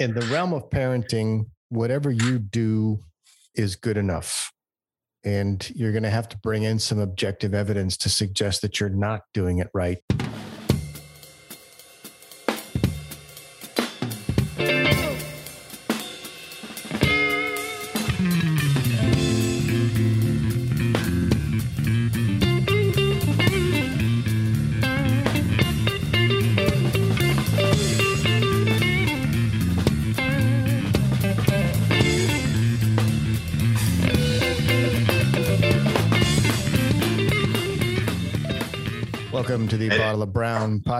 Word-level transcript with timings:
in 0.00 0.14
the 0.14 0.22
realm 0.32 0.54
of 0.54 0.70
parenting, 0.70 1.44
whatever 1.68 2.10
you 2.10 2.38
do 2.38 2.98
is 3.54 3.76
good 3.76 3.98
enough. 3.98 4.50
And 5.22 5.70
you're 5.76 5.92
going 5.92 6.04
to 6.04 6.10
have 6.10 6.28
to 6.30 6.38
bring 6.38 6.62
in 6.62 6.78
some 6.78 6.98
objective 6.98 7.52
evidence 7.52 7.98
to 7.98 8.08
suggest 8.08 8.62
that 8.62 8.80
you're 8.80 8.88
not 8.88 9.20
doing 9.34 9.58
it 9.58 9.68
right. 9.74 9.98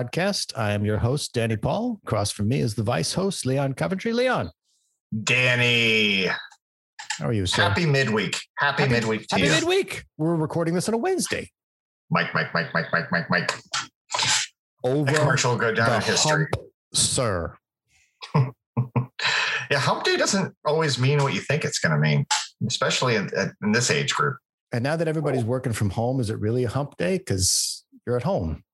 Podcast. 0.04 0.56
I 0.56 0.72
am 0.72 0.84
your 0.84 0.98
host, 0.98 1.34
Danny 1.34 1.56
Paul. 1.56 2.00
Across 2.04 2.32
from 2.32 2.48
me 2.48 2.60
is 2.60 2.74
the 2.74 2.82
vice 2.82 3.12
host, 3.12 3.44
Leon 3.44 3.74
Coventry. 3.74 4.12
Leon, 4.12 4.50
Danny, 5.24 6.26
how 7.18 7.26
are 7.26 7.32
you, 7.32 7.46
sir? 7.46 7.62
happy 7.62 7.86
midweek. 7.86 8.36
Happy, 8.56 8.82
Happy- 8.82 8.94
midweek 8.94 9.26
to 9.28 9.36
Happy 9.36 9.46
you. 9.46 9.52
midweek. 9.52 10.04
We're 10.16 10.36
recording 10.36 10.74
this 10.74 10.88
on 10.88 10.94
a 10.94 10.98
Wednesday. 10.98 11.50
Mike, 12.10 12.34
Mike, 12.34 12.52
Mike, 12.54 12.68
Mike, 12.74 12.86
Mike, 12.92 13.12
Mike, 13.12 13.30
Mike. 13.30 13.52
Over 14.82 15.04
That 15.04 15.20
commercial 15.20 15.56
go 15.56 15.72
down 15.72 15.96
in 15.96 16.00
history. 16.02 16.46
hump, 16.54 16.66
sir. 16.94 17.56
Yeah, 19.70 19.78
hump 19.78 20.02
day 20.02 20.16
doesn't 20.16 20.52
always 20.64 20.98
mean 20.98 21.22
what 21.22 21.32
you 21.32 21.38
think 21.38 21.64
it's 21.64 21.78
going 21.78 21.92
to 21.92 21.98
mean, 21.98 22.26
especially 22.66 23.14
in, 23.14 23.30
in 23.62 23.70
this 23.70 23.88
age 23.88 24.12
group. 24.12 24.36
And 24.72 24.82
now 24.82 24.96
that 24.96 25.06
everybody's 25.06 25.44
oh. 25.44 25.46
working 25.46 25.72
from 25.72 25.90
home, 25.90 26.18
is 26.18 26.28
it 26.28 26.40
really 26.40 26.64
a 26.64 26.68
hump 26.68 26.96
day? 26.96 27.18
Because 27.18 27.84
you're 28.04 28.16
at 28.16 28.24
home. 28.24 28.64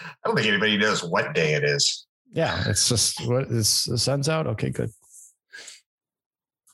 I 0.00 0.26
don't 0.26 0.36
think 0.36 0.48
anybody 0.48 0.76
knows 0.76 1.02
what 1.02 1.34
day 1.34 1.54
it 1.54 1.64
is. 1.64 2.06
Yeah, 2.32 2.64
it's 2.66 2.88
just 2.88 3.26
what 3.26 3.44
is 3.44 3.84
the 3.84 3.98
sun's 3.98 4.28
out. 4.28 4.46
Okay, 4.46 4.70
good. 4.70 4.90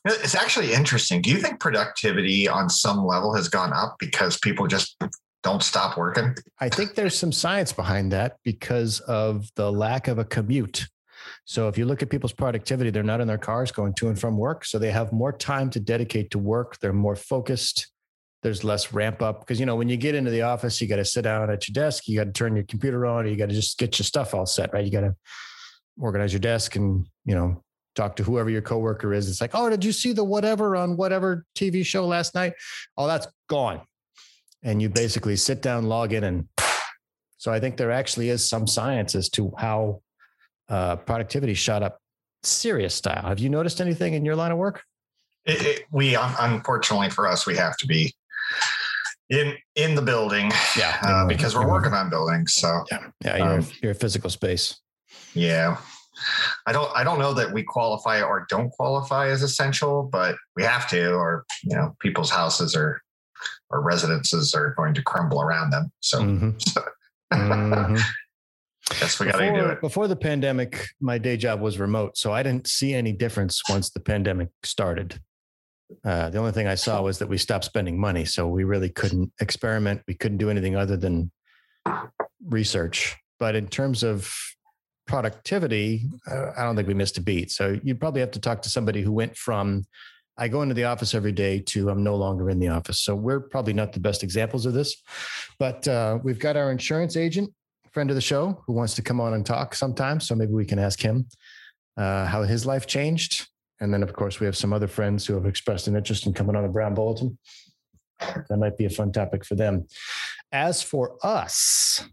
It's 0.06 0.34
actually 0.34 0.74
interesting. 0.74 1.22
Do 1.22 1.30
you 1.30 1.38
think 1.38 1.60
productivity 1.60 2.46
on 2.46 2.68
some 2.68 3.06
level 3.06 3.34
has 3.34 3.48
gone 3.48 3.72
up 3.72 3.96
because 3.98 4.38
people 4.38 4.66
just 4.66 5.02
don't 5.42 5.62
stop 5.62 5.96
working? 5.96 6.34
I 6.60 6.68
think 6.68 6.94
there's 6.94 7.16
some 7.16 7.32
science 7.32 7.72
behind 7.72 8.12
that 8.12 8.38
because 8.44 9.00
of 9.00 9.48
the 9.54 9.72
lack 9.72 10.08
of 10.08 10.18
a 10.18 10.24
commute. 10.24 10.86
So 11.46 11.68
if 11.68 11.78
you 11.78 11.86
look 11.86 12.02
at 12.02 12.10
people's 12.10 12.32
productivity, 12.32 12.90
they're 12.90 13.02
not 13.02 13.22
in 13.22 13.28
their 13.28 13.38
cars 13.38 13.72
going 13.72 13.94
to 13.94 14.08
and 14.08 14.18
from 14.18 14.36
work. 14.36 14.66
So 14.66 14.78
they 14.78 14.90
have 14.90 15.12
more 15.12 15.32
time 15.32 15.70
to 15.70 15.80
dedicate 15.80 16.30
to 16.32 16.38
work. 16.38 16.78
They're 16.80 16.92
more 16.92 17.16
focused. 17.16 17.90
There's 18.44 18.62
less 18.62 18.92
ramp 18.92 19.22
up 19.22 19.40
because, 19.40 19.58
you 19.58 19.66
know, 19.66 19.74
when 19.74 19.88
you 19.88 19.96
get 19.96 20.14
into 20.14 20.30
the 20.30 20.42
office, 20.42 20.80
you 20.80 20.86
got 20.86 20.96
to 20.96 21.04
sit 21.04 21.22
down 21.22 21.50
at 21.50 21.66
your 21.66 21.72
desk, 21.72 22.06
you 22.06 22.16
got 22.16 22.24
to 22.24 22.32
turn 22.32 22.54
your 22.54 22.66
computer 22.66 23.06
on, 23.06 23.26
you 23.26 23.36
got 23.36 23.48
to 23.48 23.54
just 23.54 23.78
get 23.78 23.98
your 23.98 24.04
stuff 24.04 24.34
all 24.34 24.44
set, 24.44 24.72
right? 24.72 24.84
You 24.84 24.92
got 24.92 25.00
to 25.00 25.16
organize 25.98 26.32
your 26.32 26.40
desk 26.40 26.76
and, 26.76 27.08
you 27.24 27.34
know, 27.34 27.64
talk 27.94 28.16
to 28.16 28.22
whoever 28.22 28.50
your 28.50 28.60
coworker 28.60 29.14
is. 29.14 29.30
It's 29.30 29.40
like, 29.40 29.54
oh, 29.54 29.70
did 29.70 29.84
you 29.84 29.92
see 29.92 30.12
the 30.12 30.24
whatever 30.24 30.76
on 30.76 30.96
whatever 30.96 31.46
TV 31.56 31.86
show 31.86 32.06
last 32.06 32.34
night? 32.34 32.52
Oh, 32.98 33.06
that's 33.06 33.26
gone. 33.48 33.80
And 34.62 34.80
you 34.80 34.88
basically 34.88 35.36
sit 35.36 35.62
down, 35.62 35.84
log 35.84 36.12
in, 36.12 36.24
and 36.24 36.48
so 37.38 37.52
I 37.52 37.60
think 37.60 37.76
there 37.76 37.90
actually 37.90 38.30
is 38.30 38.48
some 38.48 38.66
science 38.66 39.14
as 39.14 39.28
to 39.30 39.52
how 39.58 40.00
uh, 40.68 40.96
productivity 40.96 41.54
shot 41.54 41.82
up 41.82 41.98
serious 42.42 42.94
style. 42.94 43.22
Have 43.22 43.38
you 43.38 43.48
noticed 43.48 43.80
anything 43.80 44.14
in 44.14 44.24
your 44.24 44.36
line 44.36 44.50
of 44.50 44.58
work? 44.58 44.82
It, 45.44 45.60
it, 45.62 45.84
we 45.90 46.14
unfortunately 46.14 47.10
for 47.10 47.26
us, 47.28 47.46
we 47.46 47.56
have 47.56 47.76
to 47.78 47.86
be 47.86 48.14
in 49.30 49.54
in 49.74 49.94
the 49.94 50.02
building 50.02 50.50
Yeah, 50.76 50.96
uh, 51.02 51.26
because 51.26 51.54
we're 51.54 51.68
working 51.68 51.92
on 51.92 52.10
buildings. 52.10 52.54
So 52.54 52.84
Yeah, 52.90 53.06
yeah, 53.24 53.36
you're, 53.36 53.58
Um, 53.58 53.66
you're 53.82 53.92
a 53.92 53.94
physical 53.94 54.30
space. 54.30 54.80
Yeah. 55.34 55.78
I 56.66 56.72
don't 56.72 56.90
I 56.94 57.02
don't 57.04 57.18
know 57.18 57.34
that 57.34 57.52
we 57.52 57.62
qualify 57.64 58.22
or 58.22 58.46
don't 58.48 58.70
qualify 58.70 59.28
as 59.28 59.42
essential, 59.42 60.08
but 60.12 60.36
we 60.54 60.62
have 60.62 60.88
to, 60.90 61.12
or 61.14 61.44
you 61.64 61.74
know, 61.76 61.96
people's 62.00 62.30
houses 62.30 62.76
or 62.76 63.00
or 63.70 63.82
residences 63.82 64.54
are 64.54 64.74
going 64.76 64.94
to 64.94 65.02
crumble 65.02 65.40
around 65.42 65.70
them. 65.70 65.90
So 66.00 66.20
Mhm. 66.20 66.54
Mhm. 67.32 68.00
guess 69.00 69.18
we 69.18 69.26
gotta 69.26 69.52
do 69.52 69.66
it. 69.70 69.80
before 69.80 70.06
the 70.06 70.14
pandemic, 70.16 70.86
my 71.00 71.18
day 71.18 71.36
job 71.36 71.60
was 71.60 71.78
remote, 71.78 72.16
so 72.16 72.32
I 72.32 72.42
didn't 72.42 72.68
see 72.68 72.94
any 72.94 73.12
difference 73.12 73.60
once 73.68 73.90
the 73.90 74.00
pandemic 74.00 74.50
started. 74.62 75.20
Uh, 76.04 76.30
the 76.30 76.38
only 76.38 76.52
thing 76.52 76.66
I 76.66 76.74
saw 76.74 77.02
was 77.02 77.18
that 77.18 77.28
we 77.28 77.38
stopped 77.38 77.64
spending 77.64 77.98
money, 77.98 78.24
so 78.24 78.48
we 78.48 78.64
really 78.64 78.88
couldn't 78.88 79.32
experiment. 79.40 80.02
We 80.08 80.14
couldn't 80.14 80.38
do 80.38 80.50
anything 80.50 80.76
other 80.76 80.96
than 80.96 81.30
research. 82.46 83.16
But 83.38 83.54
in 83.54 83.68
terms 83.68 84.02
of 84.02 84.32
productivity, 85.06 86.08
uh, 86.30 86.52
I 86.56 86.64
don't 86.64 86.76
think 86.76 86.88
we 86.88 86.94
missed 86.94 87.18
a 87.18 87.22
beat. 87.22 87.50
So 87.50 87.78
you'd 87.82 88.00
probably 88.00 88.20
have 88.20 88.30
to 88.32 88.40
talk 88.40 88.62
to 88.62 88.70
somebody 88.70 89.02
who 89.02 89.12
went 89.12 89.36
from 89.36 89.84
I 90.36 90.48
go 90.48 90.62
into 90.62 90.74
the 90.74 90.84
office 90.84 91.14
every 91.14 91.32
day 91.32 91.60
to 91.60 91.90
I'm 91.90 92.02
no 92.02 92.16
longer 92.16 92.50
in 92.50 92.58
the 92.58 92.68
office. 92.68 93.00
So 93.00 93.14
we're 93.14 93.40
probably 93.40 93.72
not 93.72 93.92
the 93.92 94.00
best 94.00 94.22
examples 94.22 94.66
of 94.66 94.72
this, 94.72 95.00
but 95.58 95.86
uh, 95.86 96.18
we've 96.22 96.38
got 96.38 96.56
our 96.56 96.72
insurance 96.72 97.16
agent 97.16 97.52
friend 97.92 98.10
of 98.10 98.16
the 98.16 98.20
show 98.20 98.60
who 98.66 98.72
wants 98.72 98.94
to 98.94 99.02
come 99.02 99.20
on 99.20 99.34
and 99.34 99.46
talk 99.46 99.74
sometime. 99.74 100.18
So 100.18 100.34
maybe 100.34 100.52
we 100.52 100.64
can 100.64 100.80
ask 100.80 101.00
him 101.00 101.26
uh, 101.96 102.26
how 102.26 102.42
his 102.42 102.66
life 102.66 102.86
changed. 102.88 103.46
And 103.80 103.92
then, 103.92 104.02
of 104.02 104.12
course, 104.12 104.40
we 104.40 104.46
have 104.46 104.56
some 104.56 104.72
other 104.72 104.86
friends 104.86 105.26
who 105.26 105.34
have 105.34 105.46
expressed 105.46 105.88
an 105.88 105.96
interest 105.96 106.26
in 106.26 106.32
coming 106.32 106.56
on 106.56 106.64
a 106.64 106.68
Brown 106.68 106.94
Bulletin. 106.94 107.38
That 108.20 108.56
might 108.58 108.78
be 108.78 108.84
a 108.84 108.90
fun 108.90 109.12
topic 109.12 109.44
for 109.44 109.56
them. 109.56 109.86
As 110.52 110.82
for 110.82 111.16
us, 111.22 112.04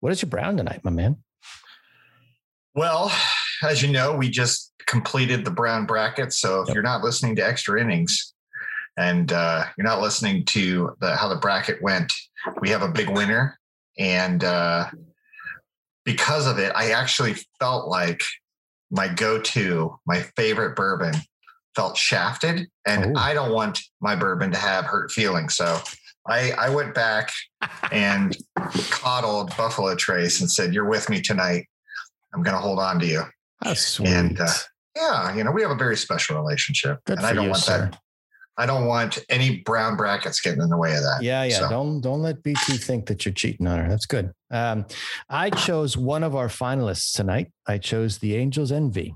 what 0.00 0.12
is 0.12 0.22
your 0.22 0.30
Brown 0.30 0.56
tonight, 0.56 0.80
my 0.84 0.90
man? 0.90 1.16
Well, 2.74 3.12
as 3.62 3.82
you 3.82 3.90
know, 3.90 4.16
we 4.16 4.30
just 4.30 4.72
completed 4.86 5.44
the 5.44 5.50
brown 5.50 5.84
bracket. 5.84 6.32
So 6.32 6.62
if 6.62 6.68
Yep. 6.68 6.74
you're 6.74 6.82
not 6.82 7.02
listening 7.02 7.34
to 7.36 7.46
extra 7.46 7.80
innings 7.80 8.34
and 8.96 9.32
uh, 9.32 9.64
you're 9.76 9.86
not 9.86 10.00
listening 10.00 10.44
to 10.46 10.94
the, 11.00 11.16
how 11.16 11.28
the 11.28 11.36
bracket 11.40 11.82
went, 11.82 12.12
we 12.60 12.70
have 12.70 12.82
a 12.82 12.88
big 12.88 13.08
winner. 13.10 13.58
And 13.98 14.44
uh, 14.44 14.88
because 16.04 16.46
of 16.46 16.58
it, 16.58 16.72
I 16.74 16.92
actually 16.92 17.34
felt 17.58 17.88
like 17.88 18.22
my 18.90 19.08
go-to, 19.08 19.98
my 20.06 20.20
favorite 20.36 20.76
bourbon 20.76 21.14
felt 21.76 21.96
shafted. 21.96 22.66
And 22.86 23.16
Oh. 23.16 23.20
I 23.20 23.34
don't 23.34 23.52
want 23.52 23.80
my 24.00 24.16
bourbon 24.16 24.50
to 24.52 24.58
have 24.58 24.84
hurt 24.86 25.10
feelings. 25.12 25.54
So 25.56 25.80
I, 26.28 26.52
I 26.52 26.70
went 26.70 26.94
back 26.94 27.30
and 27.92 28.36
coddled 28.90 29.56
Buffalo 29.56 29.94
Trace 29.94 30.40
and 30.40 30.50
said, 30.50 30.74
You're 30.74 30.88
with 30.88 31.08
me 31.08 31.20
tonight. 31.20 31.66
I'm 32.34 32.42
going 32.42 32.54
to 32.56 32.60
hold 32.60 32.78
on 32.78 32.98
to 33.00 33.06
you. 33.06 33.22
How 33.62 33.74
sweet. 33.74 34.08
And, 34.08 34.40
uh, 34.40 34.48
Yeah, 34.96 35.34
you 35.34 35.44
know, 35.44 35.50
we 35.52 35.62
have 35.62 35.70
a 35.70 35.74
very 35.76 35.96
special 35.96 36.36
relationship. 36.36 36.98
Good 37.06 37.18
and 37.18 37.26
I 37.26 37.32
don't 37.32 37.44
you, 37.44 37.50
want 37.50 37.62
sir. 37.62 37.90
that. 37.90 38.00
I 38.58 38.66
don't 38.66 38.86
want 38.86 39.18
any 39.28 39.58
brown 39.60 39.96
brackets 39.96 40.40
getting 40.40 40.60
in 40.60 40.68
the 40.68 40.76
way 40.76 40.90
of 40.96 41.02
that. 41.02 41.20
Yeah, 41.22 41.44
yeah. 41.44 41.60
So- 41.60 41.68
Don't 41.70 42.00
don't 42.00 42.20
let 42.22 42.42
BT 42.42 42.76
think 42.76 43.06
that 43.06 43.24
you're 43.24 43.32
cheating 43.32 43.66
on 43.68 43.78
her. 43.78 43.88
That's 43.88 44.04
good. 44.06 44.32
Um, 44.50 44.84
I 45.30 45.50
chose 45.50 45.96
one 45.96 46.24
of 46.24 46.34
our 46.34 46.48
finalists 46.48 47.14
tonight. 47.14 47.52
I 47.68 47.78
chose 47.78 48.18
the 48.18 48.34
Angels 48.34 48.72
Envy. 48.72 49.14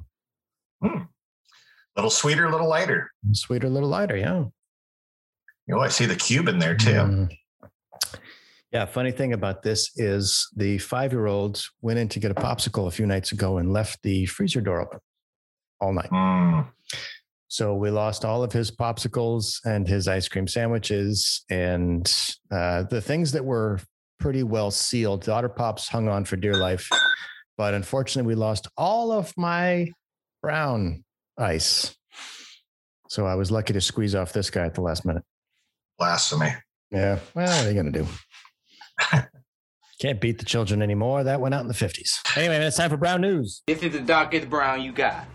little 1.96 2.10
sweeter, 2.10 2.50
little 2.50 2.68
lighter. 2.68 3.10
Sweeter, 3.32 3.68
little 3.68 3.88
lighter. 3.88 4.16
Yeah. 4.16 4.44
Oh, 5.72 5.80
I 5.80 5.88
see 5.88 6.06
the 6.06 6.16
cube 6.16 6.48
in 6.48 6.58
there 6.58 6.76
too. 6.76 6.90
Mm. 6.90 7.38
Yeah. 8.72 8.84
Funny 8.86 9.10
thing 9.12 9.32
about 9.32 9.62
this 9.62 9.90
is 9.96 10.48
the 10.56 10.78
five 10.78 11.12
year 11.12 11.26
old 11.26 11.62
went 11.80 11.98
in 11.98 12.08
to 12.10 12.20
get 12.20 12.30
a 12.30 12.34
popsicle 12.34 12.86
a 12.86 12.90
few 12.90 13.06
nights 13.06 13.32
ago 13.32 13.58
and 13.58 13.72
left 13.72 14.02
the 14.02 14.26
freezer 14.26 14.60
door 14.60 14.80
open 14.80 15.00
all 15.80 15.92
night. 15.92 16.10
Mm. 16.10 16.68
So 17.52 17.74
we 17.74 17.90
lost 17.90 18.24
all 18.24 18.42
of 18.42 18.50
his 18.50 18.70
popsicles 18.70 19.60
and 19.66 19.86
his 19.86 20.08
ice 20.08 20.26
cream 20.26 20.48
sandwiches 20.48 21.44
and 21.50 22.10
uh, 22.50 22.84
the 22.84 23.02
things 23.02 23.30
that 23.32 23.44
were 23.44 23.78
pretty 24.18 24.42
well 24.42 24.70
sealed. 24.70 25.24
The 25.24 25.34
Otter 25.34 25.50
Pops 25.50 25.86
hung 25.86 26.08
on 26.08 26.24
for 26.24 26.36
dear 26.36 26.54
life, 26.54 26.88
but 27.58 27.74
unfortunately, 27.74 28.26
we 28.26 28.36
lost 28.36 28.68
all 28.78 29.12
of 29.12 29.34
my 29.36 29.90
brown 30.40 31.04
ice. 31.36 31.94
So 33.10 33.26
I 33.26 33.34
was 33.34 33.50
lucky 33.50 33.74
to 33.74 33.82
squeeze 33.82 34.14
off 34.14 34.32
this 34.32 34.48
guy 34.48 34.64
at 34.64 34.72
the 34.72 34.80
last 34.80 35.04
minute. 35.04 35.22
Blasphemy. 35.98 36.54
Yeah. 36.90 37.18
Well, 37.34 37.48
what 37.48 37.66
are 37.66 37.68
you 37.68 37.74
going 37.74 37.92
to 37.92 38.02
do? 38.02 38.08
Can't 40.00 40.22
beat 40.22 40.38
the 40.38 40.46
children 40.46 40.80
anymore. 40.80 41.22
That 41.24 41.42
went 41.42 41.54
out 41.54 41.60
in 41.60 41.68
the 41.68 41.74
50s. 41.74 42.18
Anyway, 42.34 42.56
man, 42.56 42.66
it's 42.66 42.78
time 42.78 42.88
for 42.88 42.96
Brown 42.96 43.20
News. 43.20 43.62
This 43.66 43.82
is 43.82 43.92
the 43.92 44.00
darkest 44.00 44.48
brown 44.48 44.80
you 44.80 44.92
got. 44.92 45.26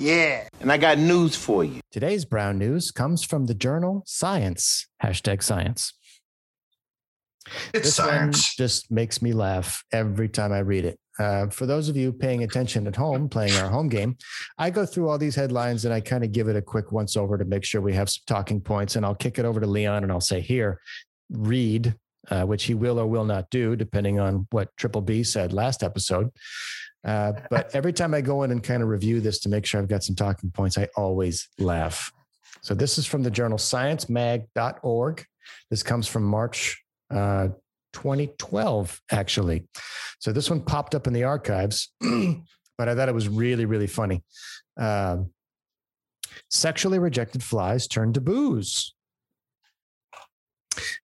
Yeah. 0.00 0.48
And 0.60 0.72
I 0.72 0.78
got 0.78 0.98
news 0.98 1.36
for 1.36 1.62
you. 1.62 1.80
Today's 1.92 2.24
Brown 2.24 2.58
News 2.58 2.90
comes 2.90 3.22
from 3.22 3.44
the 3.44 3.54
journal 3.54 4.02
Science. 4.06 4.86
Hashtag 5.02 5.42
science. 5.42 5.92
It's 7.74 7.84
this 7.84 7.96
science. 7.96 8.54
just 8.56 8.90
makes 8.90 9.20
me 9.20 9.34
laugh 9.34 9.84
every 9.92 10.28
time 10.28 10.52
I 10.52 10.60
read 10.60 10.86
it. 10.86 10.98
Uh, 11.18 11.48
for 11.48 11.66
those 11.66 11.90
of 11.90 11.98
you 11.98 12.14
paying 12.14 12.44
attention 12.44 12.86
at 12.86 12.96
home, 12.96 13.28
playing 13.28 13.52
our 13.56 13.68
home 13.68 13.88
game, 13.90 14.16
I 14.56 14.70
go 14.70 14.86
through 14.86 15.10
all 15.10 15.18
these 15.18 15.34
headlines 15.34 15.84
and 15.84 15.92
I 15.92 16.00
kind 16.00 16.24
of 16.24 16.32
give 16.32 16.48
it 16.48 16.56
a 16.56 16.62
quick 16.62 16.92
once 16.92 17.14
over 17.14 17.36
to 17.36 17.44
make 17.44 17.64
sure 17.64 17.82
we 17.82 17.92
have 17.92 18.08
some 18.08 18.22
talking 18.26 18.62
points. 18.62 18.96
And 18.96 19.04
I'll 19.04 19.14
kick 19.14 19.38
it 19.38 19.44
over 19.44 19.60
to 19.60 19.66
Leon 19.66 20.02
and 20.02 20.10
I'll 20.10 20.22
say, 20.22 20.40
here, 20.40 20.80
read, 21.30 21.94
uh, 22.30 22.44
which 22.44 22.64
he 22.64 22.72
will 22.72 22.98
or 22.98 23.06
will 23.06 23.26
not 23.26 23.50
do, 23.50 23.76
depending 23.76 24.18
on 24.18 24.46
what 24.50 24.74
Triple 24.78 25.02
B 25.02 25.22
said 25.24 25.52
last 25.52 25.82
episode. 25.82 26.30
Uh, 27.04 27.32
but 27.50 27.74
every 27.74 27.92
time 27.92 28.14
I 28.14 28.20
go 28.20 28.42
in 28.42 28.50
and 28.50 28.62
kind 28.62 28.82
of 28.82 28.88
review 28.88 29.20
this 29.20 29.38
to 29.40 29.48
make 29.48 29.64
sure 29.64 29.80
I've 29.80 29.88
got 29.88 30.04
some 30.04 30.16
talking 30.16 30.50
points, 30.50 30.76
I 30.76 30.88
always 30.96 31.48
laugh. 31.58 32.12
So 32.62 32.74
this 32.74 32.98
is 32.98 33.06
from 33.06 33.22
the 33.22 33.30
journal 33.30 33.58
sciencemag.org. 33.58 35.24
This 35.70 35.82
comes 35.82 36.06
from 36.06 36.24
March 36.24 36.82
uh, 37.10 37.48
2012, 37.92 39.00
actually. 39.10 39.66
So 40.18 40.32
this 40.32 40.50
one 40.50 40.60
popped 40.60 40.94
up 40.94 41.06
in 41.06 41.12
the 41.12 41.24
archives, 41.24 41.92
but 42.00 42.88
I 42.88 42.94
thought 42.94 43.08
it 43.08 43.14
was 43.14 43.28
really, 43.28 43.64
really 43.64 43.86
funny. 43.86 44.22
Um, 44.76 45.30
sexually 46.50 46.98
rejected 46.98 47.42
flies 47.42 47.86
turn 47.86 48.12
to 48.12 48.20
booze. 48.20 48.94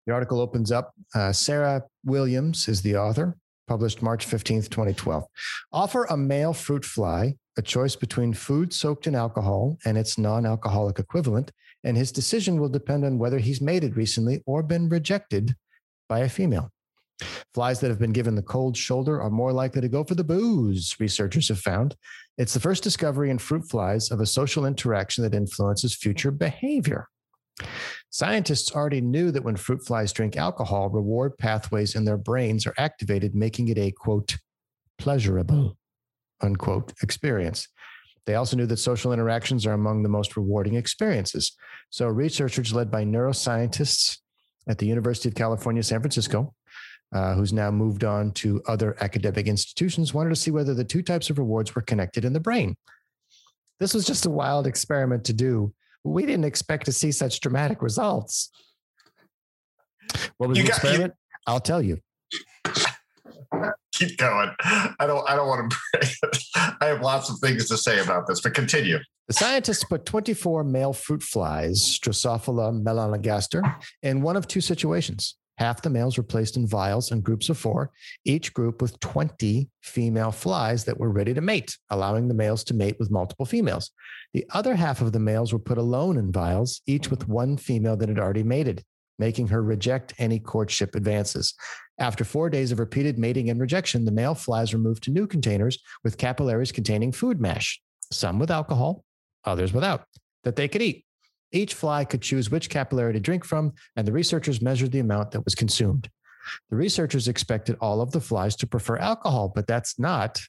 The 0.07 0.13
article 0.13 0.41
opens 0.41 0.71
up. 0.71 0.93
Uh, 1.15 1.33
Sarah 1.33 1.83
Williams 2.05 2.69
is 2.69 2.83
the 2.83 2.97
author, 2.97 3.37
published 3.67 4.03
March 4.03 4.27
15th, 4.27 4.71
2012. 4.71 5.25
Offer 5.73 6.05
a 6.05 6.17
male 6.17 6.53
fruit 6.53 6.85
fly 6.85 7.35
a 7.59 7.63
choice 7.63 7.97
between 7.97 8.35
food 8.35 8.73
soaked 8.73 9.07
in 9.07 9.15
alcohol 9.15 9.79
and 9.85 9.97
its 9.97 10.19
non 10.19 10.45
alcoholic 10.45 10.99
equivalent, 10.99 11.53
and 11.85 11.97
his 11.97 12.13
decision 12.13 12.61
will 12.61 12.69
depend 12.69 13.05
on 13.05 13.19
whether 13.19 13.39
he's 13.39 13.61
mated 13.61 13.97
recently 13.97 14.43
or 14.47 14.63
been 14.63 14.89
rejected 14.89 15.55
by 16.09 16.21
a 16.21 16.29
female. 16.29 16.71
Flies 17.55 17.81
that 17.81 17.89
have 17.89 17.99
been 17.99 18.13
given 18.13 18.35
the 18.35 18.43
cold 18.43 18.77
shoulder 18.77 19.23
are 19.23 19.31
more 19.31 19.53
likely 19.53 19.81
to 19.81 19.89
go 19.89 20.05
for 20.05 20.15
the 20.15 20.25
booze, 20.25 20.95
researchers 21.01 21.49
have 21.49 21.59
found. 21.59 21.97
It's 22.37 22.53
the 22.53 22.61
first 22.61 22.83
discovery 22.83 23.31
in 23.31 23.39
fruit 23.39 23.65
flies 23.71 24.11
of 24.11 24.21
a 24.21 24.27
social 24.27 24.67
interaction 24.67 25.25
that 25.25 25.35
influences 25.35 25.95
future 25.95 26.31
behavior. 26.31 27.09
Scientists 28.17 28.73
already 28.73 29.03
knew 29.03 29.31
that 29.31 29.45
when 29.45 29.57
fruit 29.57 29.85
flies 29.85 30.11
drink 30.11 30.39
alcohol, 30.39 30.89
reward 30.89 31.37
pathways 31.37 31.95
in 31.95 32.07
their 32.07 32.17
brains 32.17 32.67
are 32.67 32.73
activated, 32.79 33.35
making 33.35 33.69
it 33.69 33.77
a 33.77 33.91
quote, 33.91 34.39
pleasurable, 34.97 35.77
unquote, 36.41 36.95
experience. 37.03 37.69
They 38.25 38.37
also 38.37 38.57
knew 38.57 38.65
that 38.65 38.79
social 38.79 39.13
interactions 39.13 39.67
are 39.67 39.75
among 39.75 40.03
the 40.03 40.09
most 40.09 40.35
rewarding 40.35 40.77
experiences. 40.77 41.59
So, 41.91 42.09
researchers 42.09 42.73
led 42.73 42.91
by 42.91 43.05
neuroscientists 43.05 44.17
at 44.67 44.79
the 44.79 44.87
University 44.87 45.29
of 45.29 45.35
California, 45.35 45.83
San 45.83 46.01
Francisco, 46.01 46.55
uh, 47.15 47.35
who's 47.35 47.53
now 47.53 47.71
moved 47.71 48.03
on 48.03 48.33
to 48.33 48.63
other 48.67 48.97
academic 49.03 49.47
institutions, 49.47 50.15
wanted 50.15 50.31
to 50.31 50.37
see 50.37 50.51
whether 50.51 50.73
the 50.73 50.85
two 50.85 51.03
types 51.03 51.29
of 51.29 51.37
rewards 51.37 51.75
were 51.75 51.83
connected 51.83 52.25
in 52.25 52.33
the 52.33 52.41
brain. 52.41 52.77
This 53.79 53.93
was 53.93 54.07
just 54.07 54.25
a 54.25 54.31
wild 54.31 54.67
experiment 54.67 55.25
to 55.25 55.35
do. 55.35 55.75
We 56.07 56.25
didn't 56.25 56.45
expect 56.45 56.87
to 56.87 56.93
see 56.93 57.11
such 57.13 57.41
dramatic 57.41 57.83
results. 57.83 58.51
What 60.37 60.49
was 60.49 60.59
You 60.59 60.65
the 60.65 60.71
got- 60.71 60.83
you- 60.83 60.89
experiment? 60.89 61.15
I'll 61.47 61.61
tell 61.61 61.83
you. 61.83 61.99
Keep 63.95 64.19
going. 64.19 64.51
I 64.63 65.07
don't. 65.07 65.29
I 65.29 65.35
don't 65.37 65.49
want 65.49 65.73
to. 65.95 66.75
I 66.81 66.87
have 66.87 67.01
lots 67.01 67.31
of 67.31 67.39
things 67.39 67.67
to 67.69 67.79
say 67.79 67.99
about 68.01 68.27
this, 68.27 68.41
but 68.43 68.53
continue. 68.53 68.99
The 69.29 69.33
scientists 69.33 69.85
put 69.85 70.05
24 70.05 70.65
male 70.65 70.93
fruit 70.93 71.23
flies, 71.23 71.99
Drosophila 71.99 72.83
melanogaster, 72.83 73.63
in 74.03 74.21
one 74.23 74.37
of 74.37 74.47
two 74.47 74.61
situations. 74.61 75.37
Half 75.59 75.83
the 75.83 75.91
males 75.91 76.17
were 76.17 76.23
placed 76.23 76.57
in 76.57 76.67
vials 76.67 77.13
in 77.13 77.23
groups 77.23 77.49
of 77.49 77.57
four, 77.57 77.91
each 78.25 78.53
group 78.53 78.83
with 78.83 79.01
20 79.01 79.69
female 79.83 80.31
flies 80.31 80.85
that 80.85 80.99
were 80.99 81.11
ready 81.11 81.33
to 81.33 81.41
mate, 81.41 81.79
allowing 81.89 82.29
the 82.29 82.35
males 82.35 82.63
to 82.65 82.75
mate 82.75 82.97
with 82.99 83.11
multiple 83.11 83.47
females. 83.47 83.91
The 84.35 84.47
other 84.53 84.75
half 84.75 85.01
of 85.01 85.13
the 85.13 85.19
males 85.19 85.53
were 85.53 85.59
put 85.59 85.79
alone 85.79 86.19
in 86.19 86.31
vials, 86.31 86.83
each 86.87 87.11
with 87.11 87.29
one 87.29 87.57
female 87.57 87.97
that 87.97 88.11
had 88.11 88.19
already 88.19 88.43
mated, 88.43 88.85
making 89.19 89.49
her 89.49 89.63
reject 89.63 90.13
any 90.19 90.39
courtship 90.39 90.95
advances. 90.95 91.55
After 91.99 92.23
four 92.23 92.51
days 92.51 92.71
of 92.71 92.79
repeated 92.79 93.19
mating 93.19 93.49
and 93.49 93.59
rejection, 93.59 94.05
the 94.05 94.13
male 94.13 94.35
flies 94.35 94.75
were 94.75 94.79
moved 94.79 95.05
to 95.05 95.11
new 95.11 95.27
containers 95.27 95.79
with 96.05 96.19
capillaries 96.19 96.73
containing 96.73 97.13
food 97.13 97.41
mash, 97.41 97.81
some 98.13 98.39
with 98.39 98.51
alcohol, 98.51 99.05
others 99.45 99.73
without, 99.73 100.05
that 100.45 100.57
they 100.57 100.69
could 100.69 100.83
eat. 100.83 101.06
Each 101.53 101.75
fly 101.75 102.05
could 102.05 102.23
choose 102.23 102.51
which 102.51 102.71
capillary 102.71 103.13
to 103.13 103.21
drink 103.21 103.45
from, 103.45 103.73
and 103.97 104.07
the 104.07 104.13
researchers 104.13 104.63
measured 104.63 104.93
the 104.93 104.99
amount 104.99 105.31
that 105.31 105.45
was 105.45 105.55
consumed. 105.55 106.11
The 106.71 106.77
researchers 106.77 107.29
expected 107.29 107.77
all 107.81 108.01
of 108.01 108.13
the 108.13 108.21
flies 108.21 108.57
to 108.57 108.67
prefer 108.67 108.97
alcohol, 108.97 109.53
but 109.55 109.67
that's 109.67 109.99
not 109.99 110.41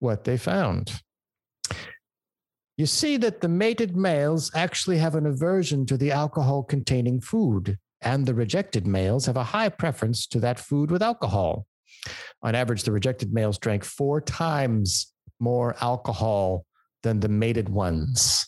what 0.00 0.24
they 0.24 0.36
found. 0.36 1.00
You 2.76 2.86
see 2.86 3.16
that 3.18 3.40
the 3.40 3.48
mated 3.48 3.96
males 3.96 4.50
actually 4.54 4.98
have 4.98 5.14
an 5.14 5.26
aversion 5.26 5.86
to 5.86 5.96
the 5.96 6.12
alcohol 6.12 6.62
containing 6.62 7.20
food, 7.20 7.78
and 8.02 8.26
the 8.26 8.34
rejected 8.34 8.86
males 8.86 9.24
have 9.26 9.38
a 9.38 9.44
high 9.44 9.70
preference 9.70 10.26
to 10.28 10.40
that 10.40 10.60
food 10.60 10.90
with 10.90 11.02
alcohol. 11.02 11.66
On 12.42 12.54
average, 12.54 12.82
the 12.82 12.92
rejected 12.92 13.32
males 13.32 13.58
drank 13.58 13.82
four 13.82 14.20
times 14.20 15.12
more 15.40 15.74
alcohol 15.80 16.66
than 17.02 17.20
the 17.20 17.28
mated 17.28 17.68
ones, 17.68 18.46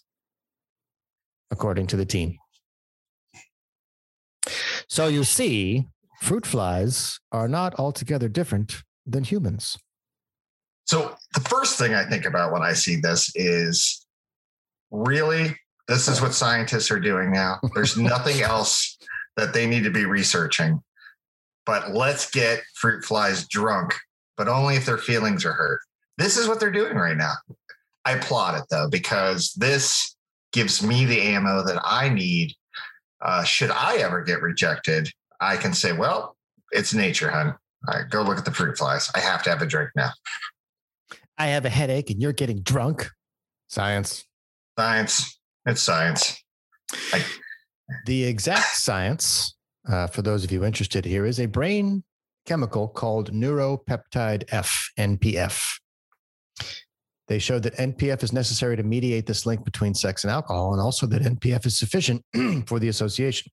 according 1.51 1.87
to 1.89 1.97
the 1.97 2.07
team. 2.07 2.39
So 4.89 5.07
you 5.09 5.25
see, 5.25 5.87
fruit 6.21 6.47
flies 6.47 7.21
are 7.33 7.49
not 7.49 7.79
altogether 7.79 8.29
different 8.29 8.83
than 9.07 9.25
humans. 9.25 9.77
So 10.87 11.15
the 11.35 11.41
first 11.41 11.79
thing 11.79 11.95
I 11.95 12.05
think 12.05 12.25
about 12.25 12.53
when 12.53 12.63
I 12.63 12.73
see 12.73 12.97
this 12.97 13.31
is 13.35 14.07
really 14.91 15.55
this 15.87 16.07
is 16.09 16.21
what 16.21 16.35
scientists 16.35 16.91
are 16.91 17.01
doing 17.01 17.33
now. 17.33 17.59
There's 17.75 17.97
nothing 17.97 18.43
else 18.43 18.99
that 19.37 19.53
they 19.53 19.67
need 19.67 19.85
to 19.85 19.91
be 19.91 20.05
researching. 20.05 20.83
But 21.65 21.93
let's 21.93 22.31
get 22.31 22.63
fruit 22.75 23.05
flies 23.05 23.47
drunk, 23.47 23.95
but 24.37 24.49
only 24.49 24.77
if 24.77 24.87
their 24.87 24.99
feelings 24.99 25.45
are 25.45 25.53
hurt. 25.53 25.81
This 26.17 26.37
is 26.37 26.49
what 26.49 26.61
they're 26.61 26.71
doing 26.71 26.97
right 26.97 27.17
now. 27.17 27.35
I 28.05 28.13
applaud 28.13 28.59
it 28.59 28.65
though, 28.71 28.89
because 28.91 29.53
this 29.55 30.17
gives 30.53 30.83
me 30.83 31.05
the 31.05 31.21
ammo 31.21 31.63
that 31.65 31.81
I 31.85 32.09
need. 32.09 32.55
Uh, 33.21 33.45
should 33.45 33.71
I 33.71 33.97
ever 33.97 34.23
get 34.23 34.41
rejected, 34.41 35.11
I 35.41 35.57
can 35.57 35.73
say, 35.73 35.93
well, 35.93 36.37
it's 36.71 36.95
nature, 36.95 37.31
hun. 37.31 37.55
All 37.89 37.95
right, 37.95 38.09
go 38.09 38.23
look 38.23 38.39
at 38.39 38.45
the 38.45 38.53
fruit 38.53 38.77
flies. 38.77 39.11
I 39.15 39.21
have 39.21 39.43
to 39.45 39.51
have 39.51 39.63
a 39.63 39.67
drink 39.67 39.91
now. 39.95 40.11
I 41.37 41.47
have 41.49 41.65
a 41.65 41.71
headache 41.71 42.11
and 42.11 42.21
you're 42.21 42.33
getting 42.33 42.61
drunk. 42.63 43.09
Science. 43.69 44.25
Science. 44.77 45.39
It's 45.67 45.83
science. 45.83 46.43
The 48.07 48.25
exact 48.25 48.77
science, 48.77 49.55
uh, 49.89 50.09
for 50.09 50.23
those 50.23 50.45
of 50.45 50.51
you 50.51 50.65
interested 50.65 51.05
here, 51.05 51.27
is 51.27 51.39
a 51.39 51.47
brain 51.47 52.03
chemical 52.47 52.89
called 52.89 53.33
neuropeptide 53.33 54.45
F, 54.49 54.91
NPF. 54.99 55.79
They 57.29 57.39
showed 57.39 57.63
that 57.65 57.77
NPF 57.77 58.23
is 58.23 58.33
necessary 58.33 58.75
to 58.77 58.83
mediate 58.83 59.27
this 59.27 59.45
link 59.45 59.63
between 59.65 59.95
sex 59.95 60.25
and 60.25 60.31
alcohol, 60.31 60.73
and 60.73 60.81
also 60.81 61.07
that 61.07 61.23
NPF 61.23 61.67
is 61.67 61.79
sufficient 61.79 62.25
for 62.67 62.79
the 62.79 62.89
association. 62.89 63.53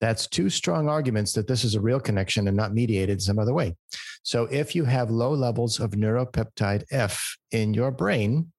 That's 0.00 0.28
two 0.28 0.48
strong 0.48 0.88
arguments 0.88 1.32
that 1.32 1.48
this 1.48 1.64
is 1.64 1.74
a 1.74 1.80
real 1.80 1.98
connection 1.98 2.46
and 2.46 2.56
not 2.56 2.72
mediated 2.72 3.20
some 3.20 3.40
other 3.40 3.52
way. 3.52 3.74
So, 4.22 4.44
if 4.44 4.76
you 4.76 4.84
have 4.84 5.10
low 5.10 5.34
levels 5.34 5.80
of 5.80 5.90
neuropeptide 5.90 6.84
F 6.92 7.36
in 7.50 7.74
your 7.74 7.90
brain, 7.90 8.52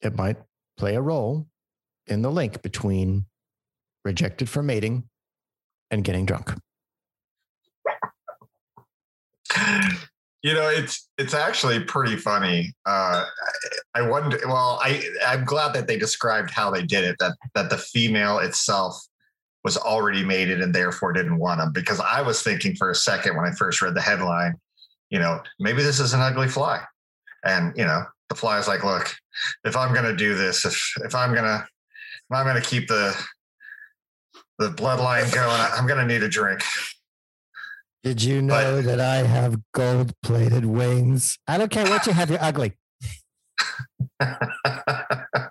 it 0.00 0.16
might 0.16 0.36
play 0.76 0.94
a 0.94 1.02
role 1.02 1.48
in 2.06 2.22
the 2.22 2.30
link 2.30 2.62
between 2.62 3.26
rejected 4.04 4.48
for 4.48 4.62
mating 4.62 5.08
and 5.90 6.04
getting 6.04 6.24
drunk. 6.24 6.54
You 10.46 10.54
know, 10.54 10.68
it's 10.68 11.08
it's 11.18 11.34
actually 11.34 11.80
pretty 11.80 12.14
funny. 12.14 12.72
Uh, 12.86 13.24
I 13.96 14.02
wonder. 14.02 14.38
Well, 14.46 14.78
I 14.80 15.02
I'm 15.26 15.44
glad 15.44 15.74
that 15.74 15.88
they 15.88 15.98
described 15.98 16.52
how 16.52 16.70
they 16.70 16.84
did 16.84 17.02
it. 17.02 17.16
That 17.18 17.32
that 17.56 17.68
the 17.68 17.78
female 17.78 18.38
itself 18.38 18.96
was 19.64 19.76
already 19.76 20.24
mated 20.24 20.60
and 20.60 20.72
therefore 20.72 21.12
didn't 21.12 21.38
want 21.38 21.58
them. 21.58 21.72
Because 21.72 21.98
I 21.98 22.22
was 22.22 22.44
thinking 22.44 22.76
for 22.76 22.92
a 22.92 22.94
second 22.94 23.36
when 23.36 23.44
I 23.44 23.50
first 23.56 23.82
read 23.82 23.96
the 23.96 24.00
headline, 24.00 24.54
you 25.10 25.18
know, 25.18 25.40
maybe 25.58 25.82
this 25.82 25.98
is 25.98 26.14
an 26.14 26.20
ugly 26.20 26.46
fly, 26.46 26.80
and 27.44 27.76
you 27.76 27.84
know, 27.84 28.04
the 28.28 28.36
fly 28.36 28.60
is 28.60 28.68
like, 28.68 28.84
look, 28.84 29.12
if 29.64 29.76
I'm 29.76 29.92
gonna 29.92 30.14
do 30.14 30.36
this, 30.36 30.64
if 30.64 30.80
if 30.98 31.16
I'm 31.16 31.34
gonna 31.34 31.66
if 32.30 32.36
I'm 32.36 32.46
gonna 32.46 32.60
keep 32.60 32.86
the 32.86 33.20
the 34.60 34.70
bloodline 34.70 35.34
going, 35.34 35.60
I'm 35.72 35.88
gonna 35.88 36.06
need 36.06 36.22
a 36.22 36.28
drink. 36.28 36.62
Did 38.02 38.22
you 38.22 38.40
know 38.40 38.80
that 38.82 39.00
I 39.00 39.16
have 39.16 39.56
gold 39.72 40.12
plated 40.22 40.64
wings? 40.64 41.38
I 41.48 41.58
don't 41.58 41.70
care 41.70 41.88
what 41.88 42.06
you 42.06 42.12
have, 42.12 42.30
you're 42.30 42.42
ugly. 42.42 42.72
I 44.20 45.50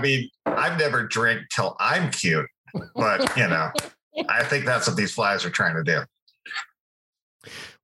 mean, 0.00 0.30
I've 0.46 0.78
never 0.78 1.06
drank 1.06 1.42
till 1.54 1.76
I'm 1.78 2.10
cute, 2.10 2.46
but 2.94 3.36
you 3.36 3.46
know, 3.48 3.70
I 4.28 4.44
think 4.44 4.64
that's 4.64 4.88
what 4.88 4.96
these 4.96 5.12
flies 5.12 5.44
are 5.44 5.50
trying 5.50 5.76
to 5.76 5.84
do. 5.84 6.02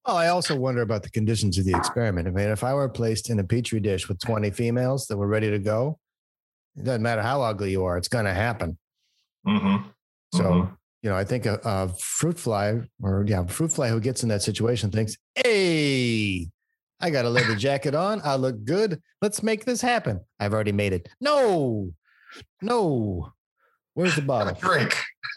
Well, 0.07 0.17
I 0.17 0.29
also 0.29 0.57
wonder 0.57 0.83
about 0.83 1.05
the 1.05 1.11
conditions 1.11 1.59
of 1.59 1.65
the 1.65 1.77
experiment. 1.77 2.27
I 2.27 2.31
mean, 2.33 2.49
if 2.49 2.65
I 2.65 2.75
were 2.75 2.89
placed 2.89 3.31
in 3.31 3.39
a 3.39 3.45
petri 3.45 3.79
dish 3.79 4.09
with 4.09 4.19
20 4.19 4.51
females 4.51 5.07
that 5.07 5.17
were 5.17 5.29
ready 5.29 5.49
to 5.51 5.61
go, 5.61 6.01
it 6.77 6.85
doesn't 6.85 7.03
matter 7.03 7.23
how 7.23 7.43
ugly 7.43 7.71
you 7.71 7.85
are, 7.85 7.97
it's 7.99 8.09
going 8.09 8.25
to 8.25 8.35
happen. 8.35 8.79
Mm-hmm. 9.47 9.89
So, 10.35 10.43
Mhm. 10.43 10.77
You 11.03 11.11
know, 11.11 11.17
I 11.17 11.25
think 11.25 11.47
a, 11.47 11.61
a 11.65 11.89
fruit 11.99 12.39
fly 12.39 12.81
or 13.03 13.25
yeah, 13.27 13.45
fruit 13.47 13.73
fly 13.73 13.89
who 13.89 14.01
gets 14.01 14.23
in 14.23 14.29
that 14.29 14.43
situation 14.43 14.91
thinks, 14.91 15.17
"Hey, 15.35 16.49
I 17.01 17.11
got 17.11 17.25
a 17.25 17.29
leather 17.31 17.55
jacket 17.67 17.95
on. 17.95 18.21
I 18.25 18.37
look 18.37 18.65
good. 18.65 19.01
Let's 19.21 19.43
make 19.43 19.65
this 19.65 19.81
happen." 19.81 20.21
I've 20.39 20.53
already 20.55 20.73
made 20.73 20.93
it. 20.93 21.09
No, 21.21 21.91
no. 22.61 23.33
Where's 23.95 24.17
the 24.17 24.23
bottle? 24.23 24.57
Drink. 24.61 24.97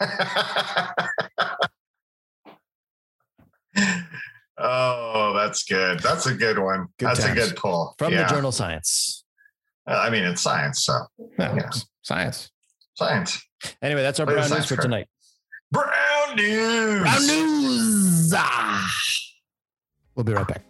oh, 4.58 5.32
that's 5.36 5.64
good. 5.64 6.00
That's 6.00 6.26
a 6.26 6.34
good 6.34 6.58
one. 6.58 6.86
Good 6.98 7.08
that's 7.08 7.20
times. 7.24 7.38
a 7.38 7.40
good 7.48 7.56
pull. 7.56 7.94
From 7.98 8.12
Yeah. 8.12 8.26
the 8.26 8.34
journal 8.34 8.52
Science. 8.52 9.24
Uh, 9.86 9.94
I 9.98 10.10
mean, 10.10 10.24
it's 10.24 10.42
science, 10.42 10.84
so 10.84 10.98
Yeah. 11.38 11.70
Science. 12.02 12.50
science. 12.94 13.40
Anyway, 13.82 14.02
that's 14.02 14.18
our 14.18 14.26
brown 14.26 14.50
news 14.50 14.66
for 14.66 14.76
tonight. 14.76 15.06
Brown 15.76 16.36
news. 16.36 17.00
Brown 17.02 17.26
news. 17.26 18.32
Ah. 18.34 18.90
We'll 20.14 20.24
be 20.24 20.32
right 20.32 20.48
back. 20.48 20.62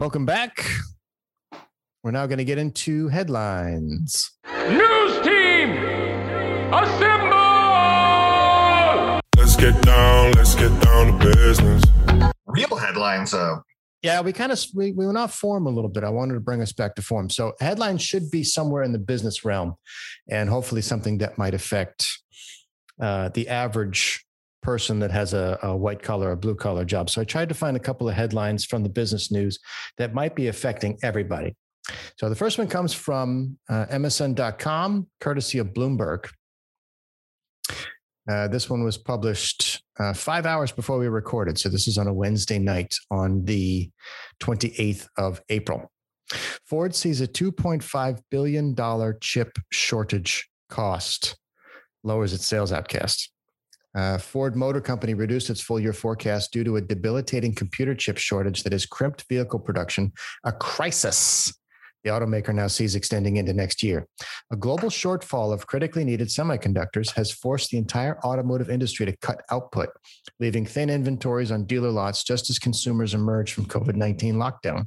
Welcome 0.00 0.26
back. 0.26 0.68
We're 2.02 2.10
now 2.10 2.26
going 2.26 2.38
to 2.38 2.44
get 2.44 2.58
into 2.58 3.06
headlines. 3.06 4.32
News 4.68 5.24
team, 5.24 5.70
assemble! 6.74 7.11
Let's 9.62 9.76
get 9.76 9.84
down, 9.84 10.32
let's 10.32 10.54
get 10.56 10.80
down 10.82 11.20
to 11.20 11.32
business. 11.36 11.84
Real 12.46 12.74
headlines, 12.74 13.30
though. 13.30 13.62
Yeah, 14.02 14.20
we 14.20 14.32
kind 14.32 14.50
of 14.50 14.60
we, 14.74 14.90
we 14.90 15.06
went 15.06 15.16
off 15.16 15.36
form 15.36 15.68
a 15.68 15.70
little 15.70 15.88
bit. 15.88 16.02
I 16.02 16.08
wanted 16.08 16.34
to 16.34 16.40
bring 16.40 16.60
us 16.60 16.72
back 16.72 16.96
to 16.96 17.02
form. 17.02 17.30
So 17.30 17.52
headlines 17.60 18.02
should 18.02 18.28
be 18.28 18.42
somewhere 18.42 18.82
in 18.82 18.90
the 18.90 18.98
business 18.98 19.44
realm, 19.44 19.76
and 20.28 20.50
hopefully 20.50 20.82
something 20.82 21.18
that 21.18 21.38
might 21.38 21.54
affect 21.54 22.04
uh, 23.00 23.28
the 23.28 23.48
average 23.48 24.26
person 24.64 24.98
that 24.98 25.12
has 25.12 25.32
a, 25.32 25.56
a 25.62 25.76
white 25.76 26.02
collar 26.02 26.32
or 26.32 26.36
blue 26.36 26.56
collar 26.56 26.84
job. 26.84 27.08
So 27.08 27.20
I 27.20 27.24
tried 27.24 27.48
to 27.50 27.54
find 27.54 27.76
a 27.76 27.80
couple 27.80 28.08
of 28.08 28.16
headlines 28.16 28.64
from 28.64 28.82
the 28.82 28.88
business 28.88 29.30
news 29.30 29.60
that 29.96 30.12
might 30.12 30.34
be 30.34 30.48
affecting 30.48 30.98
everybody. 31.04 31.54
So 32.16 32.28
the 32.28 32.34
first 32.34 32.58
one 32.58 32.66
comes 32.66 32.92
from 32.92 33.58
uh, 33.68 33.86
MSN.com, 33.92 35.06
courtesy 35.20 35.58
of 35.58 35.68
Bloomberg. 35.68 36.28
Uh, 38.28 38.48
this 38.48 38.70
one 38.70 38.84
was 38.84 38.96
published 38.96 39.82
uh, 39.98 40.12
five 40.12 40.46
hours 40.46 40.70
before 40.70 40.98
we 40.98 41.08
recorded. 41.08 41.58
So 41.58 41.68
this 41.68 41.88
is 41.88 41.98
on 41.98 42.06
a 42.06 42.12
Wednesday 42.12 42.58
night 42.58 42.94
on 43.10 43.44
the 43.44 43.90
28th 44.40 45.08
of 45.16 45.40
April. 45.48 45.90
Ford 46.66 46.94
sees 46.94 47.20
a 47.20 47.26
$2.5 47.26 48.20
billion 48.30 48.76
chip 49.20 49.58
shortage 49.70 50.48
cost, 50.68 51.36
lowers 52.04 52.32
its 52.32 52.46
sales 52.46 52.72
outcast. 52.72 53.30
Uh, 53.94 54.16
Ford 54.16 54.56
Motor 54.56 54.80
Company 54.80 55.12
reduced 55.12 55.50
its 55.50 55.60
full 55.60 55.78
year 55.78 55.92
forecast 55.92 56.52
due 56.52 56.64
to 56.64 56.76
a 56.76 56.80
debilitating 56.80 57.54
computer 57.54 57.94
chip 57.94 58.16
shortage 58.16 58.62
that 58.62 58.72
has 58.72 58.86
crimped 58.86 59.26
vehicle 59.28 59.58
production, 59.58 60.12
a 60.44 60.52
crisis 60.52 61.52
the 62.04 62.10
automaker 62.10 62.54
now 62.54 62.66
sees 62.66 62.94
extending 62.94 63.36
into 63.36 63.52
next 63.52 63.82
year. 63.82 64.06
A 64.50 64.56
global 64.56 64.88
shortfall 64.88 65.52
of 65.52 65.66
critically 65.66 66.04
needed 66.04 66.28
semiconductors 66.28 67.12
has 67.12 67.30
forced 67.30 67.70
the 67.70 67.78
entire 67.78 68.18
automotive 68.24 68.70
industry 68.70 69.06
to 69.06 69.16
cut 69.18 69.42
output, 69.50 69.90
leaving 70.40 70.66
thin 70.66 70.90
inventories 70.90 71.50
on 71.50 71.64
dealer 71.64 71.90
lots 71.90 72.24
just 72.24 72.50
as 72.50 72.58
consumers 72.58 73.14
emerge 73.14 73.52
from 73.52 73.66
COVID 73.66 73.94
19 73.94 74.34
lockdown. 74.34 74.86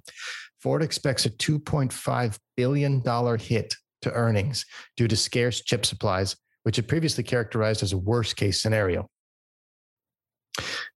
Ford 0.61 0.81
expects 0.81 1.25
a 1.25 1.29
$2.5 1.29 2.39
billion 2.57 3.37
hit 3.39 3.75
to 4.01 4.11
earnings 4.11 4.65
due 4.97 5.07
to 5.07 5.15
scarce 5.15 5.61
chip 5.61 5.85
supplies, 5.85 6.35
which 6.63 6.79
it 6.79 6.87
previously 6.87 7.23
characterized 7.23 7.83
as 7.83 7.93
a 7.93 7.97
worst 7.97 8.35
case 8.35 8.61
scenario. 8.61 9.07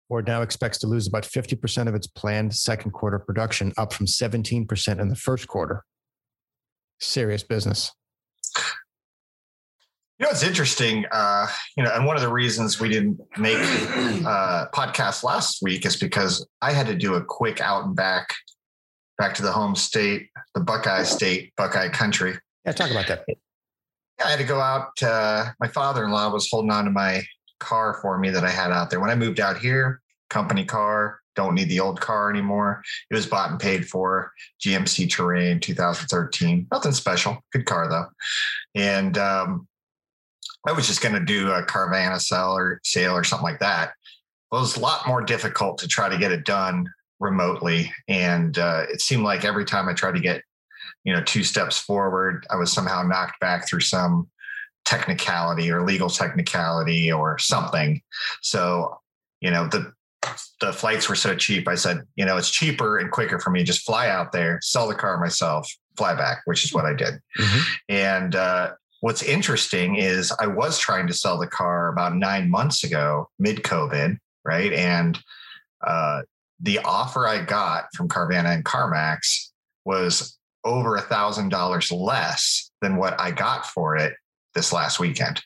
Ford 0.08 0.26
now 0.26 0.42
expects 0.42 0.80
to 0.80 0.88
lose 0.88 1.08
about 1.08 1.24
50% 1.24 1.88
of 1.88 1.94
its 1.94 2.08
planned 2.08 2.56
second 2.56 2.92
quarter 2.92 3.20
production, 3.20 3.72
up 3.78 3.94
from 3.94 4.08
17% 4.08 5.00
in 5.00 5.08
the 5.08 5.16
first 5.16 5.48
quarter. 5.48 5.84
Serious 7.00 7.44
business. 7.44 7.92
You 10.20 10.26
know, 10.26 10.32
it's 10.32 10.44
interesting. 10.44 11.06
Uh, 11.12 11.48
you 11.78 11.84
know, 11.84 11.92
and 11.94 12.06
one 12.06 12.18
of 12.18 12.22
the 12.22 12.32
reasons 12.32 12.80
we 12.80 12.90
didn't 12.90 13.22
make 13.38 13.58
uh, 14.26 14.66
podcast 14.74 15.24
last 15.24 15.62
week 15.62 15.86
is 15.86 15.96
because 15.96 16.46
I 16.62 16.74
had 16.74 16.88
to 16.88 16.96
do 16.96 17.16
a 17.16 17.24
quick 17.24 17.62
out 17.62 17.86
and 17.86 17.96
back, 17.96 18.34
back 19.18 19.34
to 19.36 19.42
the 19.42 19.52
home 19.52 19.76
state, 19.76 20.30
the 20.56 20.60
Buckeye 20.60 21.04
State, 21.04 21.54
Buckeye 21.56 21.88
Country. 21.88 22.38
Yeah, 22.66 22.74
talk 22.74 22.92
about 22.92 23.08
that. 23.08 23.24
Yeah, 23.30 23.36
I 24.26 24.32
had 24.32 24.40
to 24.40 24.46
go 24.46 24.60
out. 24.60 25.02
Uh, 25.02 25.52
my 25.62 25.70
father-in-law 25.70 26.34
was 26.34 26.50
holding 26.52 26.72
on 26.72 26.84
to 26.84 26.92
my 26.92 27.24
car 27.62 27.98
for 28.02 28.18
me 28.18 28.30
that 28.30 28.44
I 28.44 28.50
had 28.50 28.72
out 28.72 28.90
there 28.90 29.00
when 29.00 29.10
I 29.10 29.16
moved 29.16 29.40
out 29.40 29.58
here. 29.58 30.02
Company 30.30 30.66
car. 30.66 31.20
Don't 31.40 31.56
need 31.56 31.70
the 31.70 31.80
old 31.80 32.02
car 32.02 32.30
anymore. 32.30 32.84
It 33.10 33.16
was 33.16 33.26
bought 33.26 33.50
and 33.50 33.58
paid 33.58 33.88
for. 33.88 34.34
GMC 34.62 35.10
Terrain 35.10 35.62
2013. 35.62 36.68
Nothing 36.70 36.92
special. 36.92 37.42
Good 37.54 37.66
car 37.66 37.88
though. 37.88 38.08
And 38.76 39.18
um, 39.18 39.66
I 40.68 40.74
was 40.74 40.86
just 40.86 41.02
going 41.02 41.16
to 41.16 41.24
do 41.24 41.50
a 41.50 41.64
Carvana 41.64 42.20
sale 42.20 42.58
or 42.58 42.82
sale 42.84 43.14
or 43.14 43.24
something 43.24 43.46
like 43.46 43.62
that. 43.62 43.94
It 44.52 44.56
was 44.56 44.76
a 44.76 44.82
lot 44.82 45.08
more 45.08 45.22
difficult 45.22 45.78
to 45.78 45.88
try 45.88 46.10
to 46.10 46.18
get 46.18 46.34
it 46.34 46.44
done 46.44 46.92
remotely, 47.22 47.90
and 48.10 48.58
uh, 48.58 48.84
it 48.90 49.00
seemed 49.00 49.24
like 49.24 49.46
every 49.46 49.64
time 49.64 49.88
I 49.88 49.94
tried 49.94 50.16
to 50.16 50.20
get 50.20 50.44
you 51.06 51.14
know 51.14 51.24
two 51.24 51.44
steps 51.44 51.78
forward 51.78 52.46
i 52.50 52.58
was 52.58 52.74
somehow 52.74 53.02
knocked 53.02 53.40
back 53.40 53.66
through 53.66 53.80
some 53.80 54.28
technicality 54.84 55.72
or 55.72 55.86
legal 55.86 56.10
technicality 56.10 57.10
or 57.10 57.38
something 57.38 58.02
so 58.42 59.00
you 59.40 59.50
know 59.50 59.66
the 59.68 59.94
the 60.62 60.74
flights 60.74 61.08
were 61.08 61.16
so 61.16 61.36
cheap 61.36 61.68
i 61.68 61.76
said 61.76 62.02
you 62.16 62.26
know 62.26 62.36
it's 62.38 62.50
cheaper 62.52 62.98
and 62.98 63.12
quicker 63.12 63.40
for 63.40 63.50
me 63.52 63.60
to 63.60 63.66
just 63.66 63.86
fly 63.86 64.10
out 64.10 64.32
there 64.32 64.60
sell 64.62 64.88
the 64.88 64.96
car 64.96 65.20
myself 65.20 65.70
fly 65.98 66.14
back 66.14 66.42
which 66.46 66.64
is 66.66 66.74
what 66.74 66.86
i 66.86 66.94
did 66.94 67.16
Mhm. 67.38 67.62
and 67.90 68.36
uh, 68.36 68.72
what's 69.02 69.24
interesting 69.24 69.96
is 69.96 70.34
i 70.42 70.46
was 70.48 70.78
trying 70.78 71.08
to 71.08 71.14
sell 71.14 71.40
the 71.40 71.48
car 71.48 71.88
about 71.90 72.16
nine 72.16 72.50
months 72.50 72.84
ago 72.84 73.30
mid 73.40 73.64
covid 73.64 74.18
right 74.44 74.74
and 74.74 75.20
uh, 75.86 76.22
the 76.60 76.80
offer 76.80 77.26
i 77.28 77.42
got 77.42 77.86
from 77.96 78.10
carvana 78.10 78.54
and 78.54 78.66
carmax 78.66 79.52
was 79.86 80.38
over 80.66 80.98
a 80.98 81.02
thousand 81.02 81.48
dollars 81.50 81.90
less 81.90 82.70
than 82.82 82.98
what 82.98 83.18
I 83.20 83.32
got 83.32 83.66
for 83.66 83.96
it 83.96 84.14
this 84.54 84.74
last 84.74 85.00
weekend. 85.00 85.42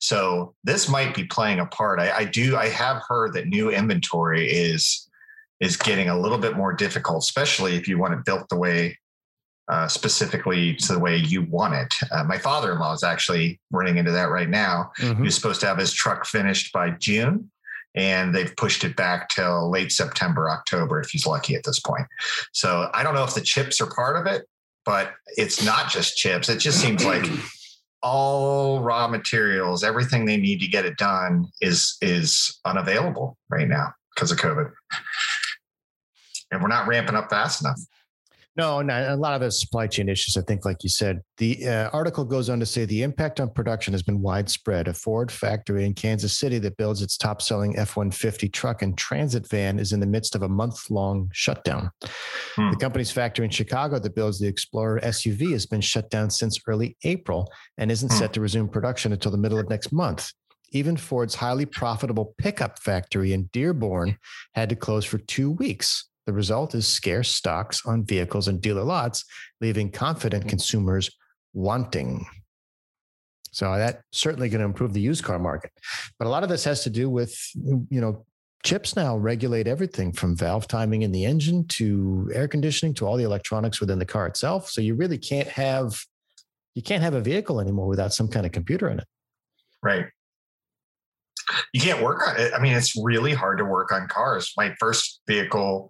So 0.00 0.54
this 0.64 0.88
might 0.88 1.14
be 1.14 1.24
playing 1.24 1.60
a 1.60 1.66
part. 1.66 2.00
I, 2.00 2.10
I 2.18 2.24
do. 2.24 2.56
I 2.56 2.68
have 2.68 3.02
heard 3.08 3.32
that 3.34 3.46
new 3.46 3.70
inventory 3.70 4.50
is 4.50 5.08
is 5.60 5.76
getting 5.76 6.10
a 6.10 6.18
little 6.18 6.36
bit 6.38 6.54
more 6.56 6.72
difficult, 6.74 7.22
especially 7.22 7.76
if 7.76 7.88
you 7.88 7.98
want 7.98 8.12
it 8.12 8.24
built 8.26 8.46
the 8.50 8.56
way 8.56 8.98
uh, 9.68 9.88
specifically 9.88 10.74
to 10.74 10.92
the 10.92 10.98
way 10.98 11.16
you 11.16 11.42
want 11.42 11.74
it. 11.74 11.94
Uh, 12.12 12.22
my 12.24 12.38
father-in-law 12.38 12.92
is 12.92 13.02
actually 13.02 13.58
running 13.70 13.96
into 13.96 14.12
that 14.12 14.30
right 14.30 14.48
now. 14.50 14.92
Mhm. 14.98 15.16
He 15.16 15.22
was 15.22 15.34
supposed 15.34 15.60
to 15.62 15.66
have 15.66 15.78
his 15.78 15.92
truck 15.92 16.24
finished 16.26 16.72
by 16.72 16.90
June, 16.90 17.50
and 17.94 18.34
they've 18.34 18.54
pushed 18.56 18.84
it 18.84 18.94
back 18.96 19.28
till 19.30 19.70
late 19.70 19.90
September, 19.90 20.50
October, 20.50 21.00
if 21.00 21.08
he's 21.10 21.26
lucky 21.26 21.54
at 21.56 21.64
this 21.64 21.80
point. 21.80 22.06
So 22.52 22.90
I 22.94 23.02
don't 23.02 23.14
know 23.14 23.24
if 23.24 23.34
the 23.34 23.40
chips 23.40 23.80
are 23.80 23.90
part 23.90 24.16
of 24.16 24.26
it, 24.32 24.46
but 24.84 25.14
it's 25.36 25.64
not 25.64 25.90
just 25.90 26.16
chips. 26.16 26.48
It 26.48 26.58
just 26.58 26.80
seems 26.80 27.04
like 27.04 27.24
all 28.06 28.80
raw 28.82 29.08
materials, 29.08 29.82
everything 29.82 30.24
they 30.24 30.36
need 30.36 30.60
to 30.60 30.68
get 30.68 30.84
it 30.84 30.96
done 30.96 31.48
is 31.60 31.96
is 32.00 32.60
unavailable 32.64 33.36
right 33.50 33.66
now 33.66 33.92
because 34.14 34.30
of 34.30 34.38
COVID. 34.38 34.70
And 36.52 36.62
we're 36.62 36.68
not 36.68 36.86
ramping 36.86 37.16
up 37.16 37.28
fast 37.28 37.62
enough. 37.62 37.80
No, 38.56 38.80
no, 38.80 39.14
a 39.14 39.16
lot 39.16 39.34
of 39.34 39.42
the 39.42 39.50
supply 39.50 39.86
chain 39.86 40.08
issues. 40.08 40.36
I 40.36 40.40
think, 40.40 40.64
like 40.64 40.82
you 40.82 40.88
said, 40.88 41.20
the 41.36 41.68
uh, 41.68 41.90
article 41.92 42.24
goes 42.24 42.48
on 42.48 42.58
to 42.60 42.66
say 42.66 42.86
the 42.86 43.02
impact 43.02 43.38
on 43.38 43.50
production 43.50 43.92
has 43.92 44.02
been 44.02 44.22
widespread. 44.22 44.88
A 44.88 44.94
Ford 44.94 45.30
factory 45.30 45.84
in 45.84 45.92
Kansas 45.92 46.38
City 46.38 46.58
that 46.60 46.78
builds 46.78 47.02
its 47.02 47.18
top-selling 47.18 47.78
F-150 47.78 48.50
truck 48.50 48.80
and 48.80 48.96
transit 48.96 49.46
van 49.48 49.78
is 49.78 49.92
in 49.92 50.00
the 50.00 50.06
midst 50.06 50.34
of 50.34 50.42
a 50.42 50.48
month-long 50.48 51.28
shutdown. 51.34 51.90
Hmm. 52.54 52.70
The 52.70 52.76
company's 52.76 53.10
factory 53.10 53.44
in 53.44 53.50
Chicago 53.50 53.98
that 53.98 54.14
builds 54.14 54.38
the 54.38 54.48
Explorer 54.48 55.00
SUV 55.00 55.52
has 55.52 55.66
been 55.66 55.82
shut 55.82 56.08
down 56.08 56.30
since 56.30 56.58
early 56.66 56.96
April 57.04 57.52
and 57.76 57.90
isn't 57.90 58.10
Hmm. 58.10 58.18
set 58.18 58.32
to 58.34 58.40
resume 58.40 58.68
production 58.68 59.12
until 59.12 59.32
the 59.32 59.38
middle 59.38 59.58
of 59.58 59.68
next 59.68 59.92
month. 59.92 60.32
Even 60.72 60.96
Ford's 60.96 61.34
highly 61.34 61.66
profitable 61.66 62.34
pickup 62.38 62.78
factory 62.78 63.32
in 63.34 63.50
Dearborn 63.52 64.16
had 64.54 64.70
to 64.70 64.76
close 64.76 65.04
for 65.04 65.18
two 65.18 65.50
weeks 65.50 66.06
The 66.26 66.32
result 66.32 66.74
is 66.74 66.86
scarce 66.86 67.30
stocks 67.30 67.82
on 67.86 68.04
vehicles 68.04 68.48
and 68.48 68.60
dealer 68.60 68.82
lots, 68.82 69.24
leaving 69.60 69.90
confident 69.90 70.44
hmm. 70.44 70.48
consumers 70.50 71.10
wanting. 71.54 72.26
So 73.52 73.74
that's 73.76 74.02
certainly 74.12 74.50
going 74.50 74.58
to 74.60 74.66
improve 74.66 74.92
the 74.92 75.00
used 75.00 75.24
car 75.24 75.38
market. 75.38 75.72
But 76.18 76.26
a 76.26 76.28
lot 76.28 76.42
of 76.42 76.50
this 76.50 76.64
has 76.64 76.82
to 76.84 76.90
do 76.90 77.08
with, 77.08 77.34
you 77.54 78.00
know, 78.00 78.26
chips 78.64 78.96
now 78.96 79.16
regulate 79.16 79.66
everything 79.66 80.12
from 80.12 80.36
valve 80.36 80.66
timing 80.66 81.02
in 81.02 81.12
the 81.12 81.24
engine 81.24 81.66
to 81.68 82.30
air 82.34 82.48
conditioning 82.48 82.92
to 82.94 83.06
all 83.06 83.16
the 83.16 83.24
electronics 83.24 83.80
within 83.80 83.98
the 83.98 84.04
car 84.04 84.26
itself. 84.26 84.68
So 84.68 84.80
you 84.80 84.94
really 84.94 85.18
can't 85.18 85.48
have 85.48 85.98
you 86.74 86.82
can't 86.82 87.02
have 87.02 87.14
a 87.14 87.20
vehicle 87.22 87.58
anymore 87.58 87.86
without 87.86 88.12
some 88.12 88.28
kind 88.28 88.44
of 88.44 88.52
computer 88.52 88.90
in 88.90 88.98
it. 88.98 89.06
Right. 89.82 90.06
You 91.72 91.80
can't 91.80 92.02
work 92.02 92.28
on 92.28 92.36
it. 92.38 92.52
I 92.52 92.58
mean, 92.58 92.74
it's 92.74 92.94
really 93.02 93.32
hard 93.32 93.56
to 93.58 93.64
work 93.64 93.92
on 93.92 94.08
cars. 94.08 94.52
My 94.58 94.74
first 94.78 95.22
vehicle 95.26 95.88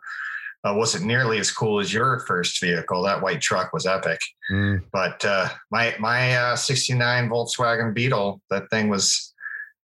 uh, 0.66 0.74
wasn't 0.74 1.04
nearly 1.04 1.38
as 1.38 1.50
cool 1.50 1.78
as 1.78 1.92
your 1.92 2.20
first 2.20 2.60
vehicle. 2.60 3.02
That 3.02 3.22
white 3.22 3.40
truck 3.40 3.72
was 3.72 3.86
epic. 3.86 4.20
Mm. 4.50 4.82
But 4.92 5.24
uh, 5.24 5.48
my 5.70 5.94
my 5.98 6.36
uh, 6.36 6.56
'69 6.56 7.28
Volkswagen 7.28 7.94
Beetle, 7.94 8.40
that 8.50 8.68
thing 8.70 8.88
was 8.88 9.32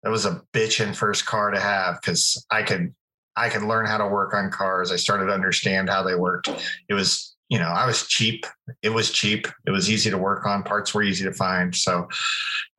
that 0.02 0.10
was 0.10 0.24
a 0.24 0.42
bitchin' 0.52 0.94
first 0.94 1.26
car 1.26 1.50
to 1.50 1.58
have 1.58 2.00
because 2.00 2.44
I 2.50 2.62
could 2.62 2.94
I 3.36 3.48
could 3.48 3.62
learn 3.62 3.86
how 3.86 3.98
to 3.98 4.06
work 4.06 4.34
on 4.34 4.50
cars. 4.50 4.92
I 4.92 4.96
started 4.96 5.26
to 5.26 5.32
understand 5.32 5.90
how 5.90 6.02
they 6.02 6.14
worked. 6.14 6.48
It 6.88 6.94
was 6.94 7.34
you 7.48 7.58
know 7.58 7.68
I 7.68 7.84
was 7.84 8.06
cheap. 8.06 8.46
It 8.82 8.90
was 8.90 9.10
cheap. 9.10 9.48
It 9.66 9.70
was 9.70 9.90
easy 9.90 10.10
to 10.10 10.18
work 10.18 10.46
on. 10.46 10.62
Parts 10.62 10.94
were 10.94 11.02
easy 11.02 11.24
to 11.24 11.32
find. 11.32 11.74
So 11.74 12.08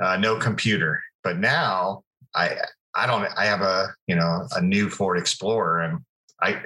uh, 0.01 0.15
no 0.17 0.37
computer. 0.37 1.01
But 1.23 1.37
now 1.37 2.03
I 2.33 2.55
I 2.95 3.07
don't 3.07 3.27
I 3.37 3.45
have 3.45 3.61
a 3.61 3.93
you 4.07 4.15
know 4.15 4.47
a 4.55 4.61
new 4.61 4.89
Ford 4.89 5.17
Explorer 5.17 5.81
and 5.81 5.99
I 6.41 6.61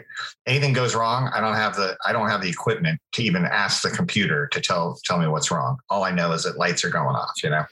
anything 0.45 0.73
goes 0.73 0.95
wrong, 0.95 1.29
I 1.33 1.41
don't 1.41 1.55
have 1.55 1.75
the 1.75 1.97
I 2.05 2.11
don't 2.11 2.29
have 2.29 2.41
the 2.41 2.49
equipment 2.49 2.99
to 3.13 3.23
even 3.23 3.45
ask 3.45 3.81
the 3.81 3.89
computer 3.89 4.47
to 4.47 4.61
tell 4.61 4.99
tell 5.03 5.19
me 5.19 5.27
what's 5.27 5.51
wrong. 5.51 5.77
All 5.89 6.03
I 6.03 6.11
know 6.11 6.31
is 6.31 6.43
that 6.43 6.57
lights 6.57 6.83
are 6.83 6.89
going 6.89 7.15
off, 7.15 7.43
you 7.43 7.49
know. 7.49 7.65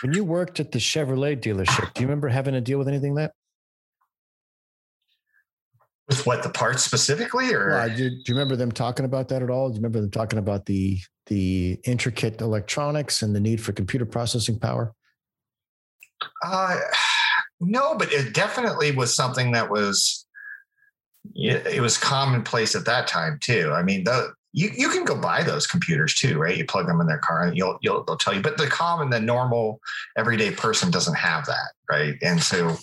When 0.00 0.14
you 0.14 0.24
worked 0.24 0.58
at 0.60 0.72
the 0.72 0.78
Chevrolet 0.78 1.40
dealership, 1.40 1.92
do 1.92 2.00
you 2.00 2.06
remember 2.06 2.28
having 2.28 2.54
to 2.54 2.60
deal 2.60 2.78
with 2.78 2.88
anything 2.88 3.14
like 3.14 3.26
that? 3.26 3.32
With 6.08 6.26
what 6.26 6.42
the 6.42 6.48
parts 6.48 6.82
specifically, 6.82 7.52
or 7.52 7.68
well, 7.68 7.88
do, 7.88 8.08
do, 8.08 8.16
you 8.26 8.34
remember 8.34 8.56
them 8.56 8.72
talking 8.72 9.04
about 9.04 9.28
that 9.28 9.42
at 9.42 9.50
all? 9.50 9.68
Do 9.68 9.74
you 9.74 9.78
remember 9.78 10.00
them 10.00 10.10
talking 10.10 10.38
about 10.38 10.66
the 10.66 10.98
the 11.26 11.78
intricate 11.84 12.40
electronics 12.40 13.22
and 13.22 13.36
the 13.36 13.40
need 13.40 13.60
for 13.60 13.72
computer 13.72 14.06
processing 14.06 14.58
power? 14.58 14.94
Uh, 16.44 16.78
no, 17.60 17.94
but 17.94 18.12
it 18.12 18.34
definitely 18.34 18.92
was 18.92 19.14
something 19.14 19.52
that 19.52 19.70
was 19.70 20.21
it 21.34 21.80
was 21.80 21.96
commonplace 21.98 22.74
at 22.74 22.84
that 22.86 23.06
time 23.06 23.38
too. 23.40 23.72
I 23.72 23.82
mean, 23.82 24.04
the 24.04 24.32
you 24.52 24.70
you 24.74 24.88
can 24.90 25.04
go 25.04 25.18
buy 25.18 25.42
those 25.42 25.66
computers 25.66 26.14
too, 26.14 26.38
right? 26.38 26.56
You 26.56 26.64
plug 26.64 26.86
them 26.86 27.00
in 27.00 27.06
their 27.06 27.18
car 27.18 27.46
and 27.46 27.56
you'll 27.56 27.78
you'll 27.80 28.04
they'll 28.04 28.16
tell 28.16 28.34
you. 28.34 28.42
But 28.42 28.58
the 28.58 28.66
common, 28.66 29.10
the 29.10 29.20
normal 29.20 29.80
everyday 30.16 30.50
person 30.50 30.90
doesn't 30.90 31.14
have 31.14 31.46
that, 31.46 31.72
right? 31.90 32.14
And 32.22 32.42
so 32.42 32.76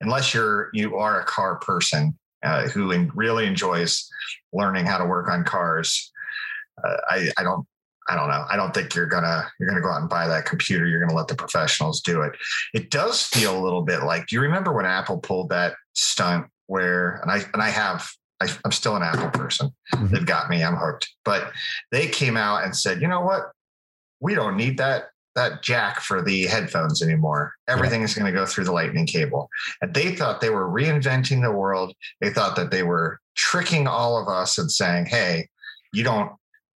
unless 0.00 0.34
you're 0.34 0.70
you 0.74 0.96
are 0.96 1.20
a 1.20 1.24
car 1.24 1.56
person 1.56 2.18
uh, 2.42 2.68
who 2.68 2.90
in, 2.90 3.10
really 3.14 3.46
enjoys 3.46 4.08
learning 4.52 4.86
how 4.86 4.98
to 4.98 5.06
work 5.06 5.28
on 5.28 5.44
cars, 5.44 6.12
uh, 6.84 6.96
I 7.08 7.30
I 7.38 7.42
don't 7.42 7.66
I 8.06 8.16
don't 8.16 8.28
know. 8.28 8.44
I 8.50 8.56
don't 8.56 8.74
think 8.74 8.94
you're 8.94 9.06
gonna 9.06 9.50
you're 9.58 9.68
gonna 9.68 9.80
go 9.80 9.90
out 9.90 10.02
and 10.02 10.10
buy 10.10 10.28
that 10.28 10.44
computer. 10.44 10.86
You're 10.86 11.00
gonna 11.00 11.16
let 11.16 11.28
the 11.28 11.36
professionals 11.36 12.02
do 12.02 12.20
it. 12.20 12.32
It 12.74 12.90
does 12.90 13.22
feel 13.22 13.58
a 13.58 13.64
little 13.64 13.82
bit 13.82 14.02
like. 14.02 14.26
Do 14.26 14.36
you 14.36 14.42
remember 14.42 14.74
when 14.74 14.84
Apple 14.84 15.18
pulled 15.18 15.48
that 15.48 15.74
stunt 15.94 16.48
where 16.66 17.20
and 17.22 17.30
I 17.30 17.42
and 17.52 17.62
I 17.62 17.70
have 17.70 18.08
I, 18.40 18.48
am 18.64 18.72
still 18.72 18.96
an 18.96 19.02
Apple 19.02 19.30
person. 19.30 19.70
Mm-hmm. 19.94 20.06
They've 20.08 20.26
got 20.26 20.50
me. 20.50 20.62
I'm 20.62 20.76
hooked. 20.76 21.08
But 21.24 21.52
they 21.92 22.08
came 22.08 22.36
out 22.36 22.64
and 22.64 22.76
said, 22.76 23.00
you 23.00 23.08
know 23.08 23.20
what? 23.20 23.50
We 24.20 24.34
don't 24.34 24.56
need 24.56 24.78
that 24.78 25.04
that 25.34 25.62
jack 25.62 26.00
for 26.00 26.22
the 26.22 26.46
headphones 26.46 27.02
anymore. 27.02 27.52
Everything 27.68 28.00
yeah. 28.00 28.04
is 28.04 28.14
going 28.14 28.32
to 28.32 28.38
go 28.38 28.46
through 28.46 28.64
the 28.64 28.72
lightning 28.72 29.04
cable. 29.04 29.48
And 29.82 29.92
they 29.92 30.14
thought 30.14 30.40
they 30.40 30.50
were 30.50 30.68
reinventing 30.68 31.42
the 31.42 31.50
world. 31.50 31.92
They 32.20 32.30
thought 32.30 32.54
that 32.54 32.70
they 32.70 32.84
were 32.84 33.18
tricking 33.34 33.88
all 33.88 34.16
of 34.16 34.28
us 34.28 34.58
and 34.58 34.70
saying, 34.70 35.06
hey, 35.06 35.48
you 35.92 36.04
don't 36.04 36.30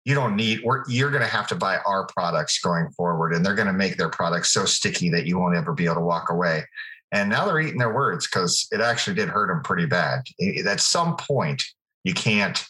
you 0.06 0.16
don't 0.16 0.38
need 0.38 0.62
we're, 0.64 0.84
you're 0.88 1.12
going 1.12 1.22
to 1.22 1.28
have 1.28 1.48
to 1.48 1.56
buy 1.56 1.78
our 1.86 2.08
products 2.08 2.60
going 2.60 2.90
forward 2.92 3.34
and 3.34 3.46
they're 3.46 3.56
going 3.56 3.68
to 3.68 3.74
make 3.74 3.98
their 3.98 4.10
products 4.10 4.54
so 4.54 4.64
sticky 4.64 5.10
that 5.10 5.26
you 5.26 5.38
won't 5.38 5.56
ever 5.56 5.74
be 5.74 5.84
able 5.84 5.96
to 5.96 6.02
walk 6.02 6.30
away 6.30 6.64
and 7.12 7.30
now 7.30 7.46
they're 7.46 7.60
eating 7.60 7.80
their 7.80 7.94
words 7.94 8.28
because 8.28 8.68
it 8.72 8.82
actually 8.82 9.16
did 9.16 9.30
hurt 9.30 9.48
them 9.48 9.62
pretty 9.64 9.86
bad. 9.86 10.24
At 10.68 10.82
some 10.82 11.16
point, 11.16 11.64
you 12.04 12.14
can't 12.14 12.66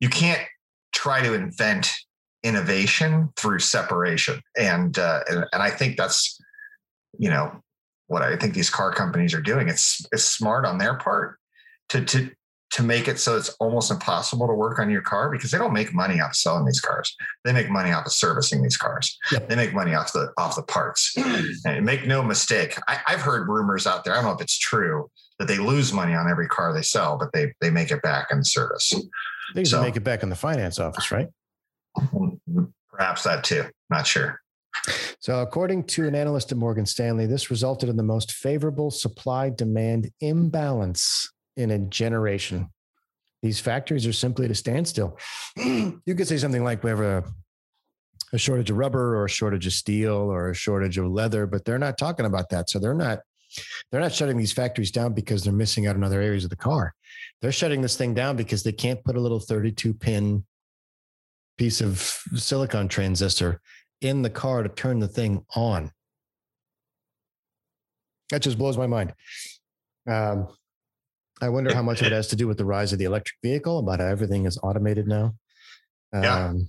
you 0.00 0.08
can't 0.08 0.42
try 0.92 1.22
to 1.22 1.34
invent 1.34 1.90
innovation 2.42 3.30
through 3.36 3.58
separation. 3.58 4.40
And 4.56 4.98
uh, 4.98 5.20
and, 5.28 5.44
and 5.52 5.62
I 5.62 5.70
think 5.70 5.96
that's 5.96 6.38
you 7.18 7.30
know 7.30 7.62
what 8.06 8.22
I 8.22 8.36
think 8.36 8.54
these 8.54 8.70
car 8.70 8.92
companies 8.92 9.34
are 9.34 9.42
doing. 9.42 9.68
It's 9.68 10.04
it's 10.12 10.24
smart 10.24 10.64
on 10.64 10.78
their 10.78 10.94
part 10.94 11.38
to 11.90 12.04
to 12.04 12.30
to 12.70 12.84
make 12.84 13.08
it 13.08 13.18
so 13.18 13.36
it's 13.36 13.48
almost 13.60 13.90
impossible 13.90 14.46
to 14.46 14.54
work 14.54 14.78
on 14.78 14.90
your 14.90 15.02
car 15.02 15.30
because 15.30 15.50
they 15.50 15.58
don't 15.58 15.72
make 15.72 15.92
money 15.92 16.20
off 16.20 16.34
selling 16.34 16.64
these 16.64 16.80
cars. 16.80 17.16
They 17.44 17.52
make 17.52 17.68
money 17.68 17.90
off 17.90 18.06
of 18.06 18.12
servicing 18.12 18.62
these 18.62 18.76
cars. 18.76 19.18
Yep. 19.32 19.48
They 19.48 19.56
make 19.56 19.74
money 19.74 19.94
off 19.94 20.12
the 20.12 20.32
off 20.38 20.54
the 20.54 20.62
parts. 20.62 21.16
and 21.64 21.84
make 21.84 22.06
no 22.06 22.22
mistake, 22.22 22.78
I, 22.86 23.00
I've 23.08 23.20
heard 23.20 23.48
rumors 23.48 23.86
out 23.86 24.04
there. 24.04 24.12
I 24.12 24.16
don't 24.16 24.26
know 24.26 24.32
if 24.32 24.40
it's 24.40 24.58
true 24.58 25.10
that 25.38 25.48
they 25.48 25.58
lose 25.58 25.92
money 25.92 26.14
on 26.14 26.30
every 26.30 26.46
car 26.46 26.72
they 26.72 26.82
sell, 26.82 27.18
but 27.18 27.32
they 27.32 27.52
they 27.60 27.70
make 27.70 27.90
it 27.90 28.02
back 28.02 28.28
in 28.30 28.44
service. 28.44 28.94
They 29.54 29.64
so, 29.64 29.82
make 29.82 29.96
it 29.96 30.04
back 30.04 30.22
in 30.22 30.28
the 30.28 30.36
finance 30.36 30.78
office, 30.78 31.10
right? 31.10 31.28
Perhaps 32.92 33.24
that 33.24 33.42
too. 33.42 33.64
Not 33.88 34.06
sure. 34.06 34.40
So, 35.18 35.40
according 35.42 35.84
to 35.84 36.06
an 36.06 36.14
analyst 36.14 36.52
at 36.52 36.58
Morgan 36.58 36.86
Stanley, 36.86 37.26
this 37.26 37.50
resulted 37.50 37.88
in 37.88 37.96
the 37.96 38.04
most 38.04 38.32
favorable 38.32 38.92
supply 38.92 39.50
demand 39.50 40.10
imbalance 40.20 41.28
in 41.56 41.70
a 41.70 41.78
generation. 41.78 42.70
These 43.42 43.60
factories 43.60 44.06
are 44.06 44.12
simply 44.12 44.44
at 44.44 44.50
a 44.50 44.54
standstill. 44.54 45.18
you 45.56 46.14
could 46.14 46.28
say 46.28 46.36
something 46.36 46.62
like 46.62 46.84
we 46.84 46.90
have 46.90 47.00
a, 47.00 47.24
a 48.32 48.38
shortage 48.38 48.70
of 48.70 48.76
rubber 48.76 49.16
or 49.16 49.24
a 49.24 49.30
shortage 49.30 49.66
of 49.66 49.72
steel 49.72 50.14
or 50.14 50.50
a 50.50 50.54
shortage 50.54 50.98
of 50.98 51.06
leather, 51.06 51.46
but 51.46 51.64
they're 51.64 51.78
not 51.78 51.98
talking 51.98 52.26
about 52.26 52.50
that. 52.50 52.68
So 52.68 52.78
they're 52.78 52.94
not 52.94 53.20
they're 53.90 54.00
not 54.00 54.12
shutting 54.12 54.36
these 54.36 54.52
factories 54.52 54.92
down 54.92 55.12
because 55.12 55.42
they're 55.42 55.52
missing 55.52 55.86
out 55.86 55.96
on 55.96 56.04
other 56.04 56.20
areas 56.20 56.44
of 56.44 56.50
the 56.50 56.56
car. 56.56 56.94
They're 57.42 57.50
shutting 57.50 57.82
this 57.82 57.96
thing 57.96 58.14
down 58.14 58.36
because 58.36 58.62
they 58.62 58.72
can't 58.72 59.02
put 59.02 59.16
a 59.16 59.20
little 59.20 59.40
32 59.40 59.94
pin 59.94 60.44
piece 61.58 61.80
of 61.80 61.98
silicon 62.36 62.88
transistor 62.88 63.60
in 64.00 64.22
the 64.22 64.30
car 64.30 64.62
to 64.62 64.68
turn 64.68 64.98
the 64.98 65.08
thing 65.08 65.44
on. 65.54 65.90
That 68.30 68.42
just 68.42 68.58
blows 68.58 68.78
my 68.78 68.86
mind. 68.86 69.12
Um, 70.08 70.48
I 71.40 71.48
wonder 71.48 71.74
how 71.74 71.82
much 71.82 72.00
of 72.00 72.06
it 72.06 72.12
has 72.20 72.28
to 72.28 72.36
do 72.36 72.46
with 72.46 72.58
the 72.58 72.64
rise 72.64 72.92
of 72.92 72.98
the 72.98 73.04
electric 73.04 73.36
vehicle, 73.42 73.78
about 73.78 74.00
how 74.00 74.06
everything 74.06 74.46
is 74.46 74.58
automated 74.62 75.06
now. 75.06 75.34
Yeah. 76.12 76.46
Um, 76.46 76.66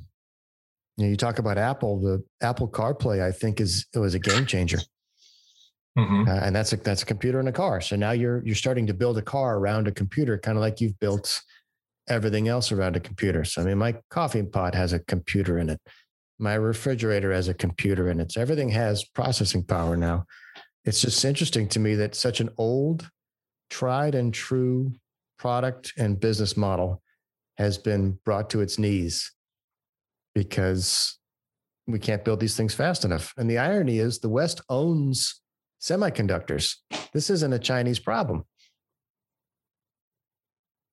you, 0.97 1.05
know, 1.05 1.09
you 1.09 1.17
talk 1.17 1.39
about 1.39 1.57
Apple, 1.57 1.99
the 1.99 2.23
Apple 2.41 2.67
CarPlay, 2.67 3.21
I 3.21 3.31
think 3.31 3.59
is 3.59 3.85
it 3.93 3.99
was 3.99 4.13
a 4.13 4.19
game 4.19 4.45
changer. 4.45 4.79
Mm-hmm. 5.97 6.29
Uh, 6.29 6.39
and 6.45 6.55
that's 6.55 6.71
a 6.71 6.77
that's 6.77 7.03
a 7.03 7.05
computer 7.05 7.39
in 7.39 7.47
a 7.47 7.51
car. 7.51 7.81
So 7.81 7.95
now 7.95 8.11
you're 8.11 8.41
you're 8.45 8.55
starting 8.55 8.87
to 8.87 8.93
build 8.93 9.17
a 9.17 9.21
car 9.21 9.57
around 9.57 9.87
a 9.87 9.91
computer, 9.91 10.37
kind 10.37 10.57
of 10.57 10.61
like 10.61 10.79
you've 10.79 10.99
built 10.99 11.41
everything 12.07 12.47
else 12.47 12.71
around 12.71 12.95
a 12.95 12.99
computer. 12.99 13.43
So 13.43 13.61
I 13.61 13.65
mean, 13.65 13.77
my 13.77 13.95
coffee 14.09 14.43
pot 14.43 14.73
has 14.73 14.93
a 14.93 14.99
computer 14.99 15.57
in 15.57 15.69
it. 15.69 15.81
My 16.39 16.53
refrigerator 16.53 17.31
has 17.33 17.49
a 17.49 17.53
computer 17.53 18.09
in 18.09 18.19
it. 18.19 18.31
So 18.31 18.41
everything 18.41 18.69
has 18.69 19.03
processing 19.03 19.63
power 19.63 19.97
now. 19.97 20.25
It's 20.85 21.01
just 21.01 21.23
interesting 21.25 21.67
to 21.69 21.79
me 21.79 21.95
that 21.95 22.15
such 22.15 22.39
an 22.39 22.49
old 22.57 23.09
tried 23.71 24.13
and 24.13 24.31
true 24.31 24.91
product 25.39 25.93
and 25.97 26.19
business 26.19 26.55
model 26.55 27.01
has 27.57 27.79
been 27.79 28.19
brought 28.23 28.49
to 28.51 28.61
its 28.61 28.77
knees 28.77 29.31
because 30.35 31.17
we 31.87 31.97
can't 31.97 32.23
build 32.23 32.39
these 32.39 32.55
things 32.55 32.75
fast 32.75 33.03
enough. 33.03 33.33
And 33.37 33.49
the 33.49 33.57
irony 33.57 33.97
is 33.97 34.19
the 34.19 34.29
West 34.29 34.61
owns 34.69 35.41
semiconductors. 35.81 36.75
This 37.13 37.29
isn't 37.29 37.53
a 37.53 37.59
Chinese 37.59 37.99
problem. 37.99 38.45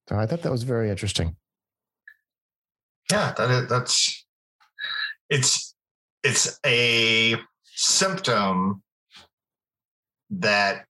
So 0.07 0.15
I 0.15 0.25
thought 0.25 0.41
that 0.41 0.51
was 0.51 0.63
very 0.63 0.89
interesting. 0.89 1.35
Yeah, 3.11 3.33
that 3.37 3.51
is, 3.51 3.69
that's 3.69 4.25
it's 5.29 5.75
it's 6.23 6.59
a 6.65 7.35
symptom 7.63 8.81
that 10.31 10.85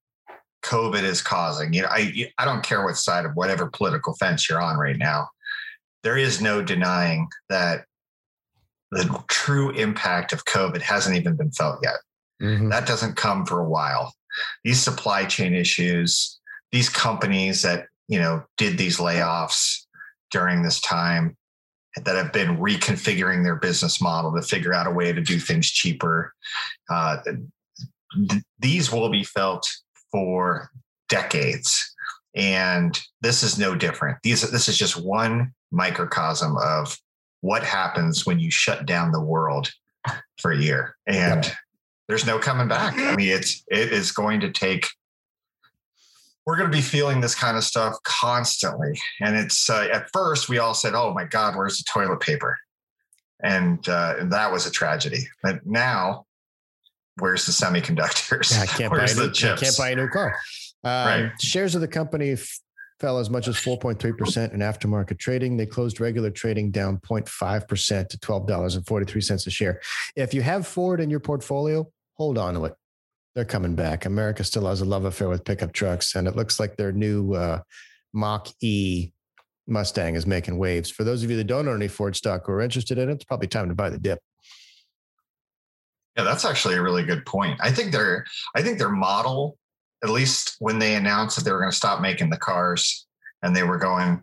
COVID 0.69 1.03
is 1.03 1.21
causing. 1.21 1.73
You 1.73 1.81
know, 1.83 1.87
I 1.89 2.31
I 2.37 2.45
don't 2.45 2.63
care 2.63 2.83
what 2.85 2.97
side 2.97 3.25
of 3.25 3.33
whatever 3.33 3.67
political 3.67 4.13
fence 4.15 4.47
you're 4.47 4.61
on 4.61 4.77
right 4.77 4.97
now. 4.97 5.27
There 6.03 6.17
is 6.17 6.41
no 6.41 6.61
denying 6.61 7.27
that 7.49 7.85
the 8.91 9.23
true 9.27 9.71
impact 9.71 10.31
of 10.31 10.45
COVID 10.45 10.81
hasn't 10.81 11.15
even 11.15 11.35
been 11.35 11.51
felt 11.51 11.79
yet. 11.83 11.95
Mm-hmm. 12.41 12.69
That 12.69 12.87
doesn't 12.87 13.15
come 13.15 13.45
for 13.45 13.59
a 13.59 13.67
while. 13.67 14.13
These 14.63 14.81
supply 14.81 15.25
chain 15.25 15.53
issues, 15.53 16.39
these 16.71 16.89
companies 16.89 17.63
that 17.63 17.87
you 18.07 18.19
know 18.19 18.43
did 18.57 18.77
these 18.77 18.97
layoffs, 18.97 19.85
during 20.31 20.61
this 20.61 20.79
time 20.81 21.35
that 22.05 22.15
have 22.15 22.31
been 22.31 22.57
reconfiguring 22.57 23.43
their 23.43 23.55
business 23.55 23.99
model 23.99 24.33
to 24.35 24.41
figure 24.41 24.73
out 24.73 24.87
a 24.87 24.91
way 24.91 25.11
to 25.11 25.21
do 25.21 25.39
things 25.39 25.69
cheaper. 25.69 26.33
Uh, 26.89 27.17
th- 27.23 28.43
these 28.59 28.91
will 28.91 29.09
be 29.09 29.23
felt 29.23 29.67
for 30.11 30.69
decades. 31.07 31.93
And 32.35 32.99
this 33.21 33.43
is 33.43 33.57
no 33.57 33.75
different. 33.75 34.17
These, 34.23 34.49
this 34.51 34.69
is 34.69 34.77
just 34.77 35.03
one 35.03 35.53
microcosm 35.71 36.57
of 36.57 36.97
what 37.41 37.63
happens 37.63 38.25
when 38.25 38.39
you 38.39 38.51
shut 38.51 38.85
down 38.85 39.11
the 39.11 39.21
world 39.21 39.71
for 40.37 40.51
a 40.51 40.57
year. 40.57 40.95
And 41.07 41.45
yeah. 41.45 41.53
there's 42.07 42.25
no 42.25 42.39
coming 42.39 42.67
back. 42.67 42.93
I 42.97 43.15
mean, 43.15 43.29
it's 43.29 43.63
it 43.69 43.91
is 43.91 44.11
going 44.11 44.41
to 44.41 44.51
take 44.51 44.87
we're 46.45 46.57
going 46.57 46.71
to 46.71 46.75
be 46.75 46.81
feeling 46.81 47.21
this 47.21 47.35
kind 47.35 47.57
of 47.57 47.63
stuff 47.63 47.95
constantly. 48.03 48.99
And 49.21 49.35
it's 49.35 49.69
uh, 49.69 49.87
at 49.93 50.09
first 50.11 50.49
we 50.49 50.57
all 50.57 50.73
said, 50.73 50.95
"Oh 50.95 51.13
my 51.13 51.25
God, 51.25 51.55
where's 51.55 51.77
the 51.77 51.83
toilet 51.83 52.21
paper?" 52.21 52.57
And, 53.41 53.87
uh, 53.87 54.15
and 54.19 54.33
that 54.33 54.51
was 54.51 54.65
a 54.65 54.71
tragedy. 54.71 55.27
But 55.43 55.65
now, 55.65 56.25
where's 57.19 57.45
the 57.45 57.51
semiconductors? 57.51 58.51
Yeah, 58.51 58.61
I 58.61 58.65
can't 58.65 58.91
where's 58.91 59.15
buy 59.15 59.21
the 59.21 59.27
new, 59.27 59.33
chips? 59.33 59.61
I 59.61 59.65
can't 59.65 59.77
buy 59.77 59.89
a 59.91 59.95
new 59.95 60.09
car. 60.09 60.35
Um, 60.83 60.91
right. 60.91 61.31
Shares 61.41 61.75
of 61.75 61.81
the 61.81 61.87
company 61.87 62.31
f- 62.31 62.59
fell 62.99 63.19
as 63.19 63.29
much 63.29 63.47
as 63.47 63.55
4.3% 63.55 64.53
in 64.53 64.59
aftermarket 64.59 65.19
trading. 65.19 65.57
They 65.57 65.65
closed 65.65 65.99
regular 65.99 66.31
trading 66.31 66.71
down 66.71 66.97
0.5% 66.99 68.09
to 68.09 68.17
$12.43 68.17 69.47
a 69.47 69.49
share. 69.49 69.81
If 70.15 70.33
you 70.33 70.41
have 70.41 70.67
Ford 70.67 71.01
in 71.01 71.09
your 71.09 71.19
portfolio, 71.19 71.89
hold 72.17 72.37
on 72.37 72.53
to 72.55 72.65
it 72.65 72.75
they're 73.35 73.45
coming 73.45 73.75
back. 73.75 74.05
America 74.05 74.43
still 74.43 74.67
has 74.67 74.81
a 74.81 74.85
love 74.85 75.05
affair 75.05 75.29
with 75.29 75.45
pickup 75.45 75.71
trucks, 75.71 76.15
and 76.15 76.27
it 76.27 76.35
looks 76.35 76.59
like 76.59 76.75
their 76.75 76.91
new 76.91 77.33
uh, 77.33 77.61
Mach 78.13 78.49
E 78.61 79.11
Mustang 79.67 80.15
is 80.15 80.25
making 80.25 80.57
waves. 80.57 80.89
For 80.89 81.03
those 81.03 81.23
of 81.23 81.31
you 81.31 81.37
that 81.37 81.45
don't 81.45 81.67
own 81.67 81.77
any 81.77 81.87
Ford 81.87 82.15
stock 82.15 82.49
or 82.49 82.55
are 82.55 82.61
interested 82.61 82.97
in 82.97 83.09
it, 83.09 83.13
it's 83.13 83.23
probably 83.23 83.47
time 83.47 83.69
to 83.69 83.75
buy 83.75 83.89
the 83.89 83.99
dip. 83.99 84.19
Yeah, 86.19 86.25
that's 86.25 86.45
actually 86.45 86.75
a 86.75 86.81
really 86.81 87.03
good 87.03 87.25
point. 87.25 87.57
I 87.61 87.71
think 87.71 87.91
their 87.91 88.25
I 88.55 88.61
think 88.61 88.77
their 88.77 88.89
model, 88.89 89.57
at 90.03 90.09
least 90.09 90.57
when 90.59 90.79
they 90.79 90.95
announced 90.95 91.37
that 91.37 91.45
they 91.45 91.51
were 91.51 91.59
going 91.59 91.71
to 91.71 91.77
stop 91.77 92.01
making 92.01 92.29
the 92.29 92.37
cars 92.37 93.07
and 93.41 93.55
they 93.55 93.63
were 93.63 93.77
going, 93.77 94.21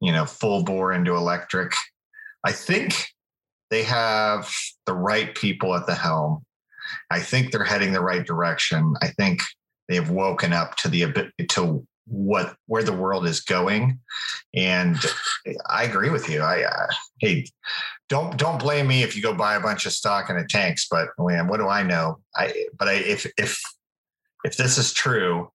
you 0.00 0.12
know, 0.12 0.26
full 0.26 0.62
bore 0.62 0.92
into 0.92 1.14
electric, 1.14 1.72
I 2.44 2.52
think 2.52 3.06
they 3.70 3.82
have 3.84 4.52
the 4.84 4.92
right 4.92 5.34
people 5.34 5.74
at 5.74 5.86
the 5.86 5.94
helm 5.94 6.44
I 7.10 7.20
think 7.20 7.50
they're 7.50 7.64
heading 7.64 7.92
the 7.92 8.00
right 8.00 8.26
direction. 8.26 8.94
I 9.02 9.08
think 9.08 9.40
they've 9.88 10.08
woken 10.08 10.52
up 10.52 10.76
to 10.76 10.88
the 10.88 11.30
to 11.50 11.86
what 12.06 12.56
where 12.66 12.82
the 12.82 12.92
world 12.92 13.26
is 13.26 13.40
going, 13.40 13.98
and 14.54 14.96
I 15.68 15.84
agree 15.84 16.10
with 16.10 16.28
you. 16.28 16.40
I 16.42 16.64
uh, 16.64 16.86
hey, 17.20 17.46
don't 18.12 18.36
don't 18.36 18.60
blame 18.60 18.86
me 18.86 19.02
if 19.02 19.16
you 19.16 19.22
go 19.22 19.32
buy 19.32 19.54
a 19.54 19.60
bunch 19.60 19.86
of 19.86 19.92
stock 19.92 20.28
and 20.28 20.38
it 20.38 20.50
tanks. 20.50 20.86
But 20.90 21.08
man, 21.18 21.48
what 21.48 21.56
do 21.56 21.68
I 21.68 21.82
know? 21.82 22.18
I 22.36 22.66
but 22.78 22.88
I, 22.88 22.92
if 22.92 23.24
if 23.38 23.58
if 24.44 24.58
this 24.58 24.76
is 24.76 24.92
true, 24.92 25.50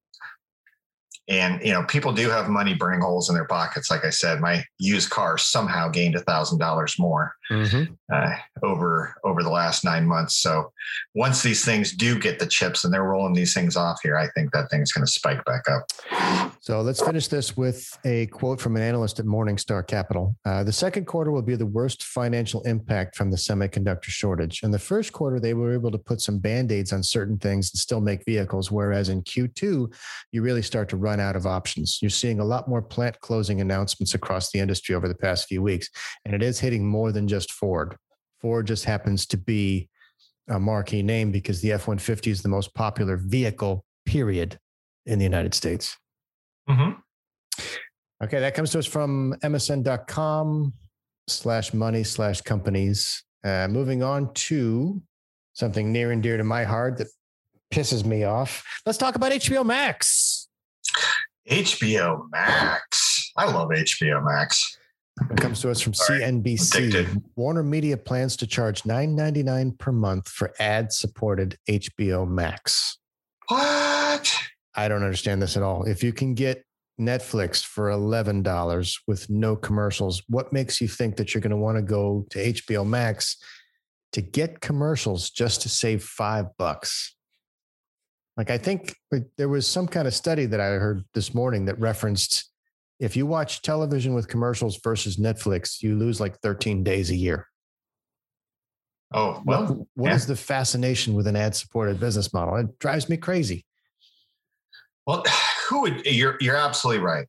and 1.30 1.62
you 1.62 1.74
know, 1.74 1.84
people 1.84 2.14
do 2.14 2.30
have 2.30 2.50
money 2.50 2.74
burning 2.74 3.02
holes 3.02 3.30
in 3.30 3.36
their 3.36 3.46
pockets. 3.46 3.92
Like 3.92 4.06
I 4.06 4.10
said, 4.10 4.40
my 4.40 4.64
used 4.78 5.10
car 5.10 5.38
somehow 5.38 5.90
gained 5.90 6.16
a 6.16 6.22
thousand 6.22 6.60
dollars 6.60 6.96
more 6.98 7.36
mm-hmm. 7.52 7.94
uh, 8.14 8.36
over 8.64 9.16
over 9.24 9.44
the 9.44 9.50
last 9.50 9.84
nine 9.84 10.06
months. 10.06 10.38
So 10.38 10.72
once 11.16 11.44
these 11.44 11.66
things 11.66 11.92
do 11.92 12.18
get 12.18 12.40
the 12.40 12.48
chips 12.48 12.86
and 12.86 12.94
they're 12.94 13.04
rolling 13.04 13.34
these 13.34 13.54
things 13.54 13.76
off 13.76 14.00
here, 14.02 14.18
I 14.18 14.30
think 14.30 14.52
that 14.54 14.70
thing's 14.70 14.92
going 14.92 15.06
to 15.06 15.12
spike 15.12 15.44
back 15.46 15.66
up. 15.70 16.54
So 16.62 16.82
let's 16.82 17.02
finish 17.02 17.28
this 17.28 17.56
with 17.56 17.98
a 18.06 18.28
quote 18.28 18.60
from 18.60 18.76
an 18.76 18.82
analyst 18.82 19.20
at 19.20 19.26
Morningstar 19.26 19.86
Capital. 19.86 20.36
Uh, 20.46 20.64
the 20.64 20.72
second 20.72 21.06
quarter 21.06 21.32
will 21.32 21.42
be 21.42 21.56
the 21.56 21.66
worst 21.66 22.04
financial 22.04 22.62
impact 22.64 23.16
from 23.16 23.32
the 23.32 23.38
semiconductor 23.38 24.06
shortage. 24.06 24.64
In 24.64 24.72
the 24.72 24.80
first 24.80 25.14
quarter, 25.14 25.40
they 25.40 25.54
were 25.54 25.74
able 25.74 25.92
to 25.92 25.98
put 25.98 26.22
some 26.22 26.40
band 26.40 26.72
aids 26.72 26.94
on 26.94 27.04
certain 27.04 27.38
things 27.38 27.72
and 27.72 27.80
still 27.80 28.02
make 28.02 28.26
vehicles, 28.26 28.72
whereas 28.72 29.10
in 29.10 29.24
Q2, 29.24 29.94
you 30.32 30.42
really 30.42 30.62
start 30.62 30.90
to 30.90 30.98
run 30.98 31.17
run 31.18 31.28
out 31.28 31.36
of 31.36 31.46
options. 31.46 32.00
You're 32.02 32.10
seeing 32.10 32.40
a 32.40 32.46
lot 32.46 32.68
more 32.68 32.82
plant 32.82 33.20
closing 33.20 33.62
announcements 33.62 34.14
across 34.14 34.52
the 34.52 34.60
industry 34.60 34.96
over 34.96 35.08
the 35.08 35.16
past 35.16 35.48
few 35.48 35.62
weeks, 35.62 35.90
and 36.26 36.34
it 36.34 36.44
is 36.44 36.60
hitting 36.60 36.86
more 36.86 37.12
than 37.12 37.28
just 37.28 37.52
Ford. 37.52 37.96
Ford 38.40 38.68
just 38.68 38.86
happens 38.86 39.26
to 39.28 39.38
be 39.38 39.90
a 40.50 40.60
marquee 40.60 41.02
name 41.02 41.32
because 41.32 41.62
the 41.62 41.72
F 41.72 41.88
150 41.88 42.32
is 42.32 42.42
the 42.42 42.50
most 42.50 42.74
popular 42.74 43.18
vehicle, 43.18 43.84
period, 44.06 44.60
in 45.06 45.20
the 45.20 45.26
United 45.26 45.54
States. 45.54 45.98
Mm-hmm. 46.70 47.00
Okay, 48.24 48.40
that 48.40 48.56
comes 48.56 48.72
to 48.72 48.80
us 48.80 48.86
from 48.86 49.36
msn.com 49.44 50.74
slash 51.28 51.74
money 51.74 52.04
slash 52.04 52.42
companies. 52.42 53.24
Uh, 53.44 53.68
moving 53.70 54.04
on 54.04 54.34
to 54.34 55.02
something 55.54 55.92
near 55.92 56.12
and 56.12 56.24
dear 56.24 56.38
to 56.38 56.44
my 56.44 56.64
heart 56.64 56.98
that 56.98 57.08
pisses 57.72 58.06
me 58.06 58.24
off. 58.24 58.64
Let's 58.86 58.98
talk 58.98 59.16
about 59.16 59.32
HBO 59.32 59.66
Max. 59.66 60.37
HBO 61.50 62.30
Max. 62.32 63.32
I 63.38 63.46
love 63.52 63.70
HBO 63.70 64.24
Max. 64.26 64.78
It 65.32 65.38
comes 65.38 65.62
to 65.62 65.72
us 65.72 65.82
from 65.82 65.94
CNBC. 65.94 67.24
Warner 67.36 67.64
Media 67.64 67.98
plans 67.98 68.36
to 68.38 68.48
charge 68.48 68.84
$9.99 68.84 69.78
per 69.78 69.92
month 69.92 70.28
for 70.28 70.54
ad 70.60 70.94
supported 70.94 71.58
HBO 71.68 72.28
Max. 72.28 72.98
What? 73.48 74.32
I 74.76 74.88
don't 74.88 75.04
understand 75.04 75.42
this 75.42 75.58
at 75.58 75.64
all. 75.64 75.86
If 75.86 76.04
you 76.04 76.14
can 76.14 76.36
get 76.36 76.64
Netflix 77.00 77.64
for 77.64 77.90
$11 77.90 79.00
with 79.08 79.30
no 79.30 79.56
commercials, 79.56 80.22
what 80.28 80.54
makes 80.54 80.80
you 80.82 80.88
think 80.88 81.16
that 81.16 81.34
you're 81.34 81.42
going 81.42 81.52
to 81.52 81.58
want 81.58 81.78
to 81.78 81.82
go 81.82 82.26
to 82.32 82.54
HBO 82.54 82.86
Max 82.86 83.38
to 84.14 84.22
get 84.22 84.62
commercials 84.62 85.30
just 85.32 85.62
to 85.64 85.70
save 85.70 86.04
five 86.04 86.46
bucks? 86.58 87.17
Like 88.38 88.52
I 88.52 88.58
think 88.58 88.96
there 89.38 89.50
was 89.50 89.68
some 89.68 89.88
kind 89.88 90.08
of 90.08 90.14
study 90.14 90.46
that 90.46 90.60
I 90.60 90.66
heard 90.66 91.04
this 91.14 91.34
morning 91.34 91.66
that 91.66 91.80
referenced 91.80 92.52
if 93.00 93.16
you 93.16 93.26
watch 93.26 93.62
television 93.62 94.14
with 94.14 94.28
commercials 94.28 94.80
versus 94.84 95.18
Netflix, 95.18 95.84
you 95.84 95.96
lose 95.96 96.20
like 96.20 96.40
13 96.40 96.84
days 96.84 97.12
a 97.12 97.16
year. 97.16 97.48
Oh, 99.14 99.42
well, 99.46 99.66
what, 99.66 99.88
what 99.96 100.10
yeah. 100.10 100.16
is 100.16 100.26
the 100.26 100.36
fascination 100.36 101.14
with 101.14 101.28
an 101.28 101.36
ad 101.36 101.56
supported 101.56 102.00
business 102.00 102.34
model? 102.34 102.56
It 102.58 102.80
drives 102.80 103.08
me 103.08 103.18
crazy. 103.18 103.66
Well, 105.06 105.24
who 105.70 105.82
would 105.82 106.06
you're 106.06 106.38
you're 106.40 106.56
absolutely 106.56 107.04
right. 107.04 107.28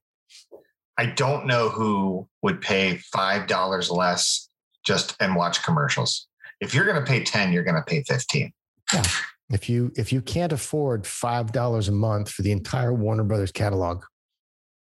I 0.97 1.07
don't 1.07 1.47
know 1.47 1.69
who 1.69 2.29
would 2.43 2.61
pay 2.61 2.97
five 3.13 3.47
dollars 3.47 3.91
less 3.91 4.49
just 4.85 5.15
and 5.21 5.37
watch 5.37 5.63
commercials. 5.63 6.27
If 6.61 6.75
you're 6.75 6.87
going 6.87 6.97
to 6.97 7.09
pay 7.09 7.23
10, 7.23 7.53
you're 7.53 7.63
going 7.63 7.77
to 7.77 7.83
pay 7.83 8.03
15. 8.03 8.53
Yeah. 8.93 9.03
If 9.51 9.69
you 9.69 9.93
if 9.97 10.13
you 10.13 10.21
can't 10.21 10.53
afford 10.53 11.07
five 11.07 11.53
dollars 11.53 11.89
a 11.89 11.93
month 11.93 12.31
for 12.31 12.43
the 12.43 12.53
entire 12.53 12.93
Warner 12.93 13.25
Brothers 13.25 13.53
catalog, 13.53 14.05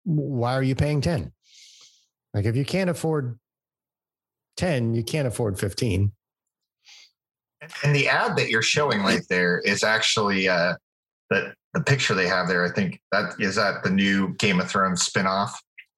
why 0.05 0.55
are 0.55 0.63
you 0.63 0.75
paying 0.75 1.01
10? 1.01 1.33
Like 2.33 2.47
if 2.47 2.57
you 2.57 2.65
can't 2.65 2.89
afford 2.89 3.39
10, 4.57 4.95
you 4.95 5.05
can't 5.05 5.29
afford 5.29 5.59
15. 5.59 6.13
And 7.83 7.95
the 7.95 8.09
ad 8.09 8.37
that 8.37 8.49
you're 8.49 8.63
showing 8.63 9.03
right 9.03 9.23
there 9.29 9.59
is 9.61 9.85
actually 9.85 10.49
uh 10.49 10.75
that 11.31 11.55
the 11.75 11.83
picture 11.83 12.15
they 12.15 12.27
have 12.27 12.49
there, 12.49 12.65
I 12.65 12.71
think 12.71 13.01
that 13.13 13.35
is 13.39 13.57
that 13.57 13.83
the 13.83 13.91
new 13.91 14.35
Game 14.35 14.61
of 14.61 14.71
Thrones 14.71 15.07
spinoff. 15.07 15.51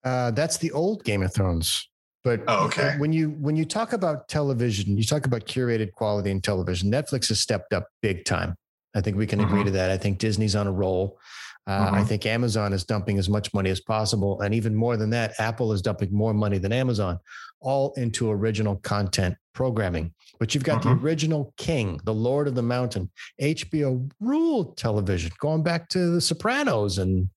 Uh, 0.04 0.30
that's 0.30 0.58
the 0.58 0.72
old 0.72 1.04
Game 1.04 1.22
of 1.22 1.32
Thrones. 1.32 1.89
But 2.22 2.42
oh, 2.48 2.66
okay. 2.66 2.96
when 2.98 3.12
you 3.12 3.30
when 3.30 3.56
you 3.56 3.64
talk 3.64 3.92
about 3.92 4.28
television, 4.28 4.96
you 4.96 5.04
talk 5.04 5.26
about 5.26 5.46
curated 5.46 5.92
quality 5.92 6.30
in 6.30 6.40
television. 6.40 6.90
Netflix 6.90 7.28
has 7.28 7.40
stepped 7.40 7.72
up 7.72 7.88
big 8.02 8.24
time. 8.24 8.56
I 8.94 9.00
think 9.00 9.16
we 9.16 9.26
can 9.26 9.38
mm-hmm. 9.38 9.48
agree 9.48 9.64
to 9.64 9.70
that. 9.72 9.90
I 9.90 9.96
think 9.96 10.18
Disney's 10.18 10.56
on 10.56 10.66
a 10.66 10.72
roll. 10.72 11.18
Uh, 11.66 11.86
mm-hmm. 11.86 11.94
I 11.94 12.04
think 12.04 12.26
Amazon 12.26 12.72
is 12.72 12.84
dumping 12.84 13.18
as 13.18 13.28
much 13.28 13.54
money 13.54 13.70
as 13.70 13.80
possible, 13.80 14.40
and 14.40 14.54
even 14.54 14.74
more 14.74 14.96
than 14.96 15.10
that, 15.10 15.34
Apple 15.38 15.72
is 15.72 15.82
dumping 15.82 16.12
more 16.12 16.34
money 16.34 16.58
than 16.58 16.72
Amazon, 16.72 17.18
all 17.60 17.92
into 17.96 18.30
original 18.30 18.76
content 18.76 19.36
programming. 19.54 20.12
But 20.38 20.54
you've 20.54 20.64
got 20.64 20.82
mm-hmm. 20.82 20.98
the 20.98 21.04
original 21.04 21.54
king, 21.56 22.00
the 22.04 22.14
Lord 22.14 22.48
of 22.48 22.54
the 22.54 22.62
Mountain. 22.62 23.10
HBO 23.40 24.10
ruled 24.20 24.76
television, 24.76 25.30
going 25.38 25.62
back 25.62 25.88
to 25.90 26.10
The 26.10 26.20
Sopranos 26.20 26.98
and 26.98 27.28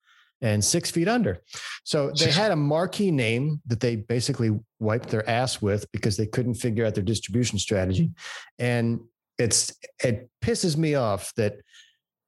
and 0.43 0.63
six 0.63 0.91
feet 0.91 1.08
under. 1.08 1.41
So 1.84 2.12
they 2.12 2.29
had 2.29 2.51
a 2.51 2.56
marquee 2.56 3.12
name 3.12 3.62
that 3.65 3.79
they 3.79 3.95
basically 3.95 4.51
wiped 4.79 5.10
their 5.10 5.27
ass 5.27 5.62
with 5.62 5.89
because 5.91 6.17
they 6.17 6.27
couldn't 6.27 6.56
figure 6.56 6.86
out 6.86 6.93
their 6.93 7.03
distribution 7.03 7.58
strategy. 7.58 8.12
And 8.60 8.99
it's 9.39 9.73
it 10.03 10.29
pisses 10.43 10.77
me 10.77 10.95
off 10.95 11.34
that 11.36 11.56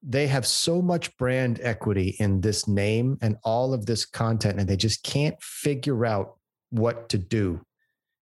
they 0.01 0.27
have 0.27 0.45
so 0.47 0.81
much 0.81 1.15
brand 1.17 1.59
equity 1.61 2.15
in 2.19 2.41
this 2.41 2.67
name 2.67 3.17
and 3.21 3.37
all 3.43 3.73
of 3.73 3.85
this 3.85 4.05
content, 4.05 4.59
and 4.59 4.67
they 4.67 4.77
just 4.77 5.03
can't 5.03 5.39
figure 5.41 6.05
out 6.05 6.37
what 6.69 7.09
to 7.09 7.17
do. 7.17 7.59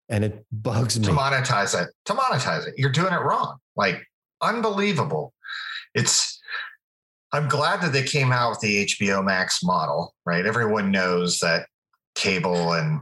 And 0.08 0.24
it 0.24 0.44
bugs 0.52 0.98
me. 0.98 1.06
To 1.06 1.12
monetize 1.12 1.80
it. 1.80 1.88
To 2.06 2.14
monetize 2.14 2.66
it. 2.66 2.74
You're 2.76 2.92
doing 2.92 3.12
it 3.12 3.20
wrong. 3.20 3.58
Like 3.76 4.02
unbelievable. 4.42 5.32
It's 5.94 6.40
I'm 7.34 7.48
glad 7.48 7.80
that 7.82 7.92
they 7.92 8.04
came 8.04 8.30
out 8.30 8.50
with 8.50 8.60
the 8.60 8.86
HBO 8.86 9.24
Max 9.24 9.60
model, 9.64 10.14
right? 10.24 10.46
Everyone 10.46 10.92
knows 10.92 11.40
that 11.40 11.66
cable 12.14 12.74
and 12.74 13.00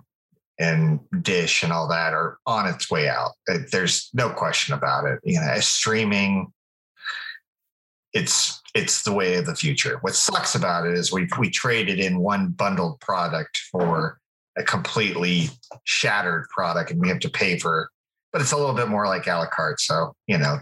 and 0.58 1.00
Dish 1.20 1.62
and 1.62 1.70
all 1.70 1.86
that 1.88 2.14
are 2.14 2.38
on 2.46 2.66
its 2.66 2.90
way 2.90 3.08
out. 3.08 3.32
Uh, 3.46 3.58
There's 3.70 4.08
no 4.14 4.30
question 4.30 4.74
about 4.74 5.04
it. 5.04 5.20
You 5.22 5.38
know, 5.38 5.60
streaming, 5.60 6.50
it's 8.14 8.62
it's 8.74 9.02
the 9.02 9.12
way 9.12 9.34
of 9.34 9.44
the 9.44 9.54
future. 9.54 9.98
What 10.00 10.14
sucks 10.14 10.54
about 10.54 10.86
it 10.86 10.94
is 10.94 11.12
we 11.12 11.28
we 11.38 11.50
traded 11.50 12.00
in 12.00 12.18
one 12.18 12.52
bundled 12.52 13.00
product 13.00 13.58
for 13.70 14.18
a 14.56 14.62
completely 14.62 15.50
shattered 15.84 16.46
product, 16.48 16.90
and 16.90 17.02
we 17.02 17.08
have 17.08 17.20
to 17.20 17.30
pay 17.30 17.58
for. 17.58 17.90
But 18.32 18.40
it's 18.40 18.52
a 18.52 18.56
little 18.56 18.74
bit 18.74 18.88
more 18.88 19.06
like 19.06 19.26
a 19.26 19.34
la 19.34 19.46
carte. 19.46 19.80
So 19.80 20.14
you 20.26 20.38
know, 20.38 20.56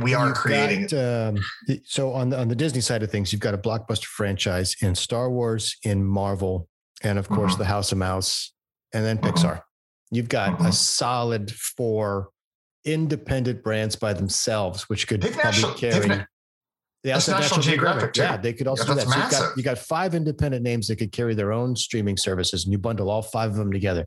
we 0.00 0.14
are 0.14 0.28
You've 0.28 0.36
creating. 0.36 0.86
got, 0.86 1.28
um, 1.28 1.38
so 1.84 2.12
on 2.12 2.30
the 2.30 2.38
on 2.38 2.48
the 2.48 2.54
Disney 2.56 2.80
side 2.80 3.02
of 3.02 3.10
things, 3.10 3.32
you've 3.32 3.40
got 3.42 3.54
a 3.54 3.58
blockbuster 3.58 4.04
franchise 4.06 4.76
in 4.80 4.94
Star 4.94 5.30
Wars, 5.30 5.76
in 5.84 6.04
Marvel, 6.04 6.68
and 7.02 7.18
of 7.18 7.28
course 7.28 7.54
Mhm. 7.54 7.58
the 7.58 7.64
House 7.66 7.92
of 7.92 7.98
Mouse, 7.98 8.52
and 8.94 9.04
then 9.04 9.18
Mhm. 9.18 9.30
Pixar. 9.32 9.62
You've 10.10 10.28
got 10.28 10.60
a 10.60 10.64
Mhm. 10.64 10.74
solid 10.74 11.50
four 11.52 12.28
independent 12.84 13.62
brands 13.62 13.96
by 13.96 14.12
themselves, 14.12 14.88
which 14.88 15.06
could 15.06 15.20
probably 15.20 15.42
national- 15.44 15.74
carry. 15.74 16.06
na- 16.08 16.24
Yeah, 17.04 17.14
That's 17.14 17.28
also 17.28 17.40
National 17.40 17.60
Geographic, 17.62 18.12
too. 18.12 18.22
Yeah, 18.22 18.36
they 18.36 18.52
could 18.52 18.68
also 18.68 18.84
Yeah, 18.84 18.88
do 18.90 18.94
that. 18.94 19.08
So 19.08 19.18
you've 19.18 19.30
got, 19.30 19.56
you 19.56 19.62
got 19.64 19.78
five 19.78 20.14
independent 20.14 20.62
names 20.62 20.86
that 20.86 20.96
could 20.96 21.10
carry 21.10 21.34
their 21.34 21.50
own 21.52 21.74
streaming 21.74 22.16
services, 22.16 22.62
and 22.64 22.70
you 22.72 22.78
bundle 22.78 23.10
all 23.10 23.22
five 23.22 23.50
of 23.50 23.56
them 23.56 23.72
together. 23.72 24.06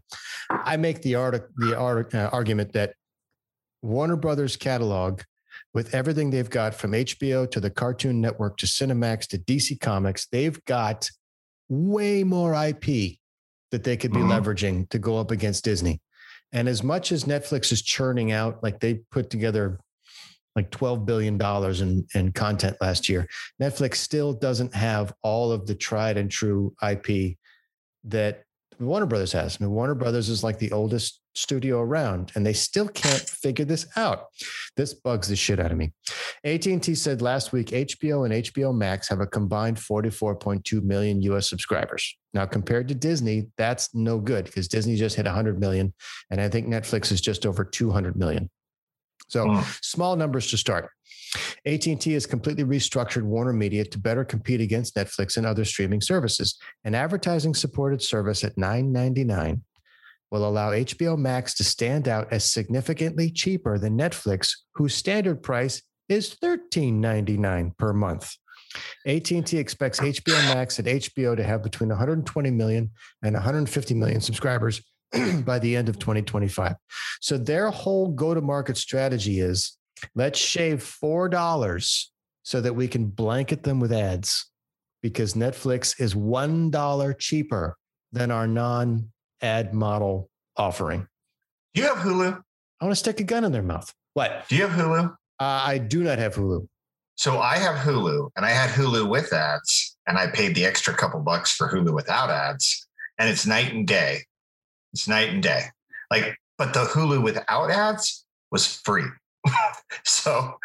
I 0.50 0.78
make 0.78 1.02
the 1.02 1.16
art 1.16 1.50
the 1.58 1.78
art, 1.78 2.16
uh, 2.16 2.30
argument 2.32 2.72
that 2.72 2.94
Warner 3.82 4.16
Brothers 4.16 4.56
catalog, 4.56 5.22
with 5.76 5.94
everything 5.94 6.30
they've 6.30 6.50
got 6.50 6.74
from 6.74 6.94
HBO 6.94 7.52
to 7.52 7.60
the 7.60 7.70
Cartoon 7.70 8.22
Network 8.22 8.56
to 8.58 8.66
Cinemax 8.66 9.28
to 9.28 9.38
DC 9.38 9.80
Comics, 9.82 10.26
they've 10.32 10.64
got 10.64 11.10
way 11.68 12.24
more 12.24 12.56
IP 12.56 13.20
that 13.72 13.84
they 13.84 13.98
could 13.98 14.14
be 14.14 14.20
Mhm. 14.20 14.30
leveraging 14.30 14.90
to 14.90 14.98
go 14.98 15.18
up 15.18 15.32
against 15.32 15.66
Disney. 15.66 16.02
And 16.54 16.70
as 16.70 16.82
much 16.82 17.12
as 17.12 17.26
Netflix 17.26 17.74
is 17.74 17.82
churning 17.82 18.32
out, 18.32 18.64
like 18.64 18.80
they 18.80 19.02
put 19.12 19.30
together 19.30 19.78
like 20.56 20.72
$12 20.72 21.06
billion 21.06 21.38
in, 21.82 22.08
in 22.16 22.32
content 22.32 22.78
last 22.80 23.10
year, 23.10 23.28
Netflix 23.62 23.96
still 23.96 24.32
doesn't 24.32 24.74
have 24.74 25.14
all 25.24 25.52
of 25.52 25.68
the 25.68 25.76
tried 25.76 26.16
and 26.16 26.32
true 26.32 26.74
IP 26.82 27.36
that 28.06 28.45
Warner 28.80 29.06
Brothers 29.06 29.32
has. 29.34 29.58
I 29.60 29.64
mean, 29.64 29.74
Warner 29.74 29.96
Brothers 29.96 30.30
is 30.30 30.44
like 30.44 30.60
the 30.60 30.72
oldest 30.72 31.22
studio 31.34 31.80
around, 31.82 32.32
and 32.36 32.46
they 32.46 32.54
still 32.54 32.88
can't 32.88 33.22
figure 33.22 33.66
this 33.66 33.86
out. 33.98 34.28
This 34.78 34.94
bugs 34.94 35.28
the 35.28 35.36
shit 35.36 35.60
out 35.60 35.72
of 35.72 35.78
me. 35.78 35.94
AT&T 36.44 36.96
said 36.96 37.22
last 37.22 37.52
week 37.52 37.68
HBO 37.68 38.26
and 38.26 38.34
HBO 38.46 38.74
Max 38.74 39.08
have 39.10 39.20
a 39.20 39.28
combined 39.28 39.78
44.2 39.78 40.82
million 40.84 41.22
US 41.24 41.50
subscribers. 41.50 42.16
Now, 42.34 42.46
compared 42.46 42.88
to 42.90 42.96
Disney, 42.96 43.48
that's 43.58 43.94
no 43.94 44.20
good 44.20 44.46
because 44.46 44.68
Disney 44.68 44.96
just 44.96 45.16
hit 45.16 45.26
100 45.26 45.60
million, 45.60 45.94
and 46.30 46.40
I 46.40 46.50
think 46.50 46.68
Netflix 46.68 47.12
is 47.12 47.22
just 47.22 47.46
over 47.46 47.64
200 47.64 48.16
million. 48.16 48.50
So 49.28 49.46
Mm. 49.46 49.80
small 49.84 50.16
numbers 50.16 50.50
to 50.52 50.58
start. 50.58 50.92
AT&T 51.66 52.14
has 52.14 52.26
completely 52.26 52.64
restructured 52.64 53.24
Warner 53.24 53.54
Media 53.54 53.86
to 53.86 54.00
better 54.00 54.24
compete 54.24 54.62
against 54.62 54.96
Netflix 54.96 55.38
and 55.38 55.46
other 55.46 55.66
streaming 55.66 56.02
services. 56.02 56.58
An 56.84 56.96
advertising 56.96 57.54
supported 57.54 58.02
service 58.02 58.44
at 58.44 58.56
$9.99 58.56 59.62
will 60.32 60.48
allow 60.48 60.72
HBO 60.72 61.18
Max 61.18 61.54
to 61.56 61.64
stand 61.64 62.08
out 62.08 62.32
as 62.32 62.52
significantly 62.52 63.30
cheaper 63.30 63.78
than 63.78 63.98
Netflix, 63.98 64.52
whose 64.74 64.96
standard 64.96 65.42
price 65.42 65.82
is 66.10 66.36
$13.99 66.36 67.78
per 67.78 67.94
month. 67.94 68.36
AT&T 69.08 69.58
expects 69.58 70.00
HBO 70.00 70.54
Max 70.54 70.80
and 70.80 70.88
HBO 70.88 71.36
to 71.36 71.44
have 71.44 71.64
between 71.64 71.90
120 71.90 72.52
million 72.52 72.92
and 73.24 73.34
150 73.34 73.94
million 73.94 74.22
subscribers 74.22 74.82
by 75.46 75.60
the 75.60 75.76
end 75.76 75.90
of 75.90 76.00
2025. 76.00 76.76
So 77.22 77.38
their 77.38 77.70
whole 77.70 78.10
go-to-market 78.10 78.78
strategy 78.78 79.40
is 79.40 79.78
let's 80.14 80.40
shave 80.40 80.80
$4 80.80 82.06
so 82.44 82.62
that 82.62 82.74
we 82.74 82.88
can 82.88 83.06
blanket 83.06 83.64
them 83.64 83.80
with 83.80 83.92
ads 83.92 84.50
because 85.02 85.34
Netflix 85.34 86.00
is 86.00 86.14
$1 86.14 87.20
cheaper 87.20 87.78
than 88.12 88.32
our 88.32 88.48
non-ad 88.48 89.74
model 89.74 90.30
offering. 90.58 91.08
Do 91.74 91.82
you 91.82 91.88
have 91.88 91.98
Hulu? 91.98 92.42
I 92.82 92.86
want 92.86 92.92
to 92.92 92.96
stick 92.96 93.20
a 93.20 93.24
gun 93.24 93.44
in 93.44 93.52
their 93.52 93.62
mouth. 93.62 93.94
What? 94.14 94.46
Do 94.48 94.56
you 94.56 94.68
have 94.68 94.72
Hulu? 94.72 95.10
Uh, 95.10 95.14
I 95.40 95.78
do 95.78 96.04
not 96.04 96.18
have 96.20 96.36
Hulu. 96.36 96.68
So 97.16 97.40
I 97.40 97.58
have 97.58 97.78
Hulu 97.78 98.30
and 98.36 98.46
I 98.46 98.50
had 98.50 98.70
Hulu 98.70 99.08
with 99.10 99.34
ads 99.34 99.98
and 100.08 100.18
I 100.18 100.28
paid 100.28 100.56
the 100.56 100.66
extra 100.66 100.94
couple 100.94 101.20
bucks 101.22 101.52
for 101.52 101.70
Hulu 101.70 101.94
without 101.94 102.30
ads. 102.30 102.88
And 103.18 103.30
it's 103.30 103.46
night 103.46 103.74
and 103.74 103.88
day. 103.88 104.24
It's 104.94 105.08
night 105.08 105.30
and 105.30 105.42
day. 105.42 105.66
Like, 106.12 106.38
but 106.58 106.74
the 106.74 106.84
Hulu 106.84 107.24
without 107.24 107.72
ads 107.72 108.26
was 108.52 108.82
free. 108.84 109.06
so 110.04 110.56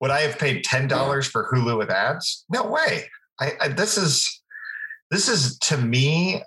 would 0.00 0.10
I 0.10 0.20
have 0.20 0.38
paid 0.38 0.64
$10 0.64 1.26
for 1.28 1.50
Hulu 1.52 1.78
with 1.78 1.90
ads? 1.90 2.44
No 2.50 2.66
way. 2.66 3.08
I, 3.40 3.52
I 3.60 3.68
this 3.68 3.96
is 3.96 4.42
this 5.10 5.28
is 5.28 5.58
to 5.60 5.76
me 5.76 6.42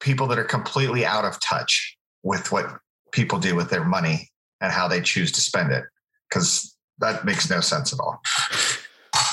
people 0.00 0.26
that 0.28 0.38
are 0.38 0.44
completely 0.44 1.04
out 1.04 1.24
of 1.24 1.40
touch 1.40 1.96
with 2.22 2.50
what 2.52 2.66
people 3.12 3.38
do 3.38 3.54
with 3.54 3.70
their 3.70 3.84
money 3.84 4.28
and 4.60 4.72
how 4.72 4.88
they 4.88 5.00
choose 5.00 5.32
to 5.32 5.40
spend 5.40 5.72
it. 5.72 5.84
Because 6.28 6.76
that 6.98 7.24
makes 7.24 7.50
no 7.50 7.60
sense 7.60 7.92
at 7.92 8.00
all. 8.00 8.20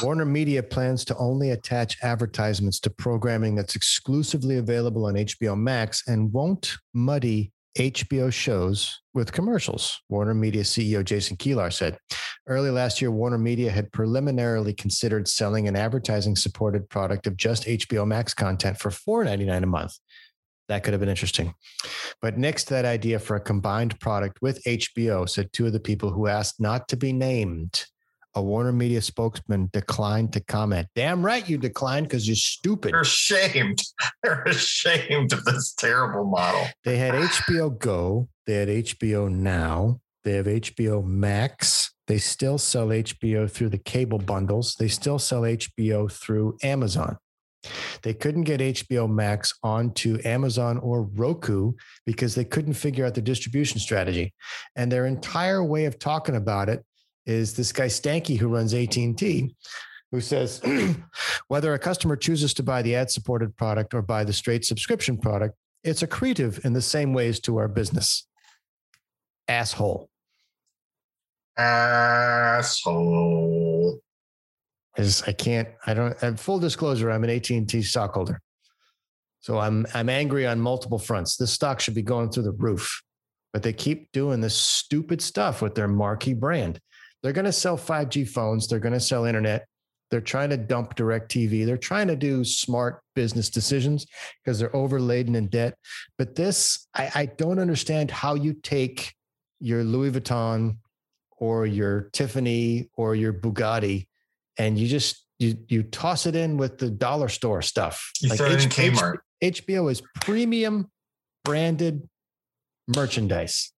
Warner 0.01 0.25
Media 0.25 0.61
plans 0.61 1.03
to 1.05 1.17
only 1.17 1.51
attach 1.51 1.97
advertisements 2.03 2.79
to 2.81 2.89
programming 2.89 3.55
that's 3.55 3.75
exclusively 3.75 4.57
available 4.57 5.05
on 5.05 5.15
HBO 5.15 5.57
Max 5.57 6.03
and 6.07 6.31
won't 6.31 6.77
muddy 6.93 7.51
HBO 7.77 8.33
shows 8.33 9.01
with 9.13 9.31
commercials, 9.31 10.01
Warner 10.09 10.33
Media 10.33 10.63
CEO 10.63 11.05
Jason 11.05 11.37
Kilar 11.37 11.71
said. 11.71 11.99
Early 12.47 12.71
last 12.71 13.01
year, 13.01 13.11
Warner 13.11 13.37
Media 13.37 13.69
had 13.69 13.91
preliminarily 13.91 14.73
considered 14.73 15.27
selling 15.27 15.67
an 15.67 15.75
advertising 15.75 16.35
supported 16.35 16.89
product 16.89 17.27
of 17.27 17.37
just 17.37 17.65
HBO 17.65 18.07
Max 18.07 18.33
content 18.33 18.79
for 18.79 18.89
$4.99 18.89 19.61
a 19.61 19.67
month. 19.67 19.93
That 20.69 20.83
could 20.83 20.93
have 20.93 20.99
been 20.99 21.07
interesting. 21.07 21.53
But 22.19 22.37
nixed 22.37 22.65
that 22.69 22.85
idea 22.85 23.19
for 23.19 23.35
a 23.35 23.41
combined 23.41 23.99
product 23.99 24.41
with 24.41 24.63
HBO, 24.63 25.29
said 25.29 25.53
two 25.53 25.67
of 25.67 25.73
the 25.73 25.79
people 25.79 26.09
who 26.09 26.25
asked 26.25 26.59
not 26.59 26.87
to 26.87 26.97
be 26.97 27.13
named. 27.13 27.85
A 28.37 28.41
Warner 28.41 28.71
Media 28.71 29.01
spokesman 29.01 29.67
declined 29.73 30.31
to 30.33 30.39
comment. 30.39 30.87
Damn 30.95 31.25
right 31.25 31.47
you 31.49 31.57
declined 31.57 32.07
because 32.07 32.27
you're 32.27 32.35
stupid. 32.35 32.93
They're 32.93 33.01
ashamed. 33.01 33.81
They're 34.23 34.43
ashamed 34.43 35.33
of 35.33 35.43
this 35.43 35.73
terrible 35.73 36.23
model. 36.23 36.67
They 36.85 36.97
had 36.97 37.15
HBO 37.15 37.75
Go, 37.75 38.29
they 38.45 38.53
had 38.53 38.67
HBO 38.67 39.27
Now, 39.31 40.01
they 40.23 40.33
have 40.33 40.45
HBO 40.45 41.03
Max. 41.03 41.95
They 42.05 42.19
still 42.19 42.59
sell 42.59 42.89
HBO 42.89 43.49
through 43.49 43.69
the 43.69 43.79
cable 43.79 44.19
bundles. 44.19 44.75
They 44.75 44.87
still 44.87 45.17
sell 45.17 45.41
HBO 45.41 46.11
through 46.11 46.57
Amazon. 46.61 47.17
They 48.03 48.13
couldn't 48.13 48.43
get 48.43 48.59
HBO 48.59 49.09
Max 49.09 49.53
onto 49.63 50.19
Amazon 50.23 50.77
or 50.77 51.03
Roku 51.03 51.73
because 52.05 52.35
they 52.35 52.45
couldn't 52.45 52.73
figure 52.73 53.05
out 53.05 53.15
the 53.15 53.21
distribution 53.21 53.79
strategy. 53.79 54.33
And 54.75 54.91
their 54.91 55.07
entire 55.07 55.63
way 55.63 55.85
of 55.85 55.97
talking 55.97 56.35
about 56.35 56.69
it 56.69 56.83
is 57.27 57.53
this 57.53 57.71
guy 57.71 57.85
Stankey 57.85 58.37
who 58.37 58.47
runs 58.47 58.73
AT&T 58.73 59.53
who 60.11 60.21
says 60.21 60.61
whether 61.47 61.73
a 61.73 61.79
customer 61.79 62.15
chooses 62.15 62.53
to 62.55 62.63
buy 62.63 62.81
the 62.81 62.95
ad-supported 62.95 63.55
product 63.57 63.93
or 63.93 64.01
buy 64.01 64.23
the 64.23 64.33
straight 64.33 64.63
subscription 64.65 65.17
product, 65.17 65.53
it's 65.83 66.01
accretive 66.01 66.63
in 66.65 66.71
the 66.73 66.81
same 66.81 67.13
ways 67.13 67.39
to 67.41 67.57
our 67.57 67.67
business. 67.67 68.25
Asshole. 69.47 70.09
Asshole. 71.57 72.79
is 74.97 75.23
I 75.23 75.33
can't, 75.33 75.67
I 75.85 75.93
don't, 75.93 76.15
and 76.21 76.39
full 76.39 76.59
disclosure, 76.59 77.11
I'm 77.11 77.25
an 77.25 77.29
AT&T 77.29 77.81
stockholder. 77.83 78.41
So 79.41 79.59
I'm, 79.59 79.85
I'm 79.93 80.09
angry 80.09 80.47
on 80.47 80.59
multiple 80.59 80.99
fronts. 80.99 81.35
This 81.37 81.51
stock 81.51 81.79
should 81.79 81.93
be 81.95 82.01
going 82.01 82.29
through 82.29 82.43
the 82.43 82.51
roof, 82.51 83.01
but 83.53 83.63
they 83.63 83.73
keep 83.73 84.11
doing 84.11 84.39
this 84.41 84.55
stupid 84.55 85.21
stuff 85.21 85.61
with 85.61 85.75
their 85.75 85.87
marquee 85.87 86.33
brand. 86.33 86.79
They're 87.27 87.33
going 87.33 87.43
to 87.43 87.51
sell 87.51 87.77
5G 87.77 88.29
phones. 88.29 88.69
They're 88.69 88.79
going 88.79 88.93
to 88.93 89.01
sell 89.01 89.25
internet. 89.25 89.67
They're 90.09 90.21
trying 90.21 90.49
to 90.51 90.55
dump 90.55 90.95
DirecTV. 90.95 91.65
They're 91.65 91.75
trying 91.75 92.07
to 92.07 92.15
do 92.15 92.45
smart 92.45 93.01
business 93.15 93.49
decisions 93.49 94.07
because 94.41 94.59
they're 94.59 94.73
overladen 94.73 95.35
in 95.35 95.47
debt. 95.47 95.77
But 96.17 96.35
this, 96.35 96.87
I, 96.95 97.11
I 97.13 97.25
don't 97.25 97.59
understand 97.59 98.11
how 98.11 98.35
you 98.35 98.53
take 98.53 99.13
your 99.59 99.83
Louis 99.83 100.11
Vuitton 100.11 100.77
or 101.37 101.65
your 101.65 102.03
Tiffany 102.13 102.89
or 102.95 103.13
your 103.13 103.33
Bugatti 103.33 104.07
and 104.57 104.79
you 104.79 104.87
just 104.87 105.25
you 105.37 105.57
you 105.67 105.83
toss 105.83 106.27
it 106.27 106.35
in 106.37 106.55
with 106.55 106.77
the 106.77 106.89
dollar 106.89 107.27
store 107.27 107.61
stuff. 107.61 108.09
You 108.21 108.29
throw 108.29 108.45
it 108.45 108.63
in 108.63 108.71
H- 108.71 108.93
Kmart. 108.93 109.17
HBO 109.43 109.91
is 109.91 110.01
premium 110.21 110.89
branded 111.43 112.07
merchandise. 112.87 113.73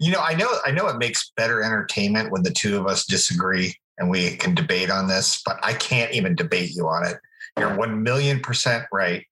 You 0.00 0.12
know, 0.12 0.20
I 0.20 0.34
know 0.34 0.48
I 0.64 0.70
know 0.70 0.88
it 0.88 0.98
makes 0.98 1.32
better 1.36 1.62
entertainment 1.62 2.30
when 2.30 2.42
the 2.42 2.50
two 2.50 2.76
of 2.78 2.86
us 2.86 3.04
disagree 3.06 3.74
and 3.98 4.10
we 4.10 4.36
can 4.36 4.54
debate 4.54 4.90
on 4.90 5.08
this, 5.08 5.42
but 5.44 5.58
I 5.62 5.74
can't 5.74 6.12
even 6.12 6.34
debate 6.34 6.70
you 6.74 6.88
on 6.88 7.06
it. 7.06 7.16
You're 7.58 7.76
one 7.76 8.02
million 8.02 8.40
percent 8.40 8.84
right. 8.92 9.26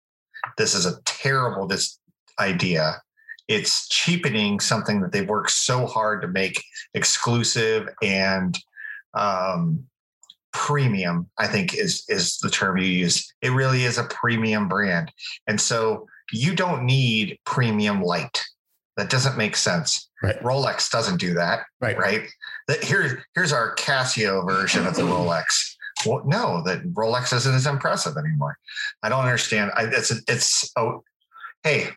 This 0.56 0.74
is 0.74 0.86
a 0.86 1.00
terrible 1.04 1.66
this 1.66 1.98
idea. 2.38 3.00
it's 3.48 3.88
cheapening 3.88 4.60
something 4.60 5.00
that 5.00 5.10
they've 5.12 5.28
worked 5.28 5.50
so 5.50 5.84
hard 5.84 6.22
to 6.22 6.28
make 6.28 6.62
exclusive 6.94 7.88
and 8.02 8.56
um, 9.14 9.84
premium. 10.52 11.28
I 11.36 11.48
think 11.48 11.74
is 11.74 12.04
is 12.08 12.38
the 12.38 12.50
term 12.50 12.78
you 12.78 12.86
use. 12.86 13.32
It 13.42 13.50
really 13.50 13.84
is 13.84 13.98
a 13.98 14.04
premium 14.04 14.68
brand, 14.68 15.10
and 15.48 15.60
so 15.60 16.06
you 16.32 16.54
don't 16.54 16.84
need 16.84 17.38
premium 17.44 18.02
light. 18.02 18.40
That 18.96 19.10
doesn't 19.10 19.36
make 19.36 19.56
sense. 19.56 20.10
Right. 20.22 20.38
Rolex 20.40 20.90
doesn't 20.90 21.18
do 21.18 21.34
that. 21.34 21.60
Right. 21.80 21.96
Right. 21.96 22.28
That 22.68 22.84
here, 22.84 23.24
here's 23.34 23.52
our 23.52 23.74
Casio 23.76 24.46
version 24.46 24.86
of 24.86 24.94
the 24.94 25.02
Rolex. 25.14 25.44
Well, 26.06 26.22
no, 26.26 26.62
that 26.64 26.82
Rolex 26.94 27.32
isn't 27.34 27.54
as 27.54 27.66
impressive 27.66 28.16
anymore. 28.16 28.58
I 29.02 29.08
don't 29.08 29.24
understand. 29.24 29.70
I, 29.74 29.84
it's 29.84 30.10
it's 30.28 30.70
oh, 30.76 31.04
hey, 31.62 31.88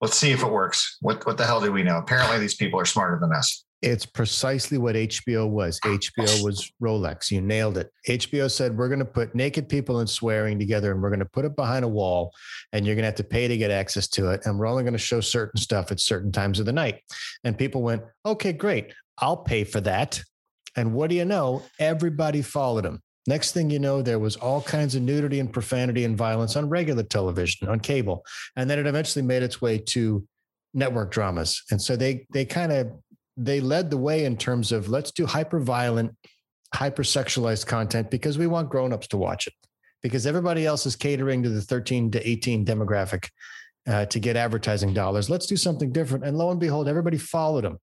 let's 0.00 0.16
see 0.16 0.32
if 0.32 0.42
it 0.42 0.50
works. 0.50 0.98
What 1.00 1.24
what 1.26 1.38
the 1.38 1.46
hell 1.46 1.60
do 1.60 1.72
we 1.72 1.82
know? 1.82 1.98
Apparently, 1.98 2.38
these 2.38 2.54
people 2.54 2.78
are 2.78 2.84
smarter 2.84 3.18
than 3.18 3.32
us. 3.32 3.64
It's 3.82 4.06
precisely 4.06 4.78
what 4.78 4.94
HBO 4.94 5.48
was. 5.48 5.80
HBO 5.80 6.44
was 6.44 6.70
Rolex. 6.80 7.32
You 7.32 7.40
nailed 7.40 7.76
it. 7.76 7.90
HBO 8.08 8.48
said, 8.48 8.76
We're 8.76 8.88
going 8.88 9.00
to 9.00 9.04
put 9.04 9.34
naked 9.34 9.68
people 9.68 9.98
and 9.98 10.08
swearing 10.08 10.58
together 10.58 10.92
and 10.92 11.02
we're 11.02 11.10
going 11.10 11.18
to 11.18 11.26
put 11.26 11.44
it 11.44 11.56
behind 11.56 11.84
a 11.84 11.88
wall 11.88 12.32
and 12.72 12.86
you're 12.86 12.94
going 12.94 13.02
to 13.02 13.08
have 13.08 13.16
to 13.16 13.24
pay 13.24 13.48
to 13.48 13.56
get 13.56 13.72
access 13.72 14.06
to 14.08 14.30
it. 14.30 14.42
And 14.44 14.58
we're 14.58 14.66
only 14.66 14.84
going 14.84 14.92
to 14.92 14.98
show 14.98 15.20
certain 15.20 15.60
stuff 15.60 15.90
at 15.90 15.98
certain 15.98 16.30
times 16.30 16.60
of 16.60 16.66
the 16.66 16.72
night. 16.72 17.00
And 17.42 17.58
people 17.58 17.82
went, 17.82 18.02
Okay, 18.24 18.52
great. 18.52 18.94
I'll 19.18 19.36
pay 19.36 19.64
for 19.64 19.80
that. 19.80 20.22
And 20.76 20.94
what 20.94 21.10
do 21.10 21.16
you 21.16 21.24
know? 21.24 21.62
Everybody 21.78 22.40
followed 22.40 22.86
him. 22.86 23.02
Next 23.26 23.52
thing 23.52 23.70
you 23.70 23.78
know, 23.78 24.02
there 24.02 24.18
was 24.18 24.36
all 24.36 24.62
kinds 24.62 24.94
of 24.94 25.02
nudity 25.02 25.38
and 25.38 25.52
profanity 25.52 26.04
and 26.04 26.16
violence 26.16 26.56
on 26.56 26.68
regular 26.68 27.02
television, 27.02 27.68
on 27.68 27.78
cable. 27.78 28.24
And 28.56 28.68
then 28.68 28.78
it 28.78 28.86
eventually 28.86 29.24
made 29.24 29.42
its 29.42 29.60
way 29.60 29.78
to 29.78 30.26
network 30.74 31.10
dramas. 31.10 31.62
And 31.70 31.80
so 31.80 31.96
they 31.96 32.26
they 32.32 32.44
kind 32.44 32.72
of 32.72 32.92
they 33.44 33.60
led 33.60 33.90
the 33.90 33.98
way 33.98 34.24
in 34.24 34.36
terms 34.36 34.72
of 34.72 34.88
let's 34.88 35.10
do 35.10 35.26
hyper 35.26 35.60
violent, 35.60 36.14
hyper 36.74 37.02
sexualized 37.02 37.66
content 37.66 38.10
because 38.10 38.38
we 38.38 38.46
want 38.46 38.70
grown-ups 38.70 39.08
to 39.08 39.16
watch 39.16 39.46
it. 39.46 39.54
Because 40.02 40.26
everybody 40.26 40.66
else 40.66 40.84
is 40.84 40.96
catering 40.96 41.42
to 41.42 41.48
the 41.48 41.60
13 41.60 42.10
to 42.12 42.28
18 42.28 42.64
demographic 42.64 43.28
uh, 43.86 44.06
to 44.06 44.18
get 44.18 44.36
advertising 44.36 44.92
dollars. 44.92 45.30
Let's 45.30 45.46
do 45.46 45.56
something 45.56 45.92
different. 45.92 46.24
And 46.24 46.36
lo 46.36 46.50
and 46.50 46.58
behold, 46.58 46.88
everybody 46.88 47.18
followed 47.18 47.64
them. 47.64 47.78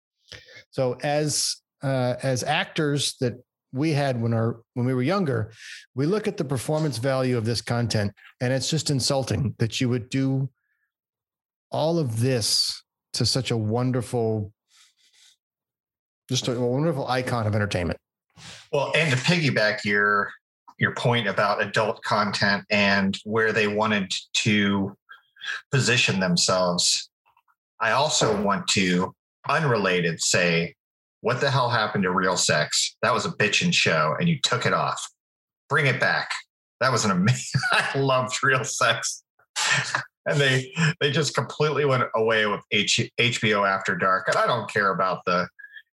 So 0.71 0.97
as 1.03 1.57
uh, 1.83 2.17
as 2.23 2.43
actors 2.43 3.17
that 3.21 3.35
we 3.73 3.90
had 3.90 4.21
when 4.21 4.33
our 4.33 4.61
when 4.75 4.87
we 4.87 4.95
were 4.95 5.03
younger, 5.03 5.53
we 5.95 6.07
look 6.07 6.29
at 6.29 6.37
the 6.37 6.45
performance 6.45 6.99
value 6.99 7.37
of 7.37 7.45
this 7.45 7.61
content, 7.61 8.12
and 8.40 8.53
it's 8.53 8.71
just 8.71 8.90
insulting 8.90 9.55
that 9.59 9.81
you 9.81 9.88
would 9.88 10.09
do 10.09 10.49
all 11.71 11.99
of 11.99 12.21
this 12.21 12.83
to 13.14 13.27
such 13.27 13.51
a 13.51 13.57
wonderful 13.57 14.53
just 16.29 16.49
a 16.49 16.59
wonderful 16.59 17.07
icon 17.09 17.47
of 17.47 17.55
entertainment. 17.55 17.99
Well, 18.73 18.93
and 18.95 19.11
to 19.11 19.17
piggyback 19.17 19.85
your 19.85 20.31
your 20.79 20.95
point 20.95 21.29
about 21.29 21.63
adult 21.63 22.03
content 22.03 22.65
and 22.69 23.17
where 23.25 23.53
they 23.53 23.69
wanted 23.69 24.13
to 24.33 24.97
position 25.71 26.19
themselves, 26.19 27.09
I 27.81 27.93
also 27.93 28.41
want 28.43 28.67
to 28.69 29.15
unrelated 29.49 30.21
say, 30.21 30.75
what 31.21 31.41
the 31.41 31.51
hell 31.51 31.71
happened 31.71 32.05
to 32.05 32.11
real 32.11 32.37
sex? 32.37 32.97
That 33.03 33.15
was 33.15 33.25
a 33.25 33.31
bitchin' 33.31 33.73
show, 33.73 34.17
and 34.19 34.29
you 34.29 34.39
took 34.43 34.67
it 34.67 34.73
off. 34.73 35.09
Bring 35.69 35.87
it 35.87 36.01
back. 36.01 36.31
That 36.81 36.93
was 36.93 37.05
an 37.05 37.13
amazing. 37.13 37.61
I 37.73 37.99
loved 37.99 38.43
real 38.43 38.65
sex. 38.65 39.23
And 40.27 40.41
they 40.41 40.73
they 41.01 41.11
just 41.11 41.35
completely 41.35 41.85
went 41.85 42.05
away 42.15 42.47
with 42.47 42.61
H, 42.71 43.01
HBO 43.21 43.69
After 43.69 43.95
Dark, 43.95 44.29
and 44.29 44.37
I 44.37 44.47
don't 44.47 44.71
care 44.71 44.91
about 44.91 45.25
the 45.25 45.47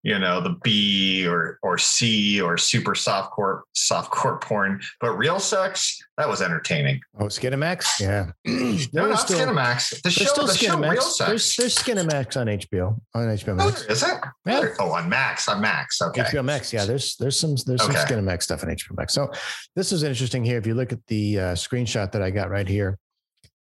you 0.03 0.17
know 0.17 0.39
the 0.41 0.55
B 0.63 1.27
or 1.27 1.59
or 1.61 1.77
C 1.77 2.39
or 2.39 2.57
super 2.57 2.95
soft 2.95 3.31
core 3.31 3.63
soft 3.73 4.11
core 4.11 4.39
porn, 4.39 4.81
but 5.01 5.11
real 5.17 5.39
sex 5.39 6.01
that 6.17 6.27
was 6.27 6.41
entertaining. 6.41 6.99
Oh, 7.17 7.25
Skinamax, 7.25 7.99
yeah. 7.99 8.31
no, 8.93 9.07
not 9.07 9.19
still, 9.19 9.39
Skinamax. 9.39 10.01
The 10.01 10.09
show, 10.11 10.25
still 10.25 10.47
the 10.47 10.53
show 10.53 10.77
Real 10.77 11.01
Sex. 11.01 11.27
There's, 11.29 11.55
there's 11.55 11.75
Skinamax 11.75 12.39
on 12.39 12.47
HBO 12.47 12.99
on 13.13 13.27
HBO 13.27 13.49
Oh, 13.49 13.55
Max. 13.55 13.81
is 13.83 14.03
it? 14.03 14.09
Yeah. 14.45 14.67
Oh, 14.79 14.91
on 14.91 15.09
Max, 15.09 15.47
on 15.47 15.61
Max. 15.61 16.01
Okay. 16.01 16.21
HBO 16.21 16.43
Max, 16.43 16.71
yeah. 16.73 16.85
There's 16.85 17.15
there's 17.17 17.39
some 17.39 17.55
there's 17.65 17.81
some 17.81 17.93
Skinamax 17.93 18.43
stuff 18.43 18.63
on 18.63 18.69
HBO 18.69 18.97
Max. 18.97 19.13
So 19.13 19.31
this 19.75 19.91
is 19.91 20.03
interesting 20.03 20.43
here. 20.43 20.57
If 20.57 20.67
you 20.67 20.75
look 20.75 20.91
at 20.91 21.05
the 21.07 21.39
uh, 21.39 21.43
screenshot 21.55 22.11
that 22.11 22.21
I 22.21 22.31
got 22.31 22.49
right 22.49 22.67
here, 22.67 22.97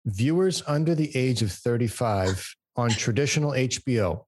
viewers 0.07 0.63
under 0.67 0.95
the 0.95 1.15
age 1.17 1.43
of 1.43 1.53
35 1.53 2.55
on 2.77 2.91
traditional 2.91 3.53
HBO, 3.53 4.25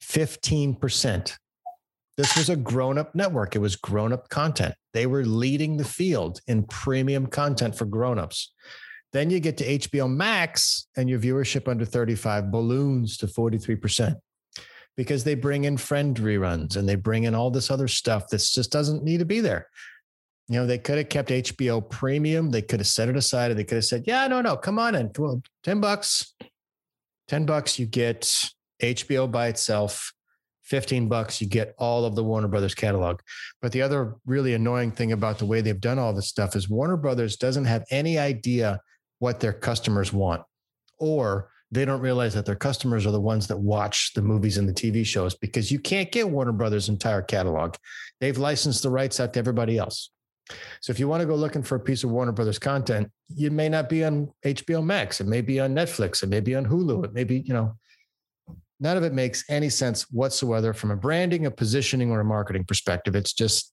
15 0.00 0.74
percent. 0.74 1.38
This 2.16 2.36
was 2.36 2.50
a 2.50 2.56
grown-up 2.56 3.14
network. 3.14 3.56
It 3.56 3.60
was 3.60 3.76
grown-up 3.76 4.28
content. 4.28 4.74
They 4.92 5.06
were 5.06 5.24
leading 5.24 5.76
the 5.76 5.84
field 5.84 6.40
in 6.46 6.64
premium 6.64 7.26
content 7.26 7.74
for 7.74 7.86
grown-ups. 7.86 8.52
Then 9.12 9.30
you 9.30 9.40
get 9.40 9.58
to 9.58 9.78
HBO 9.78 10.10
Max, 10.10 10.88
and 10.96 11.08
your 11.08 11.18
viewership 11.18 11.68
under 11.68 11.84
35 11.84 12.50
balloons 12.50 13.16
to 13.18 13.26
43% 13.26 14.16
because 14.96 15.24
they 15.24 15.34
bring 15.34 15.64
in 15.64 15.76
friend 15.76 16.16
reruns 16.16 16.76
and 16.76 16.88
they 16.88 16.94
bring 16.94 17.24
in 17.24 17.34
all 17.34 17.50
this 17.50 17.70
other 17.70 17.88
stuff 17.88 18.28
that 18.28 18.38
just 18.38 18.70
doesn't 18.70 19.02
need 19.02 19.18
to 19.18 19.24
be 19.24 19.40
there. 19.40 19.68
You 20.48 20.60
know, 20.60 20.66
they 20.66 20.78
could 20.78 20.98
have 20.98 21.08
kept 21.08 21.30
HBO 21.30 21.88
premium. 21.88 22.50
They 22.50 22.62
could 22.62 22.80
have 22.80 22.86
set 22.86 23.08
it 23.08 23.16
aside 23.16 23.50
and 23.50 23.58
they 23.58 23.64
could 23.64 23.76
have 23.76 23.84
said, 23.84 24.04
yeah, 24.06 24.26
no, 24.26 24.40
no, 24.40 24.56
come 24.56 24.78
on 24.78 24.94
in. 24.94 25.10
On, 25.18 25.42
10 25.64 25.80
bucks. 25.80 26.34
10 27.28 27.46
bucks, 27.46 27.78
you 27.78 27.86
get 27.86 28.22
HBO 28.82 29.30
by 29.30 29.46
itself. 29.46 30.12
15 30.64 31.08
bucks, 31.08 31.40
you 31.40 31.48
get 31.48 31.74
all 31.78 32.04
of 32.04 32.14
the 32.14 32.24
Warner 32.24 32.48
Brothers 32.48 32.74
catalog. 32.74 33.20
But 33.60 33.72
the 33.72 33.82
other 33.82 34.16
really 34.26 34.54
annoying 34.54 34.92
thing 34.92 35.12
about 35.12 35.38
the 35.38 35.46
way 35.46 35.60
they've 35.60 35.80
done 35.80 35.98
all 35.98 36.12
this 36.12 36.28
stuff 36.28 36.56
is 36.56 36.68
Warner 36.68 36.96
Brothers 36.96 37.36
doesn't 37.36 37.64
have 37.64 37.84
any 37.90 38.18
idea 38.18 38.80
what 39.18 39.40
their 39.40 39.52
customers 39.52 40.12
want, 40.12 40.42
or 40.98 41.50
they 41.70 41.84
don't 41.84 42.00
realize 42.00 42.34
that 42.34 42.44
their 42.44 42.54
customers 42.54 43.06
are 43.06 43.12
the 43.12 43.20
ones 43.20 43.46
that 43.46 43.58
watch 43.58 44.12
the 44.14 44.22
movies 44.22 44.58
and 44.58 44.68
the 44.68 44.74
TV 44.74 45.06
shows 45.06 45.34
because 45.34 45.72
you 45.72 45.78
can't 45.78 46.12
get 46.12 46.28
Warner 46.28 46.52
Brothers' 46.52 46.88
entire 46.88 47.22
catalog. 47.22 47.76
They've 48.20 48.36
licensed 48.36 48.82
the 48.82 48.90
rights 48.90 49.20
out 49.20 49.32
to 49.32 49.38
everybody 49.38 49.78
else. 49.78 50.10
So 50.80 50.90
if 50.90 50.98
you 50.98 51.08
want 51.08 51.20
to 51.22 51.26
go 51.26 51.34
looking 51.34 51.62
for 51.62 51.76
a 51.76 51.80
piece 51.80 52.04
of 52.04 52.10
Warner 52.10 52.32
Brothers 52.32 52.58
content, 52.58 53.10
you 53.28 53.50
may 53.50 53.68
not 53.68 53.88
be 53.88 54.04
on 54.04 54.30
HBO 54.44 54.84
Max. 54.84 55.20
It 55.20 55.26
may 55.26 55.40
be 55.40 55.60
on 55.60 55.74
Netflix. 55.74 56.22
It 56.22 56.28
may 56.28 56.40
be 56.40 56.54
on 56.54 56.66
Hulu. 56.66 57.04
It 57.04 57.14
may 57.14 57.24
be, 57.24 57.38
you 57.38 57.54
know, 57.54 57.76
none 58.82 58.96
of 58.96 59.04
it 59.04 59.14
makes 59.14 59.44
any 59.48 59.70
sense 59.70 60.02
whatsoever 60.10 60.74
from 60.74 60.90
a 60.90 60.96
branding, 60.96 61.46
a 61.46 61.50
positioning, 61.50 62.10
or 62.10 62.20
a 62.20 62.24
marketing 62.24 62.64
perspective. 62.64 63.14
It's 63.14 63.32
just 63.32 63.72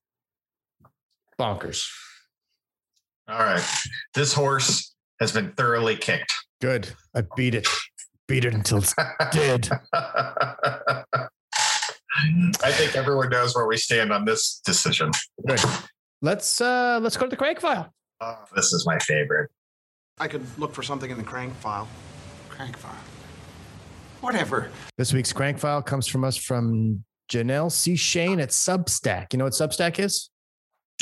bonkers. 1.38 1.86
All 3.28 3.40
right. 3.40 3.64
This 4.14 4.34
horse 4.34 4.94
has 5.20 5.32
been 5.32 5.52
thoroughly 5.54 5.96
kicked. 5.96 6.32
Good. 6.62 6.90
I 7.16 7.24
beat 7.36 7.56
it. 7.56 7.68
Beat 8.28 8.46
it 8.46 8.54
until 8.54 8.78
it's 8.78 8.94
dead. 9.32 9.70
I 9.94 11.04
think 12.72 12.96
everyone 12.96 13.30
knows 13.30 13.56
where 13.56 13.66
we 13.66 13.78
stand 13.78 14.14
on 14.14 14.26
this 14.26 14.62
decision. 14.64 15.10
Good. 15.48 15.60
Let's 16.22 16.62
uh 16.62 17.00
let's 17.02 17.18
go 17.18 17.26
to 17.26 17.30
the 17.30 17.38
crank 17.38 17.60
file. 17.60 17.92
Oh, 18.22 18.38
this 18.56 18.74
is 18.74 18.86
my 18.86 19.00
favorite. 19.00 19.50
I 20.20 20.28
could 20.28 20.46
look 20.60 20.74
for 20.74 20.84
something 20.84 21.10
in 21.10 21.18
the 21.18 21.24
crank 21.24 21.56
file. 21.56 21.88
Crank 22.50 22.78
file. 22.78 22.94
Whatever. 24.22 24.70
This 24.98 25.14
week's 25.14 25.32
crank 25.32 25.60
file 25.60 25.82
comes 25.82 26.08
from 26.08 26.24
us 26.24 26.36
from 26.36 27.04
Janelle 27.32 27.72
C. 27.72 27.96
Shane 27.96 28.40
at 28.40 28.50
Substack. 28.50 29.34
You 29.34 29.40
know 29.40 29.46
what 29.46 29.54
Substack 29.54 30.00
is? 30.00 30.30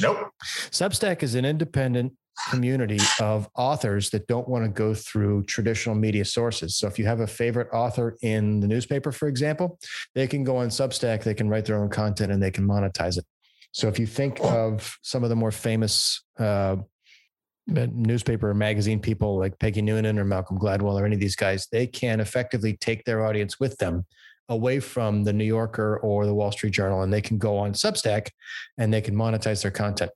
Nope. 0.01 0.30
Substack 0.69 1.23
is 1.23 1.34
an 1.36 1.45
independent 1.45 2.13
community 2.49 2.99
of 3.19 3.49
authors 3.56 4.12
that 4.12 4.27
don't 4.27 4.47
want 4.47 4.63
to 4.63 4.69
go 4.69 4.93
through 4.93 5.43
traditional 5.45 5.95
media 5.95 6.23
sources. 6.23 6.75
So 6.75 6.88
if 6.88 6.99
you 6.99 7.06
have 7.06 7.21
a 7.21 7.27
favorite 7.27 7.69
author 7.73 8.15
in 8.21 8.60
the 8.60 8.67
newspaper, 8.67 9.12
for 9.12 9.27
example, 9.27 9.80
they 10.13 10.27
can 10.27 10.43
go 10.43 10.58
on 10.58 10.67
Substack, 10.67 11.23
they 11.23 11.34
can 11.34 11.49
write 11.49 11.65
their 11.65 11.82
own 11.82 11.89
content 11.89 12.31
and 12.31 12.41
they 12.41 12.52
can 12.52 12.67
monetize 12.67 13.17
it. 13.17 13.25
So 13.71 13.87
if 13.87 13.98
you 13.98 14.06
think 14.06 14.39
of 14.41 14.98
some 15.02 15.23
of 15.23 15.29
the 15.29 15.35
more 15.35 15.52
famous 15.52 16.23
uh, 16.37 16.77
newspaper 17.67 18.49
or 18.49 18.53
magazine 18.53 18.99
people 18.99 19.37
like 19.37 19.57
Peggy 19.59 19.81
Noonan 19.81 20.17
or 20.17 20.25
Malcolm 20.25 20.57
Gladwell 20.57 20.99
or 20.99 21.05
any 21.05 21.15
of 21.15 21.19
these 21.21 21.35
guys, 21.35 21.67
they 21.71 21.85
can 21.87 22.19
effectively 22.19 22.73
take 22.77 23.03
their 23.05 23.25
audience 23.25 23.59
with 23.59 23.77
them 23.77 24.05
away 24.49 24.79
from 24.79 25.25
the 25.25 25.33
New 25.33 25.43
Yorker 25.43 25.97
or 25.97 26.25
the 26.25 26.33
Wall 26.33 26.51
Street 26.53 26.71
Journal, 26.71 27.01
and 27.01 27.11
they 27.11 27.19
can 27.21 27.37
go 27.37 27.57
on 27.57 27.73
Substack 27.73 28.29
and 28.77 28.93
they 28.93 29.01
can 29.01 29.13
monetize 29.13 29.61
their 29.61 29.71
content. 29.71 30.09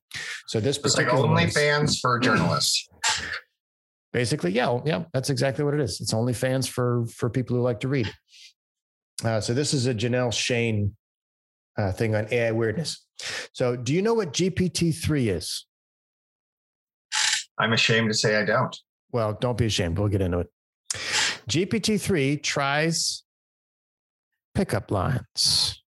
So 0.48 0.62
this 0.62 0.78
It's 0.78 0.96
like 0.98 1.08
particular 1.08 1.22
one 1.28 1.30
only 1.32 1.44
is- 1.50 1.54
fans 1.54 2.00
for 2.00 2.18
journalists. 2.20 2.88
basically, 4.14 4.52
yeah, 4.52 4.80
yeah, 4.86 5.04
that's 5.14 5.30
exactly 5.30 5.66
what 5.66 5.74
it 5.74 5.82
is. 5.82 6.00
It's 6.00 6.14
only 6.14 6.34
fans 6.34 6.68
for 6.68 7.06
for 7.08 7.30
people 7.30 7.58
who 7.58 7.62
like 7.62 7.82
to 7.82 7.90
read. 7.90 8.12
Uh, 9.24 9.42
so 9.42 9.54
this 9.54 9.74
is 9.74 9.86
a 9.88 9.94
Janelle 9.94 10.34
Shane 10.34 10.96
uh, 11.78 11.92
thing 11.92 12.16
on 12.16 12.28
AI 12.32 12.52
weirdness. 12.52 13.06
So 13.54 13.76
do 13.76 13.94
you 13.94 14.02
know 14.02 14.14
what 14.14 14.34
GPT 14.34 14.96
three 14.96 15.28
is? 15.30 15.66
I'm 17.58 17.74
ashamed 17.74 18.10
to 18.10 18.14
say 18.14 18.38
I 18.38 18.46
don't. 18.46 18.76
Well, 19.12 19.38
don't 19.40 19.58
be 19.58 19.66
ashamed. 19.66 20.00
We'll 20.00 20.08
get 20.08 20.22
into 20.22 20.40
it. 20.40 20.48
GPT 21.50 22.00
three 22.00 22.38
tries 22.38 23.24
pickup 24.54 24.92
lines. 24.92 25.82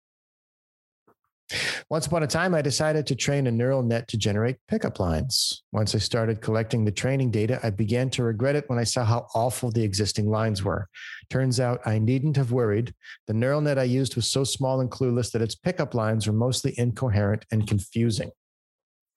Once 1.90 2.06
upon 2.06 2.22
a 2.22 2.26
time, 2.26 2.54
I 2.54 2.62
decided 2.62 3.06
to 3.06 3.14
train 3.14 3.46
a 3.46 3.50
neural 3.50 3.82
net 3.82 4.08
to 4.08 4.16
generate 4.16 4.56
pickup 4.66 4.98
lines. 4.98 5.62
Once 5.72 5.94
I 5.94 5.98
started 5.98 6.40
collecting 6.40 6.84
the 6.84 6.90
training 6.90 7.30
data, 7.30 7.60
I 7.62 7.70
began 7.70 8.10
to 8.10 8.24
regret 8.24 8.56
it 8.56 8.68
when 8.68 8.78
I 8.78 8.84
saw 8.84 9.04
how 9.04 9.26
awful 9.34 9.70
the 9.70 9.82
existing 9.82 10.28
lines 10.28 10.64
were. 10.64 10.88
Turns 11.30 11.60
out 11.60 11.80
I 11.86 11.98
needn't 11.98 12.36
have 12.36 12.50
worried. 12.50 12.94
The 13.26 13.34
neural 13.34 13.60
net 13.60 13.78
I 13.78 13.84
used 13.84 14.16
was 14.16 14.30
so 14.30 14.42
small 14.42 14.80
and 14.80 14.90
clueless 14.90 15.30
that 15.32 15.42
its 15.42 15.54
pickup 15.54 15.94
lines 15.94 16.26
were 16.26 16.32
mostly 16.32 16.74
incoherent 16.78 17.44
and 17.52 17.66
confusing. 17.66 18.30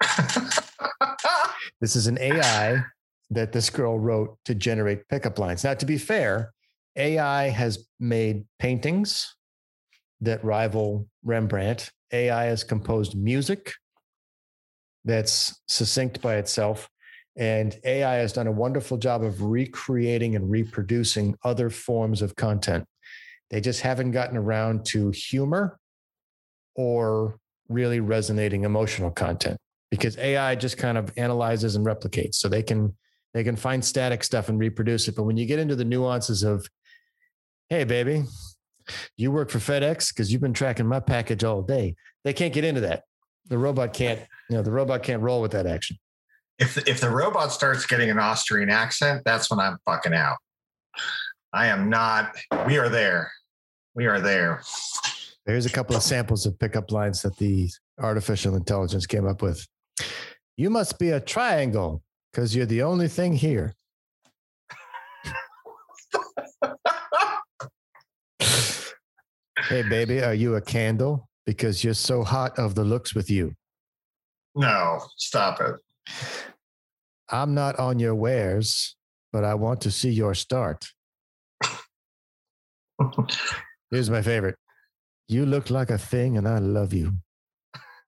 This 1.79 1.95
is 1.95 2.07
an 2.07 2.17
AI 2.19 2.83
that 3.29 3.51
this 3.51 3.69
girl 3.69 3.99
wrote 3.99 4.37
to 4.45 4.55
generate 4.55 5.07
pickup 5.09 5.37
lines. 5.37 5.63
Now, 5.63 5.73
to 5.75 5.85
be 5.85 5.97
fair, 5.97 6.53
AI 6.95 7.49
has 7.49 7.85
made 7.99 8.45
paintings 8.57 9.35
that 10.21 10.43
rival 10.43 11.07
Rembrandt. 11.23 11.91
AI 12.11 12.45
has 12.45 12.63
composed 12.63 13.15
music 13.15 13.73
that's 15.05 15.61
succinct 15.67 16.21
by 16.21 16.35
itself. 16.37 16.89
And 17.35 17.77
AI 17.83 18.15
has 18.15 18.33
done 18.33 18.47
a 18.47 18.51
wonderful 18.51 18.97
job 18.97 19.23
of 19.23 19.43
recreating 19.43 20.35
and 20.35 20.49
reproducing 20.49 21.35
other 21.43 21.69
forms 21.69 22.23
of 22.23 22.35
content. 22.35 22.85
They 23.51 23.61
just 23.61 23.81
haven't 23.81 24.11
gotten 24.11 24.37
around 24.37 24.85
to 24.87 25.11
humor 25.11 25.79
or 26.75 27.37
really 27.69 27.99
resonating 27.99 28.63
emotional 28.63 29.11
content 29.11 29.59
because 29.91 30.17
AI 30.17 30.55
just 30.55 30.77
kind 30.77 30.97
of 30.97 31.11
analyzes 31.17 31.75
and 31.75 31.85
replicates. 31.85 32.35
So 32.35 32.49
they 32.49 32.63
can 32.63 32.95
they 33.33 33.43
can 33.43 33.55
find 33.55 33.83
static 33.83 34.23
stuff 34.23 34.49
and 34.49 34.59
reproduce 34.59 35.07
it. 35.07 35.15
But 35.15 35.23
when 35.23 35.37
you 35.37 35.45
get 35.45 35.59
into 35.59 35.75
the 35.75 35.85
nuances 35.85 36.43
of, 36.43 36.67
hey, 37.69 37.83
baby, 37.83 38.23
you 39.15 39.31
work 39.31 39.49
for 39.49 39.59
FedEx 39.59 40.09
because 40.09 40.31
you've 40.31 40.41
been 40.41 40.53
tracking 40.53 40.87
my 40.87 40.99
package 40.99 41.43
all 41.43 41.61
day. 41.61 41.95
They 42.23 42.33
can't 42.33 42.53
get 42.53 42.63
into 42.63 42.81
that. 42.81 43.03
The 43.47 43.57
robot 43.57 43.93
can't, 43.93 44.19
you 44.49 44.55
know, 44.55 44.61
the 44.61 44.71
robot 44.71 45.03
can't 45.03 45.21
roll 45.21 45.41
with 45.41 45.51
that 45.51 45.65
action. 45.65 45.97
If 46.59 46.87
if 46.87 46.99
the 46.99 47.09
robot 47.09 47.51
starts 47.51 47.85
getting 47.85 48.09
an 48.09 48.17
Austrian 48.17 48.69
accent, 48.69 49.21
that's 49.23 49.49
when 49.51 49.59
I'm 49.59 49.77
fucking 49.85 50.13
out. 50.13 50.37
I 51.53 51.67
am 51.67 51.89
not. 51.89 52.35
We 52.65 52.77
are 52.77 52.89
there. 52.89 53.31
We 53.95 54.05
are 54.05 54.19
there. 54.19 54.63
Here's 55.45 55.65
a 55.65 55.69
couple 55.69 55.95
of 55.95 56.03
samples 56.03 56.45
of 56.45 56.59
pickup 56.59 56.91
lines 56.91 57.21
that 57.21 57.37
the 57.37 57.69
artificial 57.99 58.55
intelligence 58.55 59.05
came 59.05 59.25
up 59.25 59.41
with. 59.41 59.65
You 60.57 60.71
must 60.71 60.97
be 60.97 61.11
a 61.11 61.19
triangle 61.19 62.01
because 62.31 62.55
you're 62.55 62.65
the 62.65 62.81
only 62.81 63.07
thing 63.07 63.33
here. 63.33 63.75
hey, 69.69 69.83
baby, 69.87 70.23
are 70.23 70.33
you 70.33 70.55
a 70.55 70.61
candle? 70.61 71.29
Because 71.45 71.83
you're 71.83 71.93
so 71.93 72.23
hot 72.23 72.57
of 72.57 72.73
the 72.73 72.83
looks 72.83 73.13
with 73.13 73.29
you. 73.29 73.53
No, 74.55 74.99
stop 75.17 75.61
it. 75.61 75.75
I'm 77.29 77.53
not 77.53 77.77
on 77.77 77.99
your 77.99 78.15
wares, 78.15 78.95
but 79.31 79.43
I 79.43 79.53
want 79.53 79.81
to 79.81 79.91
see 79.91 80.09
your 80.09 80.33
start. 80.33 80.87
Here's 83.91 84.09
my 84.09 84.23
favorite. 84.23 84.55
You 85.27 85.45
look 85.45 85.69
like 85.69 85.91
a 85.91 85.99
thing, 85.99 86.35
and 86.35 86.47
I 86.47 86.57
love 86.57 86.93
you. 86.93 87.13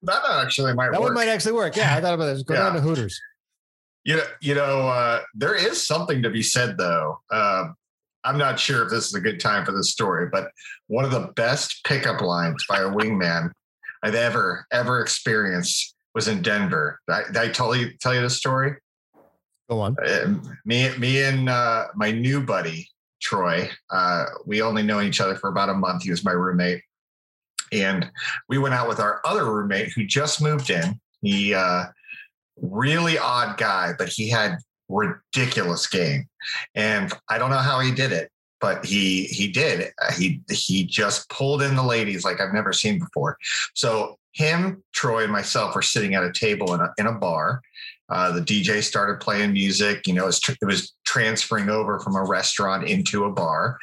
That 0.04 0.22
actually 0.30 0.74
might 0.74 0.92
That 0.92 1.02
work. 1.02 1.10
one 1.10 1.14
might 1.14 1.28
actually 1.28 1.54
work. 1.54 1.76
Yeah, 1.76 1.96
I 1.96 2.02
thought 2.02 2.14
about 2.14 2.26
this. 2.26 2.44
Go 2.44 2.56
down 2.56 2.74
to 2.74 2.82
Hooters. 2.82 3.20
You 4.06 4.18
know, 4.18 4.24
you 4.42 4.56
know, 4.56 4.88
uh, 4.88 5.22
there 5.36 5.56
is 5.56 5.86
something 5.86 6.24
to 6.24 6.30
be 6.30 6.42
said 6.42 6.78
though. 6.78 7.20
Um, 7.32 7.76
I'm 8.24 8.38
not 8.38 8.60
sure 8.60 8.84
if 8.84 8.90
this 8.90 9.08
is 9.08 9.14
a 9.14 9.20
good 9.20 9.40
time 9.40 9.66
for 9.66 9.72
this 9.72 9.92
story, 9.92 10.28
but 10.32 10.52
one 10.88 11.06
of 11.06 11.12
the 11.12 11.32
best 11.36 11.84
pickup 11.86 12.22
lines 12.22 12.66
by 12.68 12.80
a 12.80 12.90
wingman 12.90 13.52
I've 14.04 14.16
ever 14.16 14.66
ever 14.72 15.02
experienced 15.02 15.96
was 16.16 16.28
in 16.28 16.42
Denver. 16.42 17.00
Did 17.08 17.14
I, 17.14 17.24
did 17.28 17.38
I 17.38 17.48
tell 17.50 17.76
you 17.76 17.92
tell 18.00 18.14
you 18.16 18.22
the 18.22 18.30
story? 18.30 18.76
Go 19.70 19.82
on. 19.82 19.96
Uh, 20.04 20.34
me, 20.66 20.96
me, 20.98 21.22
and 21.24 21.48
uh, 21.50 21.88
my 21.96 22.12
new 22.12 22.42
buddy 22.42 22.88
Troy. 23.22 23.70
Uh, 23.92 24.26
we 24.46 24.62
only 24.62 24.82
know 24.82 25.02
each 25.02 25.22
other 25.22 25.36
for 25.36 25.50
about 25.50 25.70
a 25.70 25.74
month. 25.74 26.04
He 26.04 26.10
was 26.10 26.24
my 26.24 26.32
roommate, 26.32 26.82
and 27.72 28.10
we 28.48 28.58
went 28.58 28.74
out 28.74 28.88
with 28.88 29.00
our 29.00 29.22
other 29.26 29.46
roommate 29.46 29.92
who 29.94 30.06
just 30.06 30.42
moved 30.42 30.70
in. 30.70 31.00
He 31.22 31.54
uh, 31.54 31.86
really 32.62 33.18
odd 33.18 33.58
guy, 33.58 33.94
but 33.98 34.10
he 34.10 34.30
had 34.30 34.58
ridiculous 34.88 35.88
game, 35.88 36.28
and 36.76 37.14
I 37.30 37.38
don't 37.38 37.52
know 37.52 37.58
how 37.58 37.80
he 37.80 37.92
did 37.92 38.12
it, 38.12 38.30
but 38.62 38.86
he 38.86 39.26
he 39.26 39.48
did. 39.52 39.92
Uh, 40.02 40.12
He 40.14 40.42
he 40.50 40.86
just 40.86 41.30
pulled 41.30 41.62
in 41.62 41.76
the 41.76 41.84
ladies 41.84 42.24
like 42.24 42.40
I've 42.40 42.54
never 42.54 42.74
seen 42.74 43.00
before. 43.00 43.38
So 43.76 44.18
him, 44.34 44.84
Troy, 44.94 45.24
and 45.24 45.32
myself 45.32 45.76
were 45.76 45.82
sitting 45.82 46.16
at 46.16 46.24
a 46.24 46.32
table 46.32 46.74
in 46.74 46.82
a 46.82 46.94
in 46.98 47.08
a 47.08 47.14
bar. 47.14 47.62
Uh, 48.10 48.32
the 48.32 48.42
DJ 48.42 48.82
started 48.82 49.20
playing 49.20 49.54
music. 49.54 50.08
You 50.08 50.14
know, 50.14 50.24
it 50.24 50.28
was, 50.28 50.40
tr- 50.40 50.54
it 50.60 50.66
was 50.66 50.96
transferring 51.06 51.70
over 51.70 52.00
from 52.00 52.16
a 52.16 52.24
restaurant 52.24 52.88
into 52.88 53.26
a 53.26 53.32
bar, 53.32 53.78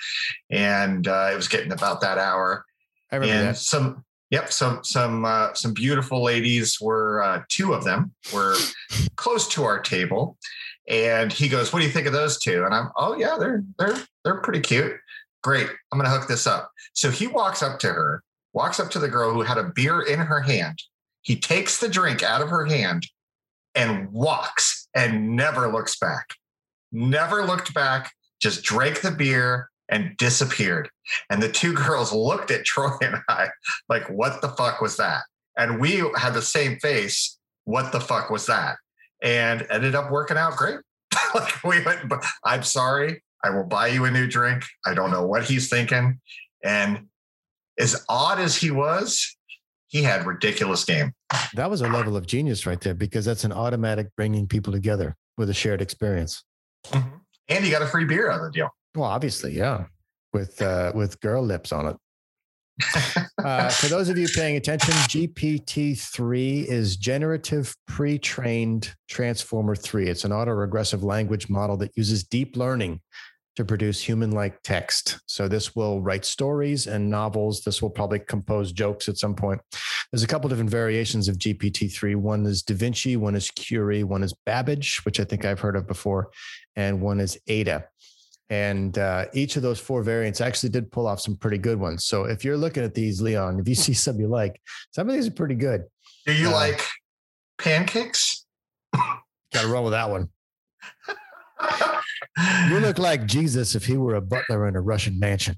and 0.51 1.07
uh, 1.07 1.31
it 1.33 1.37
was 1.37 1.49
getting 1.49 1.73
about 1.73 2.01
that 2.01 2.19
hour. 2.19 2.65
I 3.11 3.17
remember 3.17 3.35
and 3.35 3.49
that. 3.49 3.57
some, 3.57 4.05
yep, 4.31 4.53
some 4.53 4.83
some 4.83 5.25
uh, 5.25 5.55
some 5.55 5.73
beautiful 5.75 6.23
ladies 6.23 6.81
were 6.81 7.23
uh, 7.23 7.43
two 7.49 7.73
of 7.73 7.85
them 7.85 8.13
were 8.33 8.57
close 9.17 9.49
to 9.49 9.65
our 9.65 9.81
table, 9.81 10.37
and 10.89 11.33
he 11.33 11.49
goes, 11.49 11.73
"What 11.73 11.81
do 11.81 11.87
you 11.87 11.93
think 11.93 12.07
of 12.07 12.13
those 12.13 12.39
two? 12.39 12.65
And 12.65 12.75
I'm, 12.75 12.91
"Oh 12.97 13.17
yeah, 13.17 13.37
they're 13.39 13.65
they're 13.79 13.97
they're 14.25 14.41
pretty 14.41 14.61
cute. 14.61 14.97
Great, 15.43 15.69
I'm 15.93 15.99
gonna 15.99 16.11
hook 16.11 16.29
this 16.29 16.47
up." 16.47 16.71
So 16.95 17.11
he 17.11 17.27
walks 17.27 17.63
up 17.63 17.79
to 17.81 17.89
her, 17.89 18.23
walks 18.53 18.81
up 18.81 18.91
to 18.91 18.99
the 18.99 19.09
girl 19.09 19.33
who 19.33 19.43
had 19.43 19.59
a 19.59 19.71
beer 19.75 20.03
in 20.03 20.19
her 20.19 20.41
hand. 20.41 20.83
He 21.23 21.37
takes 21.37 21.79
the 21.79 21.89
drink 21.89 22.23
out 22.23 22.43
of 22.43 22.51
her 22.51 22.67
hand 22.67 23.07
and 23.75 24.11
walks 24.13 24.89
and 24.95 25.37
never 25.37 25.71
looks 25.71 25.99
back. 25.99 26.31
Never 26.93 27.45
looked 27.45 27.75
back, 27.75 28.13
just 28.41 28.63
drank 28.63 29.01
the 29.01 29.11
beer 29.11 29.69
and 29.89 30.17
disappeared. 30.17 30.89
And 31.31 31.43
the 31.43 31.51
two 31.51 31.73
girls 31.87 32.13
looked 32.13 32.51
at 32.51 32.65
Troy 32.65 32.91
and 33.01 33.17
I 33.29 33.49
like, 33.89 34.09
what 34.09 34.41
the 34.43 34.49
fuck 34.49 34.81
was 34.81 34.97
that? 34.97 35.23
And 35.57 35.81
we 35.81 36.03
had 36.17 36.35
the 36.35 36.43
same 36.43 36.79
face. 36.79 37.39
What 37.65 37.93
the 37.93 38.01
fuck 38.01 38.31
was 38.31 38.47
that? 38.47 38.77
And 39.23 39.67
ended 39.71 39.95
up 39.95 40.11
working 40.11 40.37
out 40.37 40.57
great. 40.57 40.79
like 41.35 41.65
we 41.65 41.83
went, 41.83 42.09
"But 42.09 42.25
I'm 42.45 42.63
sorry. 42.63 43.23
I 43.43 43.51
will 43.51 43.65
buy 43.65 43.89
you 43.89 44.05
a 44.05 44.11
new 44.11 44.27
drink. 44.27 44.65
I 44.85 44.95
don't 44.95 45.11
know 45.11 45.27
what 45.27 45.45
he's 45.45 45.69
thinking. 45.69 46.21
And 46.63 47.07
as 47.79 48.05
odd 48.09 48.39
as 48.39 48.57
he 48.57 48.71
was, 48.71 49.37
he 49.89 50.03
had 50.03 50.27
ridiculous 50.27 50.85
game. 50.85 51.13
That 51.55 51.71
was 51.71 51.81
a 51.81 51.89
level 51.89 52.17
of 52.17 52.27
genius 52.27 52.67
right 52.67 52.81
there 52.81 52.95
because 52.95 53.25
that's 53.25 53.45
an 53.45 53.53
automatic 53.53 54.09
bringing 54.17 54.47
people 54.47 54.73
together 54.73 55.17
with 55.39 55.49
a 55.49 55.55
shared 55.55 55.81
experience. 55.81 56.43
Mm-hmm. 56.87 57.17
And 57.49 57.65
he 57.65 57.71
got 57.71 57.83
a 57.83 57.87
free 57.87 58.05
beer 58.05 58.31
out 58.31 58.41
of 58.41 58.47
the 58.47 58.51
deal. 58.51 58.71
Well, 58.97 59.11
obviously, 59.11 59.53
yeah, 59.53 59.85
with 60.33 60.61
uh, 60.63 60.93
with 60.95 61.21
girl 61.21 61.43
lips 61.43 61.73
on 61.73 61.87
it. 61.87 61.97
Uh, 63.43 63.69
for 63.69 63.87
those 63.89 64.09
of 64.09 64.19
you 64.19 64.27
paying 64.35 64.57
attention, 64.63 64.93
GPT 64.95 65.99
three 65.99 66.61
is 66.63 66.97
generative 66.97 67.75
pre-trained 67.87 68.95
transformer 69.09 69.77
three. 69.77 70.09
It's 70.09 70.25
an 70.25 70.33
auto-regressive 70.33 71.05
language 71.05 71.49
model 71.49 71.77
that 71.79 71.97
uses 71.97 72.25
deep 72.25 72.57
learning 72.57 73.01
to 73.57 73.65
produce 73.65 74.03
human-like 74.03 74.63
text. 74.63 75.19
So 75.27 75.49
this 75.49 75.75
will 75.75 76.03
write 76.03 76.25
stories 76.25 76.87
and 76.87 77.09
novels. 77.09 77.63
This 77.63 77.81
will 77.81 77.91
probably 77.91 78.19
compose 78.19 78.73
jokes 78.73 79.09
at 79.09 79.17
some 79.17 79.35
point. 79.35 79.61
There's 80.13 80.23
a 80.23 80.27
couple 80.27 80.49
different 80.49 80.71
variations 80.71 81.29
of 81.29 81.39
GPT 81.39 81.93
three. 81.93 82.15
One 82.15 82.45
is 82.47 82.63
Da 82.63 82.75
Vinci, 82.75 83.17
one 83.17 83.35
is 83.35 83.51
Curie, 83.51 84.05
one 84.05 84.23
is 84.23 84.35
Babbage, 84.45 85.05
which 85.05 85.21
I 85.21 85.25
think 85.25 85.45
I've 85.45 85.61
heard 85.61 85.77
of 85.77 85.87
before, 85.87 86.31
and 86.75 87.01
one 87.01 87.21
is 87.21 87.39
Ada. 87.47 87.87
And 88.49 88.97
uh, 88.97 89.27
each 89.33 89.57
of 89.57 89.63
those 89.63 89.81
four 89.81 90.03
variants 90.03 90.41
actually 90.41 90.69
did 90.69 90.93
pull 90.93 91.07
off 91.07 91.21
some 91.21 91.37
pretty 91.37 91.59
good 91.59 91.79
ones. 91.81 92.05
So 92.05 92.25
if 92.25 92.45
you're 92.45 92.57
looking 92.57 92.85
at 92.85 92.95
these, 92.95 93.21
Leon, 93.21 93.59
if 93.59 93.69
you 93.69 93.75
see 93.75 93.93
some 94.05 94.21
you 94.21 94.29
like, 94.29 94.61
some 94.93 95.09
of 95.09 95.15
these 95.15 95.27
are 95.29 95.33
pretty 95.33 95.57
good. 95.57 95.85
Do 96.27 96.33
you 96.33 96.49
Uh, 96.49 96.53
like 96.53 96.83
pancakes? 97.59 98.47
Got 98.95 99.63
to 99.63 99.69
run 99.69 99.85
with 99.85 99.93
that 99.93 100.11
one. 100.11 100.29
You 102.69 102.81
look 102.81 102.99
like 102.99 103.25
Jesus 103.25 103.75
if 103.75 103.87
he 103.87 103.97
were 103.97 104.15
a 104.17 104.21
butler 104.21 104.69
in 104.69 104.77
a 104.77 104.81
Russian 104.81 105.19
mansion. 105.19 105.57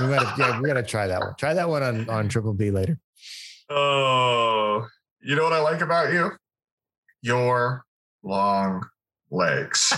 We 0.00 0.06
gotta, 0.06 0.34
yeah, 0.38 0.58
we 0.60 0.66
gotta 0.66 0.82
try 0.82 1.06
that 1.06 1.20
one. 1.20 1.34
Try 1.38 1.52
that 1.52 1.68
one 1.68 1.82
on, 1.82 2.08
on 2.08 2.28
Triple 2.28 2.54
B 2.54 2.70
later. 2.70 2.98
Oh, 3.68 4.86
you 5.20 5.36
know 5.36 5.42
what 5.44 5.52
I 5.52 5.60
like 5.60 5.82
about 5.82 6.12
you? 6.14 6.30
Your 7.20 7.84
long 8.22 8.86
legs. 9.30 9.92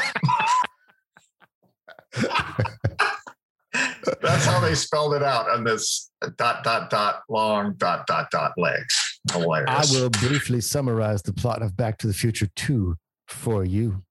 That's 4.20 4.44
how 4.44 4.60
they 4.60 4.74
spelled 4.74 5.14
it 5.14 5.22
out 5.22 5.48
on 5.50 5.64
this 5.64 6.10
dot 6.36 6.62
dot 6.64 6.90
dot 6.90 7.22
long 7.28 7.74
dot 7.78 8.06
dot 8.06 8.30
dot 8.30 8.52
legs. 8.56 9.20
Hilarious. 9.32 9.68
I 9.70 9.84
will 9.98 10.10
briefly 10.10 10.60
summarize 10.60 11.22
the 11.22 11.32
plot 11.32 11.62
of 11.62 11.76
Back 11.76 11.96
to 11.98 12.06
the 12.06 12.12
Future 12.12 12.48
2 12.56 12.96
for 13.28 13.64
you. 13.64 14.02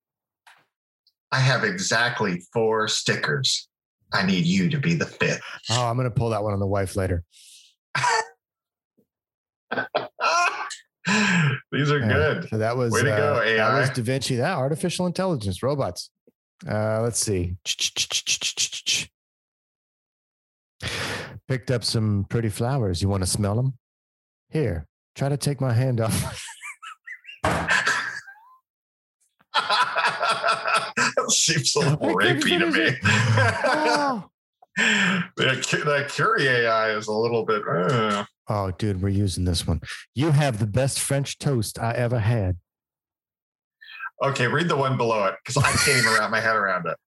I 1.31 1.39
have 1.39 1.63
exactly 1.63 2.41
four 2.53 2.87
stickers 2.87 3.67
I 4.13 4.25
need 4.25 4.45
you 4.45 4.69
to 4.69 4.77
be 4.77 4.93
the 4.95 5.05
fifth. 5.05 5.41
Oh, 5.69 5.85
I'm 5.85 5.95
gonna 5.95 6.11
pull 6.11 6.31
that 6.31 6.43
one 6.43 6.51
on 6.53 6.59
the 6.59 6.67
wife 6.67 6.95
later. 6.97 7.23
These 11.71 11.89
are 11.91 11.99
Yeah. 11.99 12.07
good. 12.07 12.49
So 12.49 12.57
that 12.57 12.75
was 12.75 12.91
Way 12.91 13.03
to 13.03 13.09
go, 13.09 13.33
uh, 13.35 13.39
That 13.39 13.47
AI. 13.47 13.79
was 13.79 13.89
Da 13.91 14.01
Vinci. 14.03 14.35
That 14.35 14.57
artificial 14.57 15.05
intelligence, 15.07 15.63
robots. 15.63 16.09
Uh, 16.68 17.01
let's 17.01 17.20
see. 17.20 17.55
Picked 21.47 21.72
up 21.72 21.84
some 21.84 22.26
pretty 22.30 22.49
flowers. 22.49 23.01
You 23.01 23.09
want 23.09 23.24
to 23.24 23.30
smell 23.30 23.55
them? 23.55 23.78
Here, 24.49 24.86
try 25.16 25.30
to 25.30 25.38
take 25.38 25.62
my 25.62 25.74
hand 25.74 26.01
off. 26.01 26.45
Seems 31.30 31.76
a 31.76 31.80
little 31.80 32.16
rapey 32.16 32.59
to 32.59 32.72
me. 32.72 32.97
oh. 33.03 34.28
that, 34.78 35.82
that 35.86 36.09
Curie 36.09 36.47
AI 36.47 36.91
is 36.91 37.07
a 37.07 37.14
little 37.14 37.45
bit. 37.45 37.62
uh, 37.68 38.26
oh, 38.47 38.72
dude, 38.72 39.01
we're 39.01 39.09
using 39.09 39.43
this 39.45 39.68
one. 39.68 39.82
You 40.16 40.32
have 40.32 40.59
the 40.59 40.68
best 40.68 40.99
French 40.99 41.38
toast 41.38 41.78
I 41.80 41.91
ever 41.93 42.20
had. 42.20 42.57
Okay, 44.24 44.47
read 44.47 44.69
the 44.69 44.76
one 44.76 44.97
below 44.97 45.26
it 45.26 45.36
because 45.43 45.57
I 45.57 45.72
can't 45.72 45.97
even 45.97 46.13
wrap 46.13 46.30
my 46.30 46.39
head 46.39 46.55
around 46.55 46.86
it. 46.86 46.97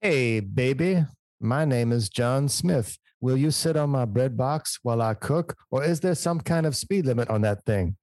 Hey, 0.00 0.40
baby, 0.40 1.04
my 1.40 1.64
name 1.64 1.92
is 1.92 2.08
John 2.08 2.48
Smith. 2.48 2.98
Will 3.20 3.36
you 3.36 3.50
sit 3.50 3.76
on 3.76 3.90
my 3.90 4.04
bread 4.04 4.36
box 4.36 4.78
while 4.82 5.00
I 5.02 5.14
cook, 5.14 5.54
or 5.70 5.84
is 5.84 6.00
there 6.00 6.14
some 6.14 6.40
kind 6.40 6.66
of 6.66 6.74
speed 6.74 7.06
limit 7.06 7.28
on 7.28 7.42
that 7.42 7.64
thing? 7.64 7.96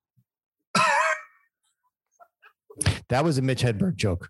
that 3.10 3.24
was 3.24 3.38
a 3.38 3.42
Mitch 3.42 3.64
Hedberg 3.64 3.96
joke. 3.96 4.30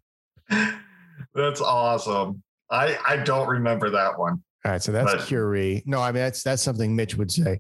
That's 1.36 1.62
awesome. 1.62 2.42
I 2.72 2.98
I 3.08 3.18
don't 3.18 3.48
remember 3.48 3.90
that 3.92 4.18
one. 4.18 4.42
All 4.66 4.72
right, 4.72 4.82
so 4.82 4.92
that's 4.92 5.14
But- 5.14 5.28
Curie. 5.28 5.84
No, 5.86 6.02
I 6.02 6.12
mean 6.12 6.24
that's 6.24 6.42
that's 6.42 6.62
something 6.64 6.96
Mitch 6.96 7.16
would 7.16 7.32
say. 7.32 7.60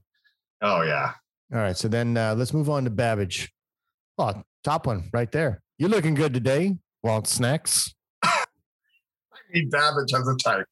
Oh 0.61 0.81
yeah. 0.81 1.13
All 1.53 1.59
right, 1.59 1.77
so 1.77 1.87
then 1.87 2.15
uh, 2.17 2.33
let's 2.35 2.53
move 2.53 2.69
on 2.69 2.83
to 2.85 2.89
Babbage. 2.89 3.51
Oh, 4.17 4.41
top 4.63 4.87
one 4.87 5.09
right 5.13 5.31
there. 5.31 5.61
You're 5.77 5.89
looking 5.89 6.13
good 6.13 6.33
today. 6.33 6.77
Want 7.03 7.27
snacks? 7.27 7.93
I 8.23 8.43
need 9.53 9.71
Babbage 9.71 10.13
as 10.13 10.27
a 10.27 10.35
type. 10.35 10.67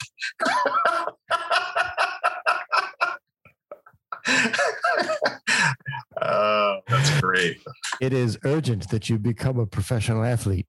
uh, 6.21 6.77
that's 6.87 7.21
great. 7.21 7.61
It 8.01 8.13
is 8.13 8.37
urgent 8.43 8.89
that 8.89 9.09
you 9.09 9.17
become 9.17 9.59
a 9.59 9.65
professional 9.65 10.23
athlete. 10.23 10.67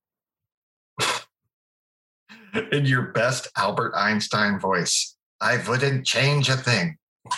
In 2.72 2.86
your 2.86 3.02
best 3.12 3.48
Albert 3.56 3.92
Einstein 3.94 4.58
voice, 4.58 5.16
I 5.40 5.62
wouldn't 5.68 6.06
change 6.06 6.48
a 6.48 6.56
thing. 6.56 6.96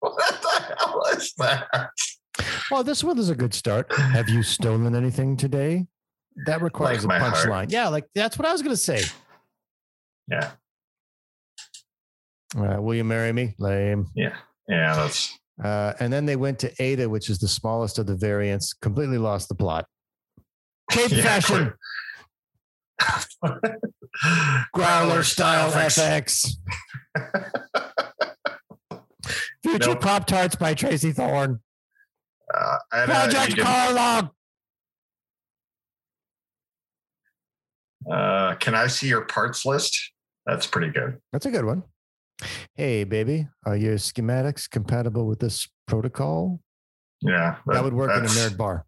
What 0.00 0.18
the 0.18 0.76
hell 0.78 1.02
is 1.16 1.32
that? 1.38 1.88
Well, 2.70 2.82
this 2.84 3.02
one 3.04 3.18
is 3.18 3.30
a 3.30 3.34
good 3.34 3.54
start. 3.54 3.92
Have 3.92 4.28
you 4.28 4.42
stolen 4.42 4.94
anything 4.94 5.36
today? 5.36 5.86
That 6.46 6.62
requires 6.62 7.04
Like 7.04 7.20
a 7.20 7.24
punchline. 7.24 7.70
Yeah, 7.70 7.88
like 7.88 8.06
that's 8.14 8.38
what 8.38 8.46
I 8.46 8.52
was 8.52 8.62
going 8.62 8.74
to 8.74 8.80
say. 8.80 9.02
Yeah, 10.28 10.50
All 12.56 12.62
right, 12.64 12.78
will 12.78 12.94
you 12.94 13.04
marry 13.04 13.32
me? 13.32 13.54
Lame. 13.58 14.06
yeah, 14.14 14.36
yeah. 14.68 14.94
That's 14.94 15.38
Uh, 15.62 15.92
and 16.00 16.12
then 16.12 16.24
they 16.26 16.36
went 16.36 16.58
to 16.60 16.72
Ada, 16.82 17.08
which 17.08 17.28
is 17.30 17.38
the 17.38 17.46
smallest 17.48 17.98
of 17.98 18.06
the 18.06 18.16
variants. 18.16 18.72
Completely 18.72 19.18
lost 19.18 19.48
the 19.48 19.54
plot. 19.54 19.86
Cape 20.90 21.10
Yeah, 21.12 21.22
fashion, 21.22 21.72
growler 24.74 25.22
style 25.22 25.70
FX. 25.70 26.56
FX. 27.16 27.80
Future 29.62 29.90
Nope. 29.90 30.00
Pop 30.00 30.26
Tarts 30.26 30.54
by 30.56 30.74
Tracy 30.74 31.12
Thorn. 31.12 31.60
Uh, 32.52 32.78
and, 32.92 33.10
Project 33.10 33.56
you 33.56 33.62
Carlog. 33.62 34.30
uh, 38.10 38.54
can 38.56 38.74
I 38.74 38.86
see 38.86 39.08
your 39.08 39.22
parts 39.22 39.64
list? 39.64 40.12
That's 40.46 40.66
pretty 40.66 40.92
good. 40.92 41.18
That's 41.32 41.46
a 41.46 41.50
good 41.50 41.64
one. 41.64 41.84
Hey, 42.74 43.04
baby, 43.04 43.48
are 43.64 43.76
your 43.76 43.94
schematics 43.96 44.68
compatible 44.68 45.26
with 45.26 45.38
this 45.38 45.68
protocol? 45.86 46.60
Yeah, 47.22 47.56
That 47.66 47.82
would 47.82 47.94
work 47.94 48.10
in 48.10 48.24
a 48.24 48.28
nerd 48.28 48.56
bar. 48.56 48.84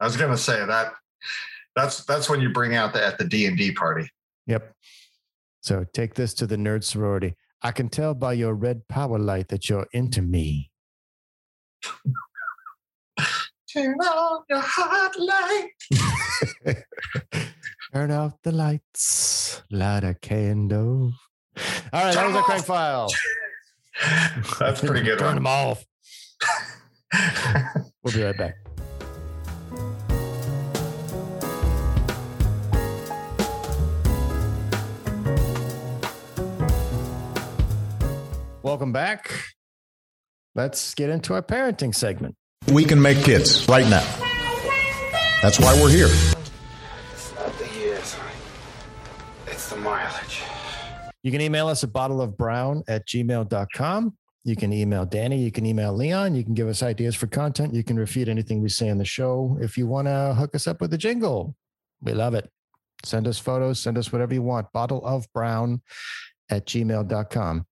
I 0.00 0.04
was 0.04 0.16
gonna 0.16 0.38
say 0.38 0.64
that. 0.64 0.92
That's 1.76 2.04
that's 2.04 2.30
when 2.30 2.40
you 2.40 2.50
bring 2.50 2.74
out 2.74 2.92
the 2.92 3.04
at 3.04 3.18
the 3.18 3.24
D 3.24 3.46
and 3.46 3.58
D 3.58 3.72
party. 3.72 4.08
Yep. 4.46 4.72
So 5.62 5.84
take 5.92 6.14
this 6.14 6.34
to 6.34 6.46
the 6.46 6.56
nerd 6.56 6.84
sorority. 6.84 7.34
I 7.62 7.72
can 7.72 7.88
tell 7.88 8.14
by 8.14 8.34
your 8.34 8.54
red 8.54 8.86
power 8.88 9.18
light 9.18 9.48
that 9.48 9.68
you're 9.68 9.86
into 9.92 10.22
me. 10.22 10.70
Turn 13.74 13.98
on 13.98 14.44
your 14.48 14.60
hot 14.62 15.18
light. 15.18 15.70
Turn 17.92 18.12
out 18.12 18.40
the 18.44 18.52
lights, 18.52 19.64
light 19.68 20.04
a 20.04 20.14
candle. 20.14 21.12
All 21.92 22.04
right, 22.04 22.14
that 22.14 22.24
was 22.24 22.36
a 22.36 22.42
crank 22.42 22.64
file. 22.64 23.08
That's 24.60 24.80
pretty 24.80 25.02
good 25.02 25.18
Turn 25.18 25.34
them 25.34 25.48
off. 25.48 25.84
We'll 28.04 28.14
be 28.14 28.22
right 28.22 28.36
back. 28.36 28.54
Welcome 38.62 38.92
back. 38.92 39.32
Let's 40.54 40.94
get 40.94 41.10
into 41.10 41.34
our 41.34 41.42
parenting 41.42 41.92
segment. 41.92 42.36
We 42.72 42.84
can 42.84 43.00
make 43.00 43.22
kids 43.24 43.68
right 43.68 43.88
now. 43.88 44.04
That's 45.42 45.60
why 45.60 45.78
we're 45.80 45.90
here. 45.90 46.08
It's 47.12 47.34
not 47.34 47.58
the 47.58 47.68
years, 47.78 48.16
it's 49.46 49.68
the 49.70 49.76
mileage. 49.76 50.42
You 51.22 51.30
can 51.30 51.40
email 51.40 51.68
us 51.68 51.82
a 51.82 51.88
bottle 51.88 52.20
of 52.20 52.36
brown 52.36 52.82
at 52.88 53.06
bottleofbrown 53.06 53.42
at 53.46 53.50
gmail.com. 53.50 54.16
You 54.46 54.56
can 54.56 54.74
email 54.74 55.06
Danny. 55.06 55.42
You 55.42 55.50
can 55.50 55.64
email 55.64 55.94
Leon. 55.94 56.34
You 56.34 56.44
can 56.44 56.52
give 56.52 56.68
us 56.68 56.82
ideas 56.82 57.14
for 57.14 57.26
content. 57.26 57.74
You 57.74 57.82
can 57.82 57.96
refute 57.96 58.28
anything 58.28 58.60
we 58.60 58.68
say 58.68 58.90
on 58.90 58.98
the 58.98 59.04
show. 59.04 59.56
If 59.60 59.78
you 59.78 59.86
want 59.86 60.06
to 60.06 60.34
hook 60.36 60.54
us 60.54 60.66
up 60.66 60.82
with 60.82 60.92
a 60.92 60.98
jingle, 60.98 61.56
we 62.02 62.12
love 62.12 62.34
it. 62.34 62.50
Send 63.04 63.26
us 63.26 63.38
photos, 63.38 63.80
send 63.80 63.96
us 63.96 64.12
whatever 64.12 64.34
you 64.34 64.42
want. 64.42 64.66
Bottleofbrown 64.74 65.80
at 66.50 66.66
gmail.com. 66.66 67.66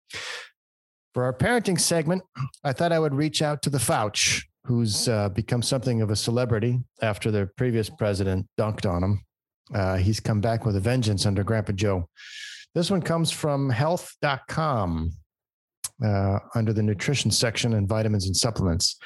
For 1.12 1.24
our 1.24 1.34
parenting 1.34 1.78
segment, 1.78 2.22
I 2.64 2.72
thought 2.72 2.92
I 2.92 2.98
would 2.98 3.14
reach 3.14 3.42
out 3.42 3.60
to 3.62 3.70
the 3.70 3.78
Fouch, 3.78 4.42
who's 4.64 5.08
uh, 5.08 5.28
become 5.30 5.62
something 5.62 6.02
of 6.02 6.10
a 6.10 6.16
celebrity 6.16 6.80
after 7.00 7.30
the 7.30 7.48
previous 7.56 7.90
president 7.90 8.46
dunked 8.58 8.88
on 8.88 9.02
him. 9.02 9.24
Uh, 9.74 9.96
he's 9.96 10.20
come 10.20 10.40
back 10.40 10.64
with 10.64 10.76
a 10.76 10.80
vengeance 10.80 11.26
under 11.26 11.42
Grandpa 11.42 11.72
Joe. 11.72 12.08
This 12.74 12.90
one 12.90 13.02
comes 13.02 13.30
from 13.30 13.70
health.com 13.70 15.12
uh, 16.04 16.38
under 16.54 16.72
the 16.72 16.82
nutrition 16.82 17.30
section 17.30 17.74
and 17.74 17.88
vitamins 17.88 18.26
and 18.26 18.36
supplements. 18.36 18.98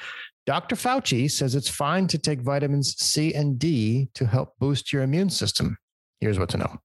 Dr. 0.45 0.75
Fauci 0.75 1.29
says 1.29 1.55
it's 1.55 1.69
fine 1.69 2.07
to 2.07 2.17
take 2.17 2.41
vitamins 2.41 2.95
C 2.97 3.33
and 3.33 3.59
D 3.59 4.09
to 4.13 4.25
help 4.25 4.53
boost 4.59 4.93
your 4.93 5.03
immune 5.03 5.29
system. 5.29 5.77
Here's 6.21 6.39
what 6.39 6.49
to 6.49 6.57
know. 6.57 6.77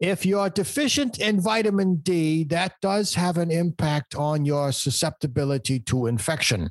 If 0.00 0.24
you're 0.24 0.48
deficient 0.48 1.18
in 1.18 1.40
vitamin 1.40 1.96
D, 1.96 2.44
that 2.44 2.74
does 2.80 3.14
have 3.14 3.36
an 3.36 3.50
impact 3.50 4.14
on 4.14 4.44
your 4.44 4.70
susceptibility 4.70 5.80
to 5.80 6.06
infection, 6.06 6.70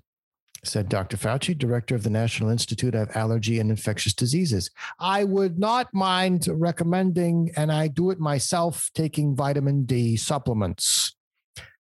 said 0.63 0.87
Dr. 0.87 1.17
Fauci, 1.17 1.57
director 1.57 1.93
of 1.93 2.03
the 2.03 2.09
National 2.09 2.49
Institute 2.49 2.95
of 2.95 3.13
Allergy 3.15 3.59
and 3.59 3.69
Infectious 3.69 4.13
Diseases. 4.13 4.71
I 4.97 5.25
would 5.25 5.59
not 5.59 5.93
mind 5.93 6.47
recommending, 6.49 7.51
and 7.57 7.69
I 7.69 7.89
do 7.89 8.11
it 8.11 8.19
myself, 8.19 8.89
taking 8.93 9.35
vitamin 9.35 9.83
D 9.83 10.15
supplements. 10.15 11.13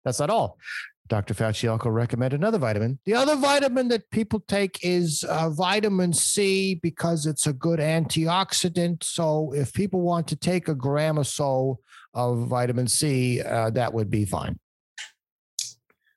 That's 0.02 0.20
not 0.20 0.30
all. 0.30 0.58
Dr. 1.08 1.34
Fauci 1.34 1.70
also 1.70 1.90
recommended 1.90 2.40
another 2.40 2.58
vitamin. 2.58 2.98
The 3.04 3.14
other 3.14 3.36
vitamin 3.36 3.88
that 3.88 4.10
people 4.10 4.40
take 4.40 4.78
is 4.82 5.22
uh, 5.24 5.50
vitamin 5.50 6.14
C 6.14 6.76
because 6.82 7.26
it's 7.26 7.46
a 7.46 7.52
good 7.52 7.78
antioxidant. 7.78 9.04
So 9.04 9.52
if 9.54 9.72
people 9.74 10.00
want 10.00 10.26
to 10.28 10.36
take 10.36 10.68
a 10.68 10.74
gram 10.74 11.18
or 11.18 11.24
so 11.24 11.80
of 12.14 12.48
vitamin 12.48 12.88
C, 12.88 13.42
uh, 13.42 13.70
that 13.70 13.92
would 13.92 14.08
be 14.08 14.24
fine. 14.24 14.58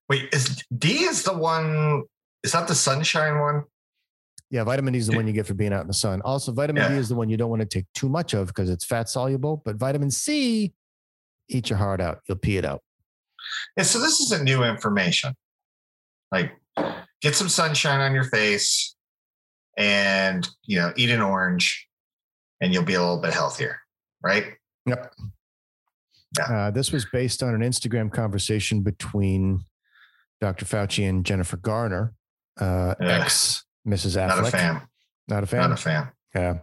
Wait, 0.09 0.29
is 0.31 0.63
D 0.77 1.03
is 1.03 1.23
the 1.23 1.37
one? 1.37 2.03
Is 2.43 2.53
that 2.53 2.69
the 2.69 2.75
sunshine 2.75 3.39
one? 3.39 3.63
Yeah, 4.49 4.63
vitamin 4.63 4.93
D 4.93 4.99
is 4.99 5.07
the 5.07 5.15
one 5.17 5.27
you 5.27 5.33
get 5.33 5.45
for 5.45 5.53
being 5.53 5.73
out 5.73 5.81
in 5.81 5.87
the 5.87 5.93
sun. 5.93 6.21
Also, 6.21 6.53
vitamin 6.53 6.89
D 6.89 6.97
is 6.97 7.09
the 7.09 7.15
one 7.15 7.29
you 7.29 7.35
don't 7.35 7.49
want 7.49 7.61
to 7.61 7.67
take 7.67 7.85
too 7.93 8.07
much 8.07 8.33
of 8.33 8.47
because 8.47 8.69
it's 8.69 8.85
fat 8.85 9.09
soluble. 9.09 9.61
But 9.65 9.75
vitamin 9.75 10.11
C, 10.11 10.71
eat 11.49 11.69
your 11.69 11.77
heart 11.77 11.99
out. 11.99 12.19
You'll 12.29 12.37
pee 12.37 12.55
it 12.55 12.63
out. 12.63 12.81
Yeah, 13.75 13.83
so 13.83 13.99
this 13.99 14.19
isn't 14.19 14.43
new 14.43 14.63
information. 14.63 15.33
Like, 16.31 16.51
get 17.21 17.35
some 17.35 17.49
sunshine 17.49 17.99
on 17.99 18.13
your 18.13 18.25
face, 18.25 18.95
and 19.77 20.47
you 20.63 20.77
know, 20.77 20.93
eat 20.95 21.09
an 21.09 21.21
orange, 21.21 21.87
and 22.61 22.73
you'll 22.73 22.83
be 22.83 22.95
a 22.95 22.99
little 22.99 23.21
bit 23.21 23.33
healthier, 23.33 23.79
right? 24.23 24.45
Yep. 24.85 25.13
Uh, 26.49 26.71
this 26.71 26.91
was 26.91 27.05
based 27.05 27.41
on 27.41 27.55
an 27.55 27.61
Instagram 27.61 28.11
conversation 28.11 28.81
between 28.81 29.63
Dr. 30.41 30.65
Fauci 30.65 31.07
and 31.07 31.25
Jennifer 31.25 31.57
Garner, 31.57 32.13
uh, 32.59 32.95
ex 32.99 33.63
Mrs. 33.87 34.17
Affleck. 34.17 34.27
Not 34.27 34.47
a 34.47 34.51
fan. 34.51 34.81
Not 35.27 35.43
a 35.43 35.47
fan. 35.47 35.59
Not 35.61 35.71
a 35.71 35.77
fan. 35.77 36.11
Yeah. 36.35 36.57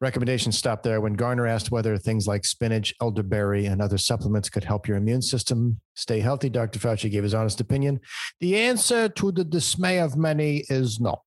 Recommendations 0.00 0.56
stopped 0.56 0.84
there 0.84 1.00
when 1.00 1.14
Garner 1.14 1.46
asked 1.46 1.72
whether 1.72 1.98
things 1.98 2.28
like 2.28 2.44
spinach, 2.44 2.94
elderberry, 3.00 3.66
and 3.66 3.82
other 3.82 3.98
supplements 3.98 4.48
could 4.48 4.62
help 4.62 4.86
your 4.86 4.96
immune 4.96 5.22
system 5.22 5.80
stay 5.94 6.20
healthy. 6.20 6.48
Dr. 6.48 6.78
Fauci 6.78 7.10
gave 7.10 7.24
his 7.24 7.34
honest 7.34 7.60
opinion. 7.60 7.98
The 8.38 8.56
answer 8.56 9.08
to 9.08 9.32
the 9.32 9.42
dismay 9.42 9.98
of 9.98 10.16
many 10.16 10.64
is 10.68 11.00
no. 11.00 11.22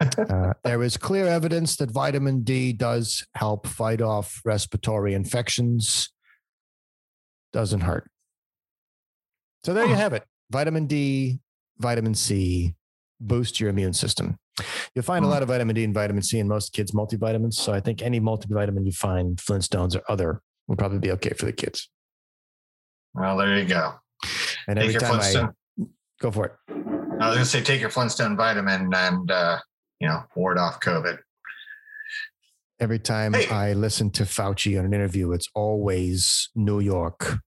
Uh, 0.16 0.54
there 0.64 0.82
is 0.82 0.96
clear 0.96 1.26
evidence 1.26 1.76
that 1.76 1.90
vitamin 1.90 2.42
D 2.42 2.72
does 2.72 3.26
help 3.34 3.66
fight 3.66 4.00
off 4.00 4.40
respiratory 4.46 5.12
infections. 5.12 6.08
Doesn't 7.52 7.80
hurt. 7.80 8.10
So 9.62 9.74
there 9.74 9.84
you 9.84 9.94
have 9.94 10.14
it. 10.14 10.24
Vitamin 10.50 10.86
D, 10.86 11.40
vitamin 11.78 12.14
C 12.14 12.74
boost 13.20 13.60
your 13.60 13.68
immune 13.68 13.92
system. 13.92 14.38
You'll 14.94 15.04
find 15.04 15.24
a 15.24 15.28
lot 15.28 15.42
of 15.42 15.48
vitamin 15.48 15.74
D 15.74 15.84
and 15.84 15.94
vitamin 15.94 16.22
C 16.22 16.38
in 16.38 16.48
most 16.48 16.72
kids' 16.72 16.92
multivitamins. 16.92 17.54
So 17.54 17.72
I 17.72 17.80
think 17.80 18.02
any 18.02 18.20
multivitamin 18.20 18.84
you 18.86 18.92
find, 18.92 19.36
Flintstones 19.36 19.96
or 19.96 20.02
other, 20.08 20.40
will 20.68 20.76
probably 20.76 20.98
be 20.98 21.10
okay 21.12 21.30
for 21.30 21.46
the 21.46 21.52
kids. 21.52 21.90
Well, 23.14 23.36
there 23.36 23.58
you 23.58 23.64
go. 23.64 23.94
And 24.68 24.76
Take 24.76 24.84
every 24.84 24.92
your 24.92 25.00
time 25.00 25.14
I 25.14 25.18
Flintstone. 25.18 25.54
go 26.20 26.30
for 26.30 26.46
it. 26.46 26.52
I 27.20 27.28
was 27.28 27.36
going 27.36 27.38
to 27.38 27.44
say, 27.44 27.60
take 27.62 27.80
your 27.80 27.90
Flintstone 27.90 28.36
vitamin 28.36 28.92
and, 28.94 29.30
uh, 29.30 29.58
you 29.98 30.08
know, 30.08 30.22
ward 30.36 30.58
off 30.58 30.80
COVID. 30.80 31.18
Every 32.78 32.98
time 32.98 33.34
Hey. 33.34 33.48
I 33.48 33.72
listen 33.74 34.10
to 34.12 34.22
Fauci 34.22 34.78
on 34.78 34.86
an 34.86 34.94
interview, 34.94 35.32
it's 35.32 35.48
always 35.54 36.48
New 36.54 36.80
York, 36.80 37.38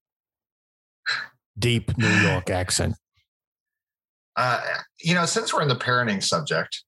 deep 1.57 1.97
New 1.97 2.07
York 2.07 2.51
accent. 2.51 2.95
Uh, 4.35 4.61
you 5.01 5.15
know, 5.15 5.25
since 5.25 5.53
we're 5.53 5.61
in 5.61 5.67
the 5.69 5.75
parenting 5.75 6.21
subject 6.21 6.83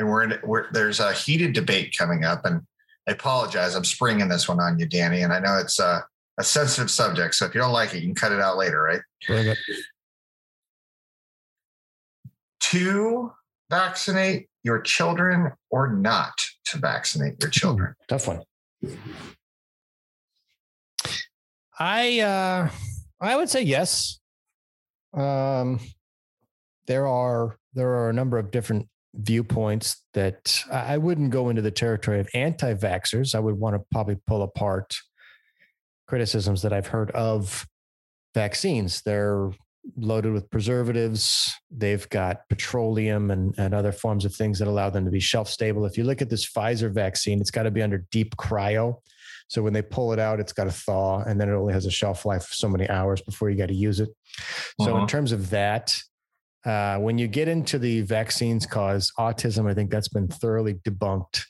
and 0.00 0.08
we're 0.08 0.22
in, 0.22 0.38
we're, 0.42 0.72
there's 0.72 0.98
a 0.98 1.12
heated 1.12 1.52
debate 1.52 1.94
coming 1.96 2.24
up, 2.24 2.46
and 2.46 2.62
I 3.06 3.12
apologize, 3.12 3.74
I'm 3.74 3.84
springing 3.84 4.28
this 4.28 4.48
one 4.48 4.58
on 4.58 4.78
you, 4.78 4.86
Danny, 4.86 5.20
and 5.20 5.32
I 5.32 5.38
know 5.40 5.58
it's 5.58 5.78
a, 5.78 6.02
a 6.38 6.42
sensitive 6.42 6.90
subject. 6.90 7.34
So 7.34 7.44
if 7.44 7.54
you 7.54 7.60
don't 7.60 7.72
like 7.72 7.94
it, 7.94 7.98
you 7.98 8.08
can 8.08 8.14
cut 8.14 8.32
it 8.32 8.40
out 8.40 8.56
later, 8.56 8.82
right? 8.82 9.00
To 12.60 13.32
vaccinate 13.68 14.48
your 14.62 14.80
children 14.80 15.52
or 15.68 15.92
not 15.92 16.32
to 16.66 16.78
vaccinate 16.78 17.34
your 17.40 17.50
children. 17.50 17.94
Tough 18.08 18.26
one. 18.26 18.42
I 21.78 22.20
uh 22.20 22.70
I 23.20 23.36
would 23.36 23.48
say 23.48 23.62
yes. 23.62 24.20
Um 25.14 25.80
there 26.86 27.06
are 27.06 27.56
there 27.74 27.88
are 27.88 28.10
a 28.10 28.12
number 28.12 28.38
of 28.38 28.50
different 28.50 28.88
viewpoints 29.14 30.04
that 30.14 30.62
I 30.70 30.98
wouldn't 30.98 31.30
go 31.30 31.48
into 31.48 31.62
the 31.62 31.70
territory 31.70 32.20
of 32.20 32.28
anti-vaxxers. 32.34 33.34
I 33.34 33.40
would 33.40 33.58
want 33.58 33.76
to 33.76 33.84
probably 33.90 34.16
pull 34.26 34.42
apart 34.42 34.96
criticisms 36.06 36.62
that 36.62 36.72
I've 36.72 36.86
heard 36.86 37.10
of 37.12 37.66
vaccines. 38.34 39.02
They're 39.02 39.50
loaded 39.96 40.32
with 40.32 40.50
preservatives. 40.50 41.52
They've 41.70 42.08
got 42.10 42.48
petroleum 42.48 43.30
and, 43.30 43.54
and 43.58 43.74
other 43.74 43.92
forms 43.92 44.24
of 44.24 44.34
things 44.34 44.58
that 44.58 44.68
allow 44.68 44.90
them 44.90 45.04
to 45.06 45.10
be 45.10 45.20
shelf 45.20 45.48
stable. 45.48 45.86
If 45.86 45.96
you 45.96 46.04
look 46.04 46.20
at 46.22 46.30
this 46.30 46.48
Pfizer 46.48 46.92
vaccine, 46.92 47.40
it's 47.40 47.50
got 47.50 47.62
to 47.64 47.70
be 47.70 47.82
under 47.82 48.04
deep 48.12 48.36
cryo. 48.36 48.96
So 49.48 49.62
when 49.62 49.72
they 49.72 49.82
pull 49.82 50.12
it 50.12 50.20
out, 50.20 50.38
it's 50.38 50.52
got 50.52 50.64
to 50.64 50.70
thaw, 50.70 51.22
and 51.22 51.40
then 51.40 51.48
it 51.48 51.54
only 51.54 51.72
has 51.72 51.86
a 51.86 51.90
shelf 51.90 52.24
life 52.24 52.42
of 52.42 52.54
so 52.54 52.68
many 52.68 52.88
hours 52.88 53.20
before 53.20 53.50
you 53.50 53.56
got 53.56 53.66
to 53.68 53.74
use 53.74 53.98
it. 53.98 54.10
So 54.80 54.90
in 54.90 54.96
Uh-huh. 54.98 55.06
terms 55.06 55.32
of 55.32 55.50
that, 55.50 55.96
uh, 56.64 56.98
when 56.98 57.18
you 57.18 57.26
get 57.26 57.48
into 57.48 57.78
the 57.78 58.02
vaccines 58.02 58.66
cause 58.66 59.12
autism, 59.18 59.70
I 59.70 59.74
think 59.74 59.90
that's 59.90 60.08
been 60.08 60.28
thoroughly 60.28 60.74
debunked. 60.74 61.42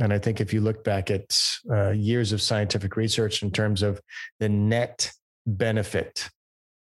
And 0.00 0.12
I 0.12 0.18
think 0.18 0.40
if 0.40 0.52
you 0.52 0.60
look 0.60 0.82
back 0.82 1.10
at 1.10 1.38
uh, 1.70 1.90
years 1.90 2.32
of 2.32 2.42
scientific 2.42 2.96
research 2.96 3.42
in 3.42 3.50
terms 3.50 3.82
of 3.82 4.00
the 4.40 4.48
net 4.48 5.10
benefit 5.46 6.28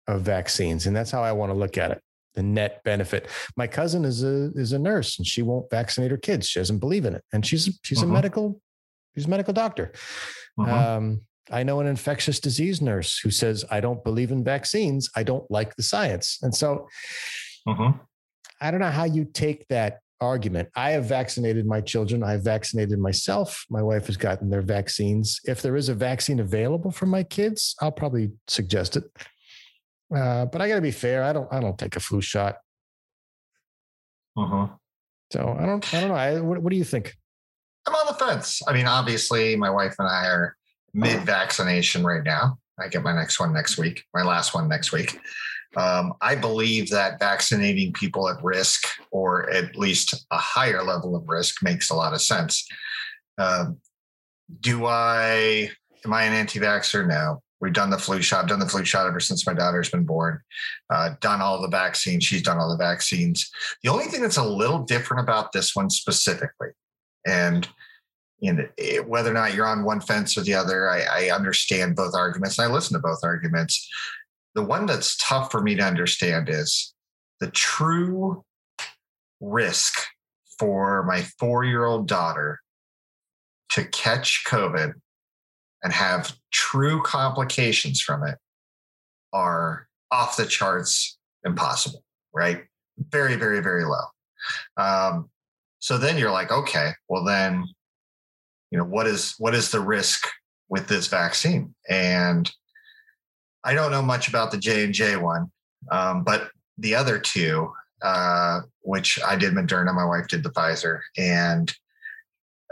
of 0.07 0.21
vaccines, 0.21 0.85
and 0.85 0.95
that's 0.95 1.11
how 1.11 1.23
I 1.23 1.31
want 1.31 1.51
to 1.51 1.57
look 1.57 1.77
at 1.77 1.91
it 1.91 2.01
the 2.35 2.43
net 2.43 2.81
benefit. 2.83 3.27
My 3.57 3.67
cousin 3.67 4.05
is 4.05 4.23
a 4.23 4.51
is 4.55 4.71
a 4.71 4.79
nurse 4.79 5.17
and 5.17 5.27
she 5.27 5.41
won't 5.41 5.69
vaccinate 5.69 6.11
her 6.11 6.17
kids. 6.17 6.47
She 6.47 6.59
doesn't 6.59 6.79
believe 6.79 7.05
in 7.05 7.13
it. 7.13 7.23
And 7.33 7.45
she's 7.45 7.77
she's 7.83 7.99
Mhm. 7.99 8.03
a 8.03 8.07
medical 8.07 8.61
she's 9.15 9.25
a 9.25 9.29
medical 9.29 9.53
doctor. 9.53 9.91
Mhm. 10.57 10.69
Um, 10.69 11.21
I 11.49 11.63
know 11.63 11.81
an 11.81 11.87
infectious 11.87 12.39
disease 12.39 12.81
nurse 12.81 13.19
who 13.19 13.31
says, 13.31 13.65
I 13.69 13.81
don't 13.81 14.01
believe 14.03 14.31
in 14.31 14.43
vaccines. 14.43 15.09
I 15.15 15.23
don't 15.23 15.49
like 15.51 15.75
the 15.75 15.83
science. 15.83 16.39
And 16.41 16.55
so 16.55 16.87
Mhm. 17.67 17.99
I 18.59 18.71
don't 18.71 18.79
know 18.79 18.91
how 18.91 19.05
you 19.05 19.25
take 19.25 19.67
that 19.67 19.99
argument. 20.19 20.69
I 20.75 20.91
have 20.91 21.05
vaccinated 21.05 21.65
my 21.65 21.81
children. 21.81 22.23
I've 22.23 22.43
vaccinated 22.43 22.99
myself. 22.99 23.65
My 23.69 23.81
wife 23.81 24.05
has 24.07 24.17
gotten 24.17 24.49
their 24.49 24.61
vaccines. 24.61 25.39
If 25.45 25.61
there 25.61 25.75
is 25.75 25.89
a 25.89 25.95
vaccine 25.95 26.39
available 26.39 26.91
for 26.91 27.07
my 27.07 27.23
kids, 27.23 27.75
I'll 27.81 27.91
probably 27.91 28.31
suggest 28.47 28.97
it. 28.97 29.03
Uh, 30.15 30.45
but 30.45 30.61
I 30.61 30.67
got 30.67 30.75
to 30.75 30.81
be 30.81 30.91
fair. 30.91 31.23
I 31.23 31.33
don't. 31.33 31.51
I 31.51 31.59
don't 31.59 31.77
take 31.77 31.95
a 31.95 31.99
flu 31.99 32.21
shot. 32.21 32.57
Mhm. 34.37 34.77
So 35.31 35.57
I 35.59 35.65
don't. 35.65 35.93
I 35.93 35.99
don't 36.01 36.09
know. 36.09 36.15
I, 36.15 36.39
what, 36.39 36.61
what 36.61 36.71
do 36.71 36.77
you 36.77 36.83
think? 36.83 37.15
I'm 37.87 37.95
on 37.95 38.05
the 38.07 38.13
fence. 38.13 38.61
I 38.67 38.73
mean, 38.73 38.85
obviously, 38.85 39.55
my 39.55 39.69
wife 39.69 39.95
and 39.97 40.07
I 40.07 40.27
are 40.27 40.55
mid 40.93 41.21
vaccination 41.23 42.05
right 42.05 42.23
now. 42.23 42.57
I 42.79 42.89
get 42.89 43.03
my 43.03 43.13
next 43.13 43.39
one 43.39 43.53
next 43.53 43.77
week, 43.77 44.03
my 44.13 44.21
last 44.23 44.53
one 44.53 44.67
next 44.67 44.91
week. 44.91 45.19
Um, 45.77 46.13
I 46.21 46.35
believe 46.35 46.89
that 46.89 47.19
vaccinating 47.19 47.93
people 47.93 48.27
at 48.27 48.43
risk, 48.43 48.85
or 49.11 49.49
at 49.51 49.75
least 49.75 50.25
a 50.31 50.37
higher 50.37 50.83
level 50.83 51.15
of 51.15 51.27
risk, 51.27 51.63
makes 51.63 51.89
a 51.89 51.95
lot 51.95 52.13
of 52.13 52.21
sense. 52.21 52.67
Um, 53.37 53.77
do 54.59 54.85
I, 54.85 55.71
am 56.03 56.13
I 56.13 56.23
an 56.23 56.33
anti 56.33 56.59
vaxxer? 56.59 57.07
No. 57.07 57.41
We've 57.61 57.71
done 57.71 57.91
the 57.91 57.97
flu 57.97 58.21
shot. 58.23 58.43
I've 58.43 58.49
done 58.49 58.59
the 58.59 58.67
flu 58.67 58.83
shot 58.83 59.07
ever 59.07 59.19
since 59.19 59.45
my 59.45 59.53
daughter's 59.53 59.91
been 59.91 60.03
born. 60.03 60.41
Uh, 60.89 61.11
done 61.21 61.41
all 61.41 61.61
the 61.61 61.67
vaccines. 61.67 62.23
She's 62.23 62.41
done 62.41 62.57
all 62.57 62.69
the 62.75 62.83
vaccines. 62.83 63.49
The 63.83 63.89
only 63.89 64.05
thing 64.05 64.21
that's 64.21 64.37
a 64.37 64.43
little 64.43 64.79
different 64.79 65.21
about 65.21 65.51
this 65.51 65.75
one 65.75 65.89
specifically 65.91 66.69
and 67.25 67.69
it- 68.41 69.07
whether 69.07 69.29
or 69.29 69.33
not 69.33 69.53
you're 69.53 69.67
on 69.67 69.83
one 69.83 70.01
fence 70.01 70.37
or 70.37 70.41
the 70.41 70.55
other, 70.55 70.89
I, 70.89 71.01
I 71.01 71.29
understand 71.29 71.95
both 71.95 72.15
arguments. 72.15 72.57
And 72.57 72.67
I 72.67 72.73
listen 72.73 72.93
to 72.95 72.99
both 72.99 73.19
arguments. 73.23 73.87
The 74.55 74.63
one 74.63 74.85
that's 74.85 75.17
tough 75.17 75.51
for 75.51 75.61
me 75.61 75.75
to 75.75 75.83
understand 75.83 76.49
is 76.49 76.93
the 77.39 77.49
true 77.51 78.43
risk 79.39 79.93
for 80.59 81.03
my 81.03 81.21
four 81.39 81.63
year 81.63 81.85
old 81.85 82.07
daughter 82.07 82.59
to 83.71 83.85
catch 83.85 84.43
COVID 84.47 84.93
and 85.83 85.93
have 85.93 86.35
true 86.51 87.01
complications 87.01 88.01
from 88.01 88.23
it 88.23 88.37
are 89.33 89.87
off 90.11 90.37
the 90.37 90.45
charts 90.45 91.17
impossible, 91.45 92.03
right? 92.33 92.63
Very, 92.97 93.35
very, 93.35 93.61
very 93.61 93.85
low. 93.85 94.05
Um, 94.77 95.29
so 95.79 95.97
then 95.97 96.17
you're 96.17 96.31
like, 96.31 96.51
okay, 96.51 96.91
well 97.09 97.23
then, 97.23 97.65
you 98.69 98.77
know, 98.77 98.85
what 98.85 99.07
is 99.07 99.35
what 99.39 99.55
is 99.55 99.71
the 99.71 99.79
risk 99.79 100.27
with 100.69 100.87
this 100.87 101.07
vaccine? 101.07 101.73
And 101.89 102.51
I 103.63 103.73
don't 103.73 103.91
know 103.91 104.01
much 104.01 104.27
about 104.27 104.51
the 104.51 104.57
J 104.57 104.85
and 104.85 104.93
J 104.93 105.17
one, 105.17 105.51
um, 105.91 106.23
but 106.23 106.49
the 106.77 106.95
other 106.95 107.19
two, 107.19 107.71
uh, 108.01 108.61
which 108.81 109.19
I 109.25 109.35
did 109.35 109.53
Moderna, 109.53 109.93
my 109.93 110.05
wife 110.05 110.27
did 110.27 110.43
the 110.43 110.49
Pfizer, 110.49 111.01
and 111.17 111.73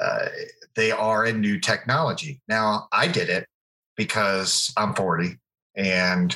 uh, 0.01 0.27
they 0.75 0.91
are 0.91 1.25
a 1.25 1.33
new 1.33 1.59
technology. 1.59 2.41
Now 2.47 2.87
I 2.91 3.07
did 3.07 3.29
it 3.29 3.47
because 3.95 4.73
I'm 4.77 4.95
40, 4.95 5.37
and 5.75 6.35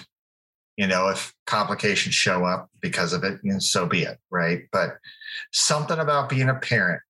you 0.77 0.87
know, 0.87 1.09
if 1.09 1.33
complications 1.45 2.15
show 2.15 2.45
up 2.45 2.69
because 2.81 3.13
of 3.13 3.23
it, 3.23 3.39
you 3.43 3.53
know, 3.53 3.59
so 3.59 3.85
be 3.85 4.03
it, 4.03 4.17
right? 4.31 4.63
But 4.71 4.97
something 5.51 5.99
about 5.99 6.29
being 6.29 6.49
a 6.49 6.55
parent 6.55 7.01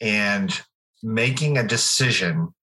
and 0.00 0.58
making 1.02 1.58
a 1.58 1.66
decision 1.66 2.53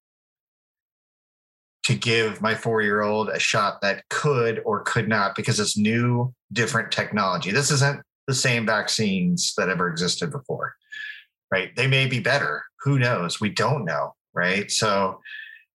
to 1.83 1.95
give 1.95 2.41
my 2.41 2.55
four 2.55 2.81
year 2.81 3.01
old 3.01 3.29
a 3.29 3.39
shot 3.39 3.81
that 3.81 4.07
could 4.09 4.61
or 4.65 4.81
could 4.81 5.07
not 5.07 5.35
because 5.35 5.59
it's 5.59 5.77
new, 5.77 6.33
different 6.53 6.91
technology. 6.91 7.51
This 7.51 7.71
isn't 7.71 8.01
the 8.27 8.35
same 8.35 8.65
vaccines 8.65 9.53
that 9.57 9.69
ever 9.69 9.89
existed 9.89 10.31
before, 10.31 10.75
right? 11.51 11.75
They 11.75 11.87
may 11.87 12.05
be 12.05 12.19
better. 12.19 12.63
Who 12.81 12.99
knows? 12.99 13.41
We 13.41 13.49
don't 13.49 13.85
know, 13.85 14.15
right? 14.33 14.69
So 14.71 15.19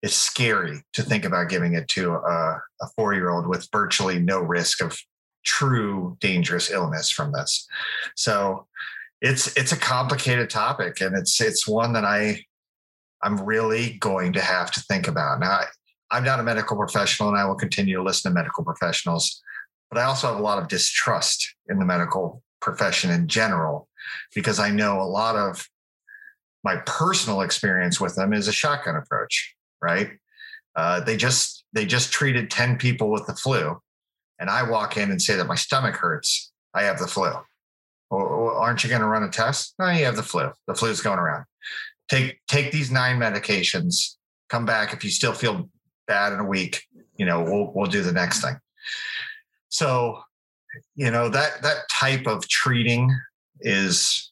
it's 0.01 0.15
scary 0.15 0.83
to 0.93 1.01
think 1.01 1.25
about 1.25 1.49
giving 1.49 1.73
it 1.73 1.87
to 1.89 2.13
a, 2.13 2.61
a 2.81 2.87
four 2.95 3.13
year 3.13 3.29
old 3.29 3.47
with 3.47 3.67
virtually 3.71 4.19
no 4.19 4.39
risk 4.39 4.81
of 4.81 4.97
true 5.43 6.17
dangerous 6.19 6.69
illness 6.69 7.09
from 7.09 7.31
this. 7.31 7.67
So 8.15 8.67
it's 9.21 9.55
it's 9.57 9.71
a 9.71 9.77
complicated 9.77 10.49
topic 10.49 11.01
and 11.01 11.15
it's 11.15 11.41
it's 11.41 11.67
one 11.67 11.93
that 11.93 12.05
I 12.05 12.43
I'm 13.23 13.43
really 13.43 13.93
going 13.93 14.33
to 14.33 14.41
have 14.41 14.71
to 14.71 14.81
think 14.81 15.07
about. 15.07 15.39
Now 15.39 15.61
I'm 16.15 16.23
not 16.23 16.39
a 16.39 16.43
medical 16.43 16.77
professional 16.77 17.27
and 17.27 17.37
I 17.37 17.45
will 17.45 17.55
continue 17.55 17.97
to 17.97 18.01
listen 18.01 18.31
to 18.31 18.35
medical 18.35 18.63
professionals, 18.63 19.41
but 19.89 19.99
I 19.99 20.05
also 20.05 20.27
have 20.27 20.39
a 20.39 20.41
lot 20.41 20.59
of 20.59 20.69
distrust 20.69 21.55
in 21.67 21.77
the 21.77 21.85
medical 21.85 22.41
profession 22.61 23.11
in 23.11 23.27
general 23.27 23.89
because 24.33 24.57
I 24.57 24.71
know 24.71 25.01
a 25.01 25.03
lot 25.03 25.35
of 25.35 25.67
my 26.63 26.77
personal 26.85 27.41
experience 27.41 27.99
with 27.99 28.15
them 28.15 28.31
is 28.31 28.47
a 28.47 28.53
shotgun 28.53 28.95
approach, 28.95 29.55
right? 29.81 30.11
Uh, 30.75 31.01
they 31.01 31.17
just 31.17 31.65
they 31.73 31.85
just 31.85 32.13
treated 32.13 32.49
10 32.49 32.77
people 32.77 33.11
with 33.11 33.27
the 33.27 33.35
flu 33.35 33.77
and 34.39 34.49
I 34.49 34.63
walk 34.63 34.95
in 34.95 35.11
and 35.11 35.21
say 35.21 35.35
that 35.35 35.47
my 35.47 35.55
stomach 35.55 35.95
hurts, 35.95 36.53
I 36.73 36.83
have 36.83 36.97
the 36.97 37.07
flu. 37.07 37.31
Well, 38.09 38.55
aren't 38.57 38.83
you 38.83 38.89
going 38.89 39.01
to 39.01 39.07
run 39.07 39.23
a 39.23 39.29
test? 39.29 39.73
No, 39.79 39.89
you 39.89 40.05
have 40.05 40.15
the 40.15 40.23
flu. 40.23 40.49
The 40.67 40.75
flu's 40.75 41.01
going 41.01 41.19
around. 41.19 41.43
Take 42.07 42.39
take 42.47 42.71
these 42.71 42.89
nine 42.89 43.19
medications. 43.19 44.15
Come 44.47 44.65
back 44.65 44.93
if 44.93 45.03
you 45.03 45.09
still 45.09 45.33
feel 45.33 45.69
bad 46.07 46.33
in 46.33 46.39
a 46.39 46.45
week. 46.45 46.83
You 47.17 47.25
know, 47.25 47.41
we'll 47.41 47.71
we'll 47.73 47.89
do 47.89 48.01
the 48.01 48.11
next 48.11 48.41
thing. 48.41 48.57
So, 49.69 50.21
you 50.95 51.11
know 51.11 51.29
that 51.29 51.61
that 51.61 51.89
type 51.91 52.27
of 52.27 52.47
treating 52.47 53.15
is 53.61 54.31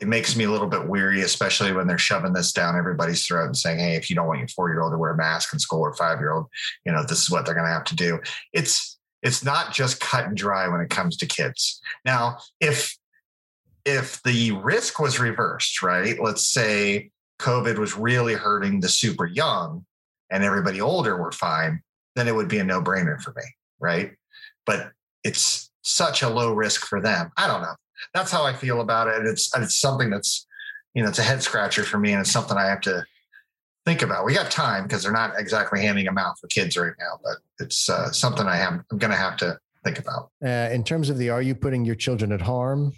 it 0.00 0.08
makes 0.08 0.36
me 0.36 0.44
a 0.44 0.50
little 0.50 0.68
bit 0.68 0.88
weary, 0.88 1.20
especially 1.20 1.72
when 1.72 1.86
they're 1.86 1.98
shoving 1.98 2.32
this 2.32 2.52
down 2.52 2.76
everybody's 2.76 3.26
throat 3.26 3.46
and 3.46 3.56
saying, 3.56 3.78
"Hey, 3.78 3.94
if 3.96 4.08
you 4.08 4.16
don't 4.16 4.26
want 4.26 4.38
your 4.38 4.48
four 4.48 4.70
year 4.70 4.80
old 4.80 4.92
to 4.92 4.98
wear 4.98 5.12
a 5.12 5.16
mask 5.16 5.52
in 5.52 5.58
school 5.58 5.80
or 5.80 5.94
five 5.94 6.18
year 6.18 6.32
old, 6.32 6.46
you 6.84 6.92
know 6.92 7.04
this 7.04 7.22
is 7.22 7.30
what 7.30 7.44
they're 7.44 7.54
going 7.54 7.66
to 7.66 7.72
have 7.72 7.84
to 7.84 7.96
do." 7.96 8.18
It's 8.52 8.98
it's 9.22 9.44
not 9.44 9.72
just 9.72 10.00
cut 10.00 10.26
and 10.26 10.36
dry 10.36 10.68
when 10.68 10.80
it 10.80 10.90
comes 10.90 11.16
to 11.18 11.26
kids. 11.26 11.80
Now, 12.04 12.38
if 12.60 12.96
if 13.84 14.22
the 14.22 14.52
risk 14.52 14.98
was 14.98 15.20
reversed, 15.20 15.82
right? 15.82 16.20
Let's 16.20 16.48
say 16.48 17.10
COVID 17.38 17.78
was 17.78 17.96
really 17.96 18.34
hurting 18.34 18.80
the 18.80 18.88
super 18.88 19.26
young 19.26 19.84
and 20.30 20.44
everybody 20.44 20.80
older 20.80 21.16
were 21.16 21.32
fine, 21.32 21.82
then 22.14 22.28
it 22.28 22.34
would 22.34 22.48
be 22.48 22.58
a 22.58 22.64
no 22.64 22.80
brainer 22.80 23.20
for 23.20 23.32
me, 23.36 23.42
right? 23.78 24.12
But 24.64 24.90
it's 25.24 25.70
such 25.82 26.22
a 26.22 26.28
low 26.28 26.52
risk 26.52 26.86
for 26.86 27.00
them. 27.00 27.30
I 27.36 27.46
don't 27.46 27.62
know. 27.62 27.74
That's 28.14 28.30
how 28.30 28.44
I 28.44 28.52
feel 28.52 28.80
about 28.80 29.08
it. 29.08 29.26
It's 29.26 29.50
it's 29.56 29.76
something 29.76 30.10
that's 30.10 30.46
you 30.94 31.02
know 31.02 31.08
it's 31.08 31.18
a 31.18 31.22
head 31.22 31.42
scratcher 31.42 31.84
for 31.84 31.98
me, 31.98 32.12
and 32.12 32.20
it's 32.20 32.30
something 32.30 32.56
I 32.56 32.66
have 32.66 32.80
to 32.82 33.04
think 33.84 34.02
about. 34.02 34.24
We 34.24 34.34
got 34.34 34.50
time 34.50 34.82
because 34.82 35.02
they're 35.02 35.12
not 35.12 35.38
exactly 35.38 35.80
handing 35.80 36.04
them 36.04 36.18
out 36.18 36.38
for 36.38 36.48
kids 36.48 36.76
right 36.76 36.92
now, 36.98 37.20
but 37.22 37.36
it's 37.60 37.88
uh, 37.88 38.10
something 38.10 38.46
I 38.46 38.58
am 38.58 38.84
I'm 38.90 38.98
going 38.98 39.12
to 39.12 39.16
have 39.16 39.36
to 39.38 39.58
think 39.84 39.98
about. 39.98 40.30
Uh, 40.44 40.68
in 40.72 40.82
terms 40.82 41.08
of 41.08 41.18
the, 41.18 41.30
are 41.30 41.42
you 41.42 41.54
putting 41.54 41.84
your 41.84 41.94
children 41.94 42.32
at 42.32 42.42
harm? 42.42 42.92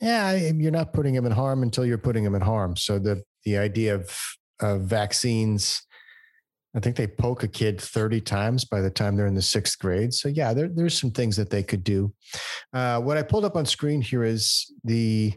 Yeah, 0.00 0.34
you're 0.34 0.72
not 0.72 0.92
putting 0.92 1.14
them 1.14 1.26
in 1.26 1.32
harm 1.32 1.62
until 1.62 1.84
you're 1.86 1.98
putting 1.98 2.24
them 2.24 2.34
in 2.34 2.42
harm. 2.42 2.76
So 2.76 2.98
the 2.98 3.22
the 3.44 3.58
idea 3.58 3.94
of 3.94 4.18
of 4.60 4.82
vaccines, 4.82 5.82
I 6.74 6.80
think 6.80 6.96
they 6.96 7.06
poke 7.06 7.42
a 7.42 7.48
kid 7.48 7.80
30 7.80 8.20
times 8.22 8.64
by 8.64 8.80
the 8.80 8.90
time 8.90 9.16
they're 9.16 9.26
in 9.26 9.34
the 9.34 9.42
sixth 9.42 9.78
grade. 9.78 10.14
So 10.14 10.28
yeah, 10.28 10.54
there, 10.54 10.68
there's 10.68 10.98
some 10.98 11.10
things 11.10 11.36
that 11.36 11.50
they 11.50 11.62
could 11.62 11.84
do. 11.84 12.12
Uh, 12.72 13.00
what 13.00 13.18
I 13.18 13.22
pulled 13.22 13.44
up 13.44 13.56
on 13.56 13.66
screen 13.66 14.00
here 14.00 14.24
is 14.24 14.72
the 14.84 15.34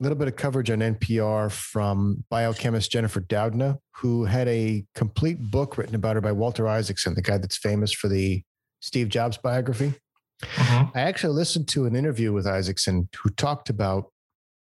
little 0.00 0.16
bit 0.16 0.28
of 0.28 0.36
coverage 0.36 0.70
on 0.70 0.78
NPR 0.78 1.50
from 1.50 2.24
biochemist 2.30 2.90
Jennifer 2.90 3.20
Doudna, 3.20 3.78
who 3.96 4.24
had 4.24 4.48
a 4.48 4.84
complete 4.94 5.38
book 5.38 5.76
written 5.76 5.94
about 5.94 6.16
her 6.16 6.22
by 6.22 6.32
Walter 6.32 6.66
Isaacson, 6.66 7.14
the 7.14 7.22
guy 7.22 7.38
that's 7.38 7.58
famous 7.58 7.92
for 7.92 8.08
the 8.08 8.42
Steve 8.80 9.10
Jobs 9.10 9.36
biography. 9.36 9.94
Uh-huh. 10.42 10.86
I 10.94 11.00
actually 11.02 11.34
listened 11.34 11.68
to 11.68 11.84
an 11.84 11.94
interview 11.94 12.32
with 12.32 12.46
Isaacson 12.46 13.08
who 13.22 13.28
talked 13.30 13.68
about 13.68 14.10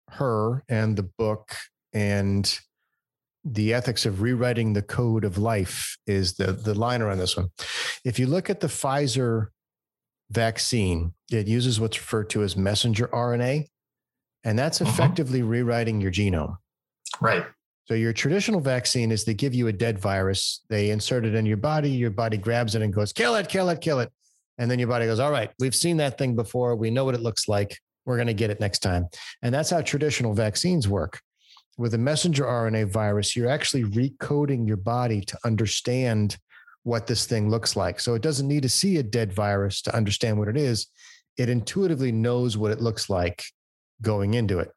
her 0.10 0.64
and 0.68 0.98
the 0.98 1.04
book 1.04 1.56
and 1.94 2.60
the 3.44 3.74
ethics 3.74 4.06
of 4.06 4.22
rewriting 4.22 4.74
the 4.74 4.82
code 4.82 5.24
of 5.24 5.38
life 5.38 5.98
is 6.06 6.34
the 6.34 6.52
the 6.52 6.74
liner 6.74 7.10
on 7.10 7.18
this 7.18 7.36
one. 7.36 7.50
If 8.06 8.20
you 8.20 8.28
look 8.28 8.50
at 8.50 8.60
the 8.60 8.68
Pfizer 8.68 9.48
vaccine, 10.30 11.14
it 11.32 11.48
uses 11.48 11.80
what's 11.80 11.98
referred 11.98 12.30
to 12.32 12.44
as 12.44 12.56
messenger 12.56 13.08
RNA. 13.08 13.66
And 14.44 14.58
that's 14.58 14.82
uh-huh. 14.82 14.90
effectively 14.92 15.44
rewriting 15.44 16.02
your 16.02 16.12
genome. 16.12 16.56
Right. 17.20 17.46
So 17.86 17.94
your 17.94 18.14
traditional 18.14 18.62
vaccine 18.62 19.12
is 19.12 19.26
they 19.26 19.34
give 19.34 19.54
you 19.54 19.68
a 19.68 19.74
dead 19.74 20.00
virus, 20.00 20.62
they 20.70 20.92
insert 20.92 21.26
it 21.26 21.36
in 21.36 21.46
your 21.46 21.58
body, 21.58 21.90
your 21.90 22.10
body 22.10 22.38
grabs 22.38 22.74
it 22.76 22.82
and 22.82 22.94
goes, 22.94 23.12
kill 23.12 23.36
it, 23.36 23.50
kill 23.50 23.70
it, 23.70 23.82
kill 23.82 24.00
it. 24.00 24.12
And 24.58 24.70
then 24.70 24.80
your 24.80 24.88
body 24.88 25.06
goes, 25.06 25.20
all 25.20 25.32
right, 25.32 25.52
we've 25.60 25.76
seen 25.76 25.98
that 25.98 26.18
thing 26.18 26.36
before. 26.36 26.76
We 26.76 26.90
know 26.90 27.04
what 27.04 27.16
it 27.16 27.22
looks 27.22 27.48
like. 27.48 27.78
We're 28.06 28.18
going 28.18 28.28
to 28.28 28.34
get 28.34 28.50
it 28.50 28.60
next 28.60 28.80
time. 28.80 29.08
And 29.42 29.54
that's 29.54 29.70
how 29.70 29.82
traditional 29.82 30.34
vaccines 30.34 30.88
work. 30.88 31.20
With 31.78 31.94
a 31.94 31.98
messenger 31.98 32.44
RNA 32.44 32.92
virus, 32.92 33.36
you're 33.36 33.50
actually 33.50 33.84
recoding 33.84 34.68
your 34.68 34.78
body 34.78 35.22
to 35.22 35.38
understand 35.46 36.38
what 36.84 37.08
this 37.08 37.26
thing 37.26 37.50
looks 37.50 37.76
like. 37.76 38.00
So 38.00 38.14
it 38.14 38.22
doesn't 38.22 38.48
need 38.48 38.64
to 38.64 38.70
see 38.70 38.98
a 38.98 39.04
dead 39.04 39.34
virus 39.34 39.82
to 39.84 39.96
understand 39.96 40.38
what 40.38 40.48
it 40.48 40.58
is. 40.58 40.88
It 41.38 41.50
intuitively 41.50 42.12
knows 42.12 42.58
what 42.58 42.72
it 42.72 42.82
looks 42.82 43.10
like 43.10 43.44
going 44.02 44.34
into 44.34 44.60
it. 44.60 44.72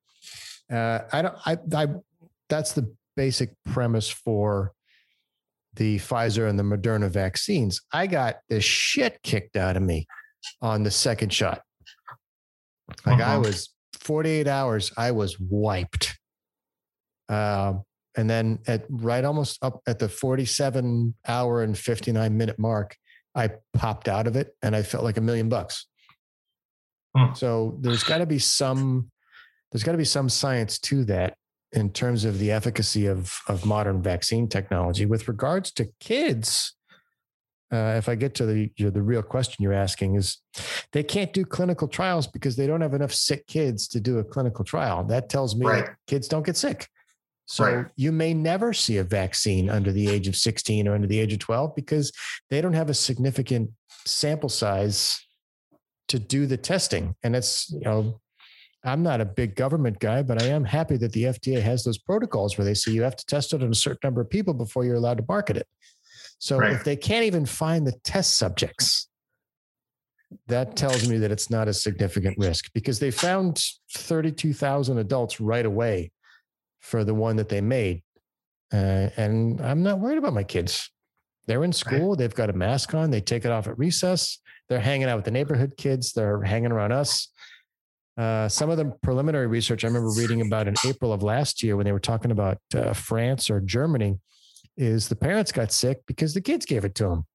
Uh, 0.72 1.01
I 1.12 1.22
don't. 1.22 1.36
I, 1.45 1.59
I. 1.74 1.88
That's 2.49 2.72
the 2.72 2.95
basic 3.16 3.51
premise 3.64 4.09
for 4.09 4.72
the 5.74 5.99
Pfizer 5.99 6.49
and 6.49 6.59
the 6.59 6.62
Moderna 6.62 7.11
vaccines. 7.11 7.80
I 7.92 8.07
got 8.07 8.36
the 8.49 8.61
shit 8.61 9.22
kicked 9.22 9.57
out 9.57 9.76
of 9.76 9.82
me 9.82 10.07
on 10.62 10.82
the 10.82 10.90
second 10.90 11.32
shot. 11.32 11.62
Like 13.07 13.20
uh-huh. 13.20 13.34
I 13.34 13.38
was 13.38 13.70
48 14.01 14.47
hours, 14.47 14.92
I 14.97 15.11
was 15.12 15.38
wiped. 15.40 16.18
Uh, 17.28 17.74
and 18.16 18.30
then 18.30 18.60
at 18.66 18.84
right 18.88 19.24
almost 19.24 19.62
up 19.62 19.80
at 19.86 19.98
the 19.98 20.08
47 20.08 21.14
hour 21.26 21.62
and 21.62 21.76
59 21.76 22.36
minute 22.36 22.58
mark, 22.58 22.96
I 23.34 23.50
popped 23.72 24.08
out 24.08 24.26
of 24.26 24.36
it 24.36 24.54
and 24.62 24.76
I 24.76 24.82
felt 24.82 25.04
like 25.04 25.16
a 25.16 25.20
million 25.20 25.48
bucks. 25.48 25.86
Hmm. 27.16 27.34
So 27.34 27.76
there's 27.80 28.04
got 28.04 28.18
to 28.18 28.26
be 28.26 28.38
some 28.38 29.10
there's 29.72 29.82
got 29.82 29.92
to 29.92 29.98
be 29.98 30.04
some 30.04 30.28
science 30.28 30.78
to 30.78 31.04
that 31.06 31.36
in 31.72 31.90
terms 31.90 32.24
of 32.24 32.38
the 32.38 32.52
efficacy 32.52 33.06
of 33.06 33.32
of 33.48 33.66
modern 33.66 34.02
vaccine 34.02 34.48
technology 34.48 35.06
with 35.06 35.28
regards 35.28 35.72
to 35.72 35.88
kids 36.00 36.74
uh, 37.72 37.94
if 37.96 38.08
i 38.08 38.14
get 38.14 38.34
to 38.34 38.46
the 38.46 38.70
you 38.76 38.84
know, 38.84 38.90
the 38.90 39.02
real 39.02 39.22
question 39.22 39.56
you're 39.62 39.72
asking 39.72 40.14
is 40.14 40.38
they 40.92 41.02
can't 41.02 41.32
do 41.32 41.44
clinical 41.44 41.88
trials 41.88 42.26
because 42.26 42.54
they 42.54 42.66
don't 42.66 42.80
have 42.80 42.94
enough 42.94 43.12
sick 43.12 43.46
kids 43.46 43.88
to 43.88 44.00
do 44.00 44.18
a 44.18 44.24
clinical 44.24 44.64
trial 44.64 45.02
that 45.02 45.28
tells 45.28 45.56
me 45.56 45.66
right. 45.66 45.88
kids 46.06 46.28
don't 46.28 46.46
get 46.46 46.56
sick 46.56 46.88
so 47.47 47.64
right. 47.64 47.86
you 47.97 48.11
may 48.11 48.32
never 48.32 48.72
see 48.72 48.99
a 48.99 49.05
vaccine 49.05 49.68
under 49.68 49.92
the 49.92 50.09
age 50.09 50.28
of 50.28 50.36
16 50.36 50.88
or 50.88 50.95
under 50.95 51.07
the 51.07 51.18
age 51.18 51.32
of 51.32 51.38
12 51.38 51.74
because 51.74 52.12
they 52.51 52.61
don't 52.61 52.72
have 52.72 52.88
a 52.88 52.95
significant 52.95 53.70
sample 54.07 54.49
size 54.49 55.20
to 56.09 56.18
do 56.18 56.47
the 56.47 56.57
testing 56.57 57.14
and 57.22 57.36
it's 57.36 57.70
you 57.70 57.80
know 57.80 58.20
I'm 58.84 59.03
not 59.03 59.22
a 59.22 59.24
big 59.24 59.57
government 59.57 59.99
guy, 59.99 60.22
but 60.22 60.42
I 60.42 60.47
am 60.49 60.64
happy 60.64 60.99
that 60.99 61.12
the 61.12 61.24
FDA 61.24 61.61
has 61.62 61.84
those 61.84 61.97
protocols 61.97 62.59
where 62.59 62.66
they 62.66 62.74
say 62.74 62.92
you 62.92 63.03
have 63.03 63.16
to 63.16 63.24
test 63.24 63.55
it 63.55 63.62
on 63.62 63.70
a 63.70 63.74
certain 63.74 64.01
number 64.05 64.20
of 64.20 64.28
people 64.28 64.53
before 64.53 64.84
you're 64.84 64.97
allowed 64.97 65.16
to 65.16 65.24
market 65.26 65.57
it. 65.57 65.66
So 66.38 66.59
right. 66.59 66.72
if 66.72 66.84
they 66.84 66.97
can't 66.97 67.24
even 67.24 67.47
find 67.47 67.86
the 67.86 67.95
test 68.05 68.36
subjects, 68.36 69.09
that 70.49 70.76
tells 70.76 71.09
me 71.09 71.16
that 71.18 71.30
it's 71.30 71.49
not 71.49 71.68
a 71.68 71.72
significant 71.72 72.36
risk 72.36 72.70
because 72.74 72.99
they 72.99 73.11
found 73.11 73.64
32,000 73.95 74.99
adults 74.99 75.40
right 75.40 75.64
away 75.64 76.11
for 76.85 77.03
the 77.03 77.14
one 77.14 77.37
that 77.37 77.49
they 77.49 77.61
made. 77.61 78.03
Uh, 78.72 79.09
and 79.16 79.61
I'm 79.61 79.82
not 79.82 79.99
worried 79.99 80.18
about 80.18 80.35
my 80.35 80.45
kids. 80.45 80.91
They're 81.47 81.64
in 81.64 81.72
school, 81.72 82.11
right. 82.11 82.18
they've 82.18 82.35
got 82.35 82.51
a 82.51 82.55
mask 82.55 82.95
on, 82.95 83.11
they 83.11 83.20
take 83.20 83.45
it 83.45 83.51
off 83.51 83.66
at 83.66 83.78
recess, 83.78 84.39
they're 84.68 84.80
hanging 84.80 85.09
out 85.09 85.16
with 85.16 85.26
the 85.26 85.30
neighborhood 85.30 85.74
kids, 85.76 86.12
they're 86.12 86.43
hanging 86.43 86.72
around 86.72 86.93
us 86.93 87.28
uh, 88.16 88.49
some 88.49 88.70
of 88.70 88.76
the 88.76 88.93
preliminary 89.03 89.47
research 89.47 89.85
I 89.85 89.89
remember 89.89 90.11
reading 90.11 90.41
about 90.41 90.68
in 90.68 90.74
April 90.87 91.12
of 91.12 91.22
last 91.22 91.62
year 91.62 91.76
when 91.76 91.85
they 91.85 91.93
were 91.93 91.99
talking 91.99 92.30
about 92.30 92.59
uh, 92.74 92.93
France 92.93 93.51
or 93.51 93.61
Germany 93.61 94.18
is 94.76 95.09
the 95.09 95.16
parents 95.16 95.51
got 95.51 95.72
sick 95.72 96.01
because 96.07 96.32
the 96.35 96.41
kids 96.41 96.64
gave 96.64 96.85
it 96.85 96.95
to 96.97 97.05
them 97.05 97.26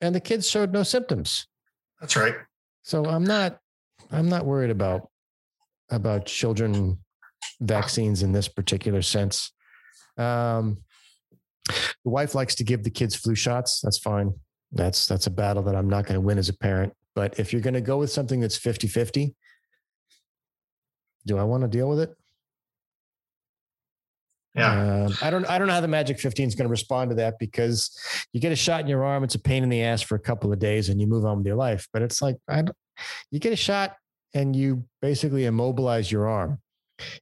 and 0.00 0.14
the 0.14 0.20
kids 0.20 0.48
showed 0.48 0.72
no 0.72 0.82
symptoms. 0.82 1.46
That's 2.00 2.16
right. 2.16 2.34
So 2.82 3.06
I'm 3.06 3.24
not 3.24 3.58
I'm 4.10 4.28
not 4.28 4.44
worried 4.44 4.70
about 4.70 5.08
about 5.90 6.26
children 6.26 6.98
vaccines 7.60 8.22
in 8.22 8.32
this 8.32 8.48
particular 8.48 9.02
sense. 9.02 9.52
Um, 10.18 10.78
the 11.66 12.10
wife 12.10 12.34
likes 12.34 12.54
to 12.56 12.64
give 12.64 12.84
the 12.84 12.90
kids 12.90 13.16
flu 13.16 13.34
shots. 13.34 13.80
That's 13.80 13.98
fine. 13.98 14.34
That's 14.72 15.06
that's 15.06 15.26
a 15.26 15.30
battle 15.30 15.62
that 15.64 15.74
I'm 15.74 15.88
not 15.88 16.06
going 16.06 16.14
to 16.14 16.20
win 16.20 16.38
as 16.38 16.48
a 16.48 16.56
parent. 16.56 16.92
But 17.14 17.38
if 17.38 17.52
you're 17.52 17.62
going 17.62 17.74
to 17.74 17.80
go 17.80 17.98
with 17.98 18.10
something 18.10 18.40
that's 18.40 18.56
50 18.56 18.88
50, 18.88 19.34
do 21.26 21.38
I 21.38 21.42
want 21.44 21.62
to 21.62 21.68
deal 21.68 21.88
with 21.88 22.00
it? 22.00 22.14
Yeah. 24.54 24.72
Uh, 24.72 25.10
I 25.20 25.30
don't 25.30 25.44
I 25.50 25.58
don't 25.58 25.66
know 25.66 25.74
how 25.74 25.80
the 25.80 25.88
Magic 25.88 26.18
15 26.18 26.48
is 26.48 26.54
going 26.54 26.66
to 26.66 26.70
respond 26.70 27.10
to 27.10 27.16
that 27.16 27.38
because 27.38 27.98
you 28.32 28.40
get 28.40 28.52
a 28.52 28.56
shot 28.56 28.80
in 28.80 28.86
your 28.86 29.04
arm, 29.04 29.22
it's 29.22 29.34
a 29.34 29.40
pain 29.40 29.62
in 29.62 29.68
the 29.68 29.82
ass 29.82 30.02
for 30.02 30.14
a 30.14 30.20
couple 30.20 30.52
of 30.52 30.58
days 30.58 30.88
and 30.88 31.00
you 31.00 31.06
move 31.06 31.26
on 31.26 31.38
with 31.38 31.46
your 31.46 31.56
life. 31.56 31.88
But 31.92 32.02
it's 32.02 32.22
like 32.22 32.36
I 32.48 32.62
you 33.30 33.38
get 33.38 33.52
a 33.52 33.56
shot 33.56 33.96
and 34.34 34.56
you 34.56 34.84
basically 35.02 35.44
immobilize 35.44 36.10
your 36.10 36.28
arm. 36.28 36.58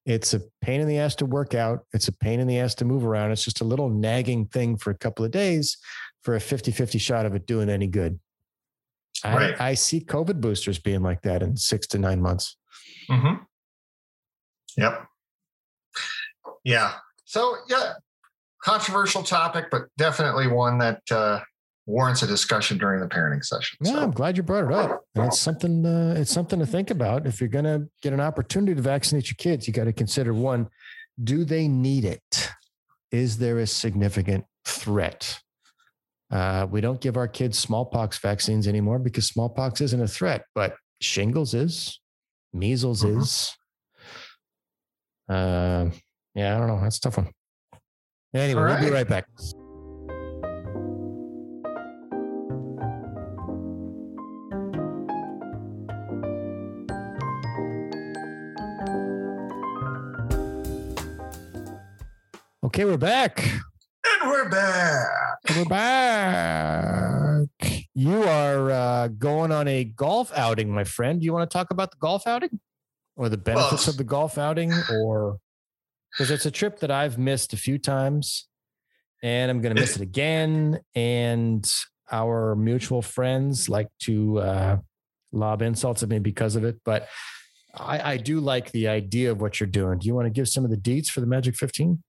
It's 0.07 0.35
a 0.35 0.41
pain 0.61 0.81
in 0.81 0.89
the 0.89 0.99
ass 0.99 1.15
to 1.17 1.27
work 1.27 1.55
out. 1.55 1.87
It's 1.93 2.09
a 2.09 2.13
pain 2.13 2.41
in 2.41 2.47
the 2.47 2.59
ass 2.59 2.75
to 2.77 2.85
move 2.85 3.05
around. 3.05 3.33
It's 3.33 3.45
just 3.45 3.61
a 3.61 3.65
little 3.65 3.89
nagging 3.89 4.47
thing 4.47 4.77
for 4.77 4.91
a 4.91 4.97
couple 4.97 5.25
of 5.25 5.31
days 5.31 5.77
for 6.23 6.37
a 6.37 6.41
50 6.41 6.71
50 6.71 6.99
shot 6.99 7.27
of 7.27 7.35
it 7.35 7.47
doing 7.47 7.69
any 7.69 7.87
good. 7.87 8.19
Right. 9.25 9.59
I, 9.61 9.71
I 9.71 9.75
see 9.75 10.01
COVID 10.01 10.41
boosters 10.41 10.79
being 10.79 11.03
like 11.03 11.23
that 11.23 11.43
in 11.43 11.57
six 11.57 11.87
to 11.89 11.99
nine 11.99 12.21
months. 12.21 12.57
Mm-hmm. 13.09 13.43
Yep. 14.77 15.07
Yeah. 16.65 16.93
So 17.25 17.57
yeah, 17.69 17.95
controversial 18.63 19.23
topic, 19.23 19.67
but 19.71 19.83
definitely 19.97 20.49
one 20.49 20.79
that 20.79 21.01
uh, 21.11 21.41
warrants 21.87 22.23
a 22.23 22.27
discussion 22.27 22.79
during 22.79 23.01
the 23.01 23.07
parenting 23.07 23.45
session. 23.45 23.77
Yeah, 23.83 23.93
So, 23.93 23.99
I'm 24.03 24.11
glad 24.11 24.37
you 24.37 24.43
brought 24.43 24.65
it 24.65 24.73
up. 24.73 25.05
And 25.15 25.27
it's 25.27 25.39
something. 25.41 25.85
Uh, 25.85 26.15
it's 26.19 26.31
something 26.31 26.59
to 26.59 26.67
think 26.67 26.91
about. 26.91 27.27
If 27.27 27.41
you're 27.41 27.49
going 27.49 27.65
to 27.67 27.87
get 28.03 28.13
an 28.13 28.21
opportunity 28.21 28.75
to 28.75 28.83
vaccinate 28.83 29.29
your 29.29 29.37
kids, 29.39 29.67
you 29.67 29.73
got 29.75 29.85
to 29.85 29.93
consider 29.93 30.33
one: 30.35 30.69
Do 31.23 31.45
they 31.45 31.69
need 31.69 32.05
it? 32.05 32.51
Is 33.13 33.39
there 33.39 33.59
a 33.59 33.67
significant 33.67 34.45
threat? 34.65 35.39
Uh, 36.31 36.67
we 36.69 36.81
don't 36.81 37.01
give 37.01 37.17
our 37.17 37.29
kids 37.29 37.59
smallpox 37.59 38.19
vaccines 38.19 38.67
anymore 38.67 38.99
because 38.99 39.27
smallpox 39.29 39.81
isn't 39.81 40.01
a 40.03 40.09
threat, 40.09 40.45
but 40.55 40.75
shingles 41.01 41.55
is, 41.55 42.01
measles 42.53 43.03
Mhm. 43.05 43.21
is. 43.21 43.53
Uh, 45.29 45.91
yeah, 46.35 46.57
I 46.57 46.59
don't 46.59 46.67
know. 46.69 46.81
That's 46.83 46.97
a 46.99 47.01
tough 47.03 47.19
one. 47.19 47.31
Anyway, 48.35 48.61
All 48.61 48.67
we'll 48.67 48.79
be 48.79 48.85
right. 48.87 48.93
right 48.93 49.09
back. 49.09 49.27
Okay, 62.75 62.85
we're 62.87 62.97
back. 62.97 63.39
and 64.21 64.29
we're 64.29 64.49
back. 64.49 65.09
We're 65.55 65.65
back. 65.65 67.47
You 67.95 68.25
are 68.25 68.69
uh, 68.69 69.09
going 69.17 69.53
on 69.53 69.69
a 69.69 69.85
golf 69.85 70.37
outing, 70.37 70.73
my 70.73 70.83
friend. 70.83 71.21
Do 71.21 71.25
you 71.25 71.33
want 71.33 71.49
to 71.49 71.55
talk 71.57 71.71
about 71.71 71.93
the 71.93 71.99
golf 72.01 72.27
outing 72.27 72.59
or 73.15 73.29
the 73.29 73.37
benefits 73.37 73.87
Well, 73.87 73.93
of 73.93 73.97
the 73.97 74.03
golf 74.03 74.39
outing? 74.39 74.73
Or 74.93 75.39
because 76.11 76.33
it's 76.33 76.47
a 76.47 76.51
trip 76.51 76.81
that 76.81 76.91
I've 76.91 77.17
missed 77.17 77.53
a 77.53 77.57
few 77.57 77.79
times 77.79 78.49
and 79.23 79.53
I'm 79.53 79.61
going 79.61 79.77
to 79.77 79.81
miss 79.81 79.95
it 79.95 80.03
again. 80.03 80.81
And 80.97 81.65
our 82.11 82.57
mutual 82.57 83.03
friends 83.03 83.69
like 83.69 83.87
to 84.01 84.41
uh, 84.41 84.79
lob 85.31 85.63
insults 85.63 86.03
at 86.03 86.09
me 86.09 86.19
because 86.19 86.57
of 86.57 86.65
it. 86.65 86.81
But 86.85 87.07
I, 87.73 88.15
I 88.15 88.17
do 88.17 88.41
like 88.41 88.73
the 88.73 88.89
idea 88.89 89.31
of 89.31 89.41
what 89.41 89.61
you're 89.61 89.69
doing. 89.69 90.01
Do 90.01 90.09
you 90.09 90.15
want 90.17 90.27
to 90.27 90.31
give 90.31 90.49
some 90.49 90.65
of 90.65 90.73
the 90.73 90.77
deets 90.77 91.07
for 91.07 91.21
the 91.21 91.29
Magic 91.29 91.55
15? 91.55 92.03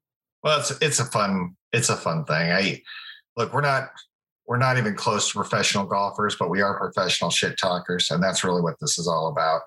Well, 0.45 0.59
it's 0.59 0.71
it's 0.81 0.99
a 0.99 1.05
fun 1.05 1.57
it's 1.73 1.89
a 1.89 1.95
fun 1.97 2.23
thing. 2.25 2.51
I 2.51 2.81
look, 3.35 3.51
we're 3.53 3.61
not 3.61 3.89
we're 4.47 4.57
not 4.59 4.77
even 4.77 4.95
close 4.95 5.29
to 5.31 5.33
professional 5.39 5.85
golfers, 5.85 6.35
but 6.39 6.49
we 6.51 6.61
are 6.61 6.77
professional 6.77 7.31
shit 7.31 7.57
talkers, 7.57 8.11
and 8.11 8.21
that's 8.23 8.43
really 8.43 8.61
what 8.61 8.75
this 8.79 8.99
is 8.99 9.07
all 9.07 9.27
about. 9.27 9.61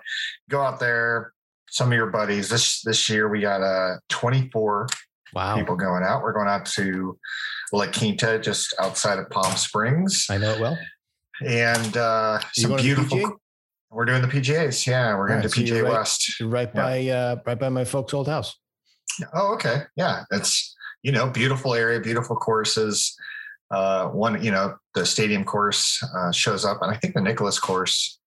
Go 0.49 0.63
out 0.63 0.79
there, 0.79 1.33
some 1.69 1.89
of 1.89 1.95
your 1.95 2.07
buddies. 2.11 2.49
This 2.49 2.81
this 2.83 3.11
year 3.11 3.29
we 3.29 3.41
got 3.41 3.61
uh 3.61 3.97
24 4.09 4.87
Wow. 5.35 5.57
people 5.57 5.77
going 5.77 6.05
out. 6.05 6.23
We're 6.23 6.33
going 6.33 6.49
out 6.49 6.65
to 6.77 7.19
La 7.73 7.87
Quinta, 7.91 8.39
just 8.39 8.73
outside 8.81 9.19
of 9.19 9.29
Palm 9.29 9.55
Springs, 9.57 10.27
I 10.31 10.39
know 10.39 10.53
it 10.53 10.61
well. 10.61 10.79
and 11.45 11.97
uh, 11.99 12.39
some 12.55 12.71
going 12.71 12.83
to 12.83 12.95
the 12.95 13.03
beautiful. 13.03 13.37
We're 13.91 14.07
doing 14.07 14.23
the 14.23 14.29
PGAs. 14.29 14.87
Yeah, 14.87 15.17
we're 15.19 15.29
going 15.29 15.43
to 15.43 15.49
so 15.51 15.61
PGA 15.61 15.83
right- 15.83 15.93
West. 15.93 16.41
Right 16.41 16.71
Yeah. 16.75 16.83
by 16.83 17.09
uh, 17.09 17.37
right 17.47 17.59
by 17.59 17.69
my 17.69 17.85
folks' 17.85 18.15
old 18.15 18.27
house. 18.29 18.57
Oh, 19.35 19.53
okay. 19.55 19.83
Yeah. 19.97 20.25
It's, 20.31 20.68
you 21.09 21.13
know, 21.13 21.27
beautiful 21.27 21.75
area, 21.75 21.99
beautiful 21.99 22.37
courses. 22.37 23.17
Uh, 23.71 24.09
one, 24.09 24.45
you 24.45 24.51
know, 24.51 24.77
the 24.93 25.07
stadium 25.07 25.43
course 25.43 26.05
uh, 26.15 26.31
shows 26.31 26.67
up, 26.67 26.83
and 26.83 26.91
I 26.91 26.99
think 26.99 27.15
the 27.15 27.23
Nicklaus 27.23 27.59
course, 27.59 28.21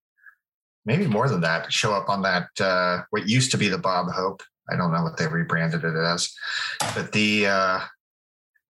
maybe 0.84 1.06
more 1.06 1.28
than 1.28 1.42
that, 1.42 1.72
show 1.72 1.94
up 1.94 2.08
on 2.08 2.22
that, 2.22 2.48
uh, 2.58 3.02
what 3.10 3.28
used 3.28 3.52
to 3.52 3.56
be 3.56 3.68
the 3.68 3.78
Bob 3.78 4.10
Hope. 4.10 4.42
I 4.68 4.74
don't 4.74 4.92
know 4.92 5.04
what 5.04 5.16
they 5.16 5.28
rebranded 5.28 5.84
it 5.84 5.94
as, 5.94 6.34
but 6.92 7.12
the, 7.12 7.46
uh, 7.46 7.80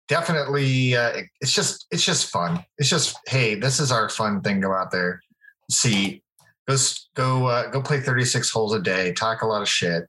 definitely, 0.09 0.95
uh, 0.95 1.23
it's 1.41 1.55
just, 1.55 1.87
it's 1.91 2.05
just 2.05 2.31
fun. 2.31 2.63
It's 2.77 2.91
just, 2.91 3.17
hey, 3.27 3.55
this 3.55 3.81
is 3.81 3.91
our 3.91 4.11
fun 4.11 4.43
thing. 4.43 4.61
Go 4.61 4.75
out 4.75 4.91
there, 4.91 5.23
see, 5.71 6.23
go, 6.69 6.77
go, 7.15 7.47
uh, 7.47 7.71
go 7.71 7.81
play 7.81 8.01
36 8.01 8.51
holes 8.51 8.75
a 8.75 8.81
day, 8.81 9.15
talk 9.15 9.41
a 9.41 9.47
lot 9.47 9.63
of 9.63 9.69
shit, 9.71 10.07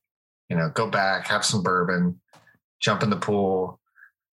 you 0.49 0.57
know, 0.57 0.69
go 0.73 0.89
back, 0.89 1.25
have 1.27 1.45
some 1.45 1.63
bourbon, 1.63 2.19
jump 2.81 3.01
in 3.01 3.09
the 3.09 3.15
pool, 3.15 3.79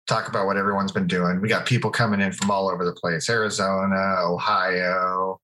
talk 0.10 0.28
about 0.28 0.48
what 0.48 0.58
everyone's 0.58 0.92
been 0.92 1.08
doing. 1.08 1.40
We 1.40 1.48
got 1.48 1.66
people 1.66 1.92
coming 1.92 2.20
in 2.20 2.32
from 2.32 2.50
all 2.52 2.70
over 2.70 2.84
the 2.84 2.94
place, 2.94 3.30
Arizona, 3.30 4.18
Ohio. 4.24 5.40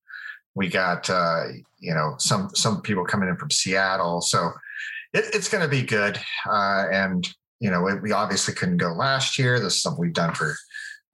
We 0.56 0.68
got 0.68 1.10
uh, 1.10 1.44
you 1.80 1.94
know 1.94 2.16
some 2.18 2.50
some 2.56 2.82
people 2.82 3.06
coming 3.06 3.30
in 3.30 3.38
from 3.38 3.52
Seattle. 3.52 4.22
So 4.22 4.52
it, 5.14 5.26
it's 5.34 5.50
going 5.50 5.64
to 5.64 5.70
be 5.70 5.84
good. 5.84 6.20
Uh, 6.50 6.86
and 6.92 7.28
you 7.60 7.70
know 7.70 7.82
we, 7.82 7.96
we 7.96 8.12
obviously 8.12 8.54
couldn't 8.56 8.78
go 8.78 8.92
last 8.94 9.38
year. 9.38 9.60
This 9.60 9.76
is 9.76 9.82
something 9.82 10.02
we've 10.02 10.14
done 10.14 10.34
for 10.34 10.56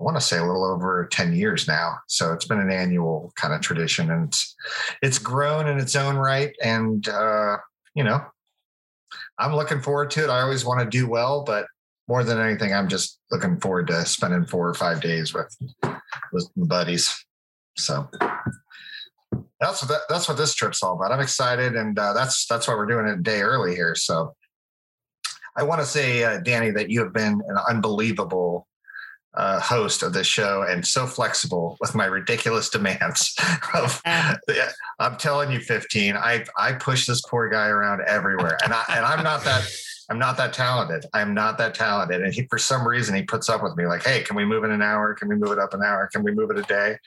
I 0.02 0.04
want 0.04 0.18
to 0.18 0.22
say 0.22 0.40
a 0.40 0.44
little 0.44 0.66
over 0.66 1.08
10 1.12 1.36
years 1.36 1.68
now. 1.68 1.98
So 2.08 2.34
it's 2.34 2.46
been 2.46 2.60
an 2.60 2.72
annual 2.72 3.32
kind 3.36 3.54
of 3.54 3.62
tradition 3.62 4.10
and 4.10 4.30
it's, 4.30 4.56
it's 5.04 5.20
grown 5.20 5.68
in 5.68 5.78
its 5.78 5.96
own 5.96 6.16
right. 6.16 6.56
And, 6.60 7.08
uh, 7.08 7.58
you 7.94 8.04
know, 8.04 8.20
I'm 9.38 9.56
looking 9.56 9.80
forward 9.80 10.10
to 10.12 10.24
it. 10.24 10.30
I 10.32 10.42
always 10.42 10.66
want 10.66 10.80
to 10.80 10.88
do 10.88 11.08
well, 11.08 11.44
but 11.44 11.68
more 12.12 12.26
than 12.26 12.42
anything, 12.42 12.74
I'm 12.74 12.90
just 12.90 13.22
looking 13.32 13.58
forward 13.62 13.88
to 13.88 14.06
spending 14.06 14.46
four 14.46 14.68
or 14.68 14.74
five 14.74 15.00
days 15.00 15.34
with 15.34 15.56
with 16.34 16.52
buddies. 16.58 17.26
So 17.78 18.10
that's 19.62 19.82
what 19.82 19.88
that, 19.88 20.02
that's 20.10 20.28
what 20.28 20.36
this 20.36 20.54
trip's 20.54 20.84
all 20.84 20.98
about. 20.98 21.14
I'm 21.14 21.22
excited, 21.22 21.78
and 21.78 21.98
uh, 21.98 22.12
that's 22.12 22.48
that's 22.48 22.68
why 22.68 22.74
we're 22.74 22.86
doing 22.86 23.08
it 23.08 23.20
a 23.20 23.22
day 23.22 23.40
early 23.40 23.76
here. 23.76 23.96
So 23.96 24.36
I 25.56 25.64
want 25.64 25.80
to 25.80 25.88
say, 25.88 26.26
uh, 26.26 26.42
Danny, 26.42 26.72
that 26.72 26.90
you 26.90 27.02
have 27.02 27.14
been 27.14 27.42
an 27.48 27.58
unbelievable 27.70 28.68
uh, 29.34 29.62
host 29.62 30.04
of 30.04 30.12
this 30.12 30.28
show 30.28 30.66
and 30.68 30.86
so 30.86 31.08
flexible 31.08 31.78
with 31.80 31.96
my 31.96 32.08
ridiculous 32.08 32.70
demands. 32.70 33.34
Of, 33.74 34.02
I'm 35.00 35.16
telling 35.16 35.50
you, 35.50 35.62
15. 35.62 36.18
I 36.18 36.44
I 36.58 36.74
push 36.74 37.08
this 37.08 37.22
poor 37.22 37.48
guy 37.48 37.68
around 37.68 38.02
everywhere, 38.02 38.58
and 38.66 38.74
I 38.74 38.84
and 38.90 39.06
I'm 39.06 39.24
not 39.24 39.46
that. 39.46 39.66
I'm 40.12 40.20
not 40.20 40.36
that 40.38 40.52
talented. 40.52 41.06
I'm 41.14 41.34
not 41.34 41.58
that 41.60 41.74
talented. 41.74 42.22
And 42.22 42.34
he, 42.34 42.46
for 42.50 42.58
some 42.58 42.86
reason, 42.86 43.16
he 43.16 43.24
puts 43.24 43.48
up 43.48 43.64
with 43.64 43.78
me 43.78 43.88
like, 43.88 44.04
hey, 44.04 44.24
can 44.24 44.36
we 44.36 44.44
move 44.44 44.66
it 44.66 44.70
an 44.70 44.82
hour? 44.82 45.14
Can 45.14 45.30
we 45.30 45.38
move 45.38 45.54
it 45.54 45.58
up 45.58 45.74
an 45.74 45.82
hour? 45.82 46.10
Can 46.12 46.22
we 46.22 46.34
move 46.34 46.52
it 46.52 46.58
a 46.58 46.64
day? 46.64 46.98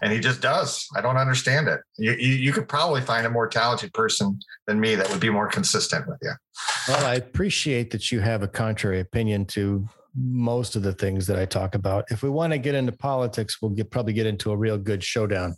And 0.00 0.12
he 0.12 0.20
just 0.20 0.40
does. 0.40 0.86
I 0.96 1.00
don't 1.00 1.16
understand 1.16 1.66
it. 1.66 1.80
You, 1.98 2.12
you, 2.12 2.34
you 2.34 2.52
could 2.52 2.68
probably 2.68 3.00
find 3.00 3.26
a 3.26 3.30
more 3.30 3.48
talented 3.48 3.92
person 3.92 4.38
than 4.68 4.78
me 4.78 4.94
that 4.94 5.10
would 5.10 5.18
be 5.18 5.28
more 5.28 5.48
consistent 5.48 6.06
with 6.06 6.18
you. 6.22 6.30
Well, 6.86 7.04
I 7.04 7.16
appreciate 7.16 7.90
that 7.90 8.12
you 8.12 8.20
have 8.20 8.44
a 8.44 8.48
contrary 8.48 9.00
opinion 9.00 9.44
to 9.46 9.88
most 10.14 10.76
of 10.76 10.84
the 10.84 10.92
things 10.92 11.26
that 11.26 11.40
I 11.40 11.46
talk 11.46 11.74
about. 11.74 12.04
If 12.12 12.22
we 12.22 12.30
want 12.30 12.52
to 12.52 12.58
get 12.60 12.76
into 12.76 12.92
politics, 12.92 13.60
we'll 13.60 13.72
get, 13.72 13.90
probably 13.90 14.12
get 14.12 14.26
into 14.26 14.52
a 14.52 14.56
real 14.56 14.78
good 14.78 15.02
showdown. 15.02 15.56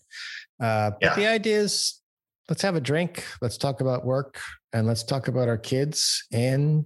Uh, 0.58 0.92
but 0.92 1.02
Yeah. 1.02 1.14
the 1.16 1.26
idea 1.26 1.58
is 1.58 2.00
let's 2.48 2.62
have 2.62 2.76
a 2.76 2.80
drink, 2.80 3.24
let's 3.42 3.58
talk 3.58 3.82
about 3.82 4.06
work, 4.06 4.40
and 4.74 4.86
let's 4.86 5.02
talk 5.04 5.28
about 5.28 5.48
our 5.48 5.56
kids. 5.56 6.24
And 6.32 6.84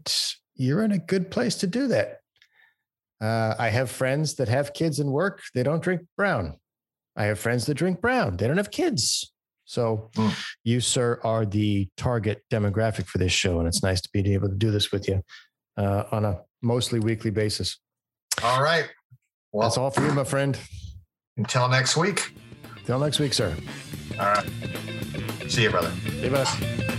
you're 0.55 0.83
in 0.85 0.93
a 0.93 0.99
good 0.99 1.31
place 1.31 1.57
to 1.57 1.67
do 1.67 1.89
that. 1.89 2.19
Uh, 3.21 3.55
I 3.59 3.71
have 3.71 3.91
friends 3.91 4.37
that 4.37 4.49
have 4.49 4.75
kids 4.75 5.01
and 5.01 5.11
work, 5.11 5.43
they 5.55 5.65
don't 5.65 5.83
drink 5.83 6.03
brown. 6.17 6.59
I 7.17 7.25
have 7.25 7.41
friends 7.41 7.67
that 7.67 7.75
drink 7.75 8.01
brown, 8.01 8.37
they 8.37 8.47
don't 8.47 8.59
have 8.59 8.71
kids. 8.71 9.33
So 9.65 10.11
Mm. 10.17 10.35
you, 10.65 10.81
sir, 10.81 11.21
are 11.25 11.45
the 11.45 11.89
target 11.97 12.43
demographic 12.51 13.07
for 13.07 13.19
this 13.19 13.33
show. 13.33 13.59
And 13.59 13.67
it's 13.69 13.83
nice 13.83 14.01
to 14.01 14.09
be 14.13 14.33
able 14.35 14.49
to 14.49 14.55
do 14.55 14.71
this 14.71 14.93
with 14.93 15.09
you 15.09 15.23
uh, 15.77 16.05
on 16.13 16.25
a 16.25 16.41
mostly 16.63 17.01
weekly 17.01 17.31
basis. 17.31 17.79
All 18.43 18.63
right. 18.63 18.89
Well, 19.53 19.67
That's 19.69 19.77
all 19.79 19.91
for 19.91 20.07
you, 20.07 20.13
my 20.13 20.25
friend. 20.25 20.59
until 21.37 21.69
next 21.69 21.97
week. 21.97 22.33
Till 22.87 22.99
next 22.99 23.19
week, 23.19 23.35
sir. 23.35 23.55
All 24.19 24.27
right. 24.27 24.49
See 25.49 25.63
you, 25.65 25.71
brother. 25.71 25.93
Best. 26.31 26.59
This 26.61 26.98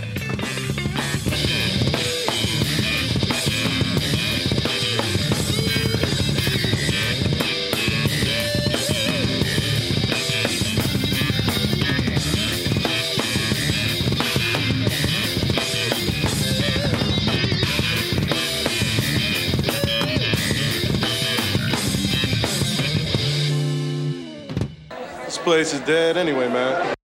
place 25.50 25.74
is 25.74 25.80
dead 25.80 26.16
anyway, 26.16 26.46
man. 26.48 26.99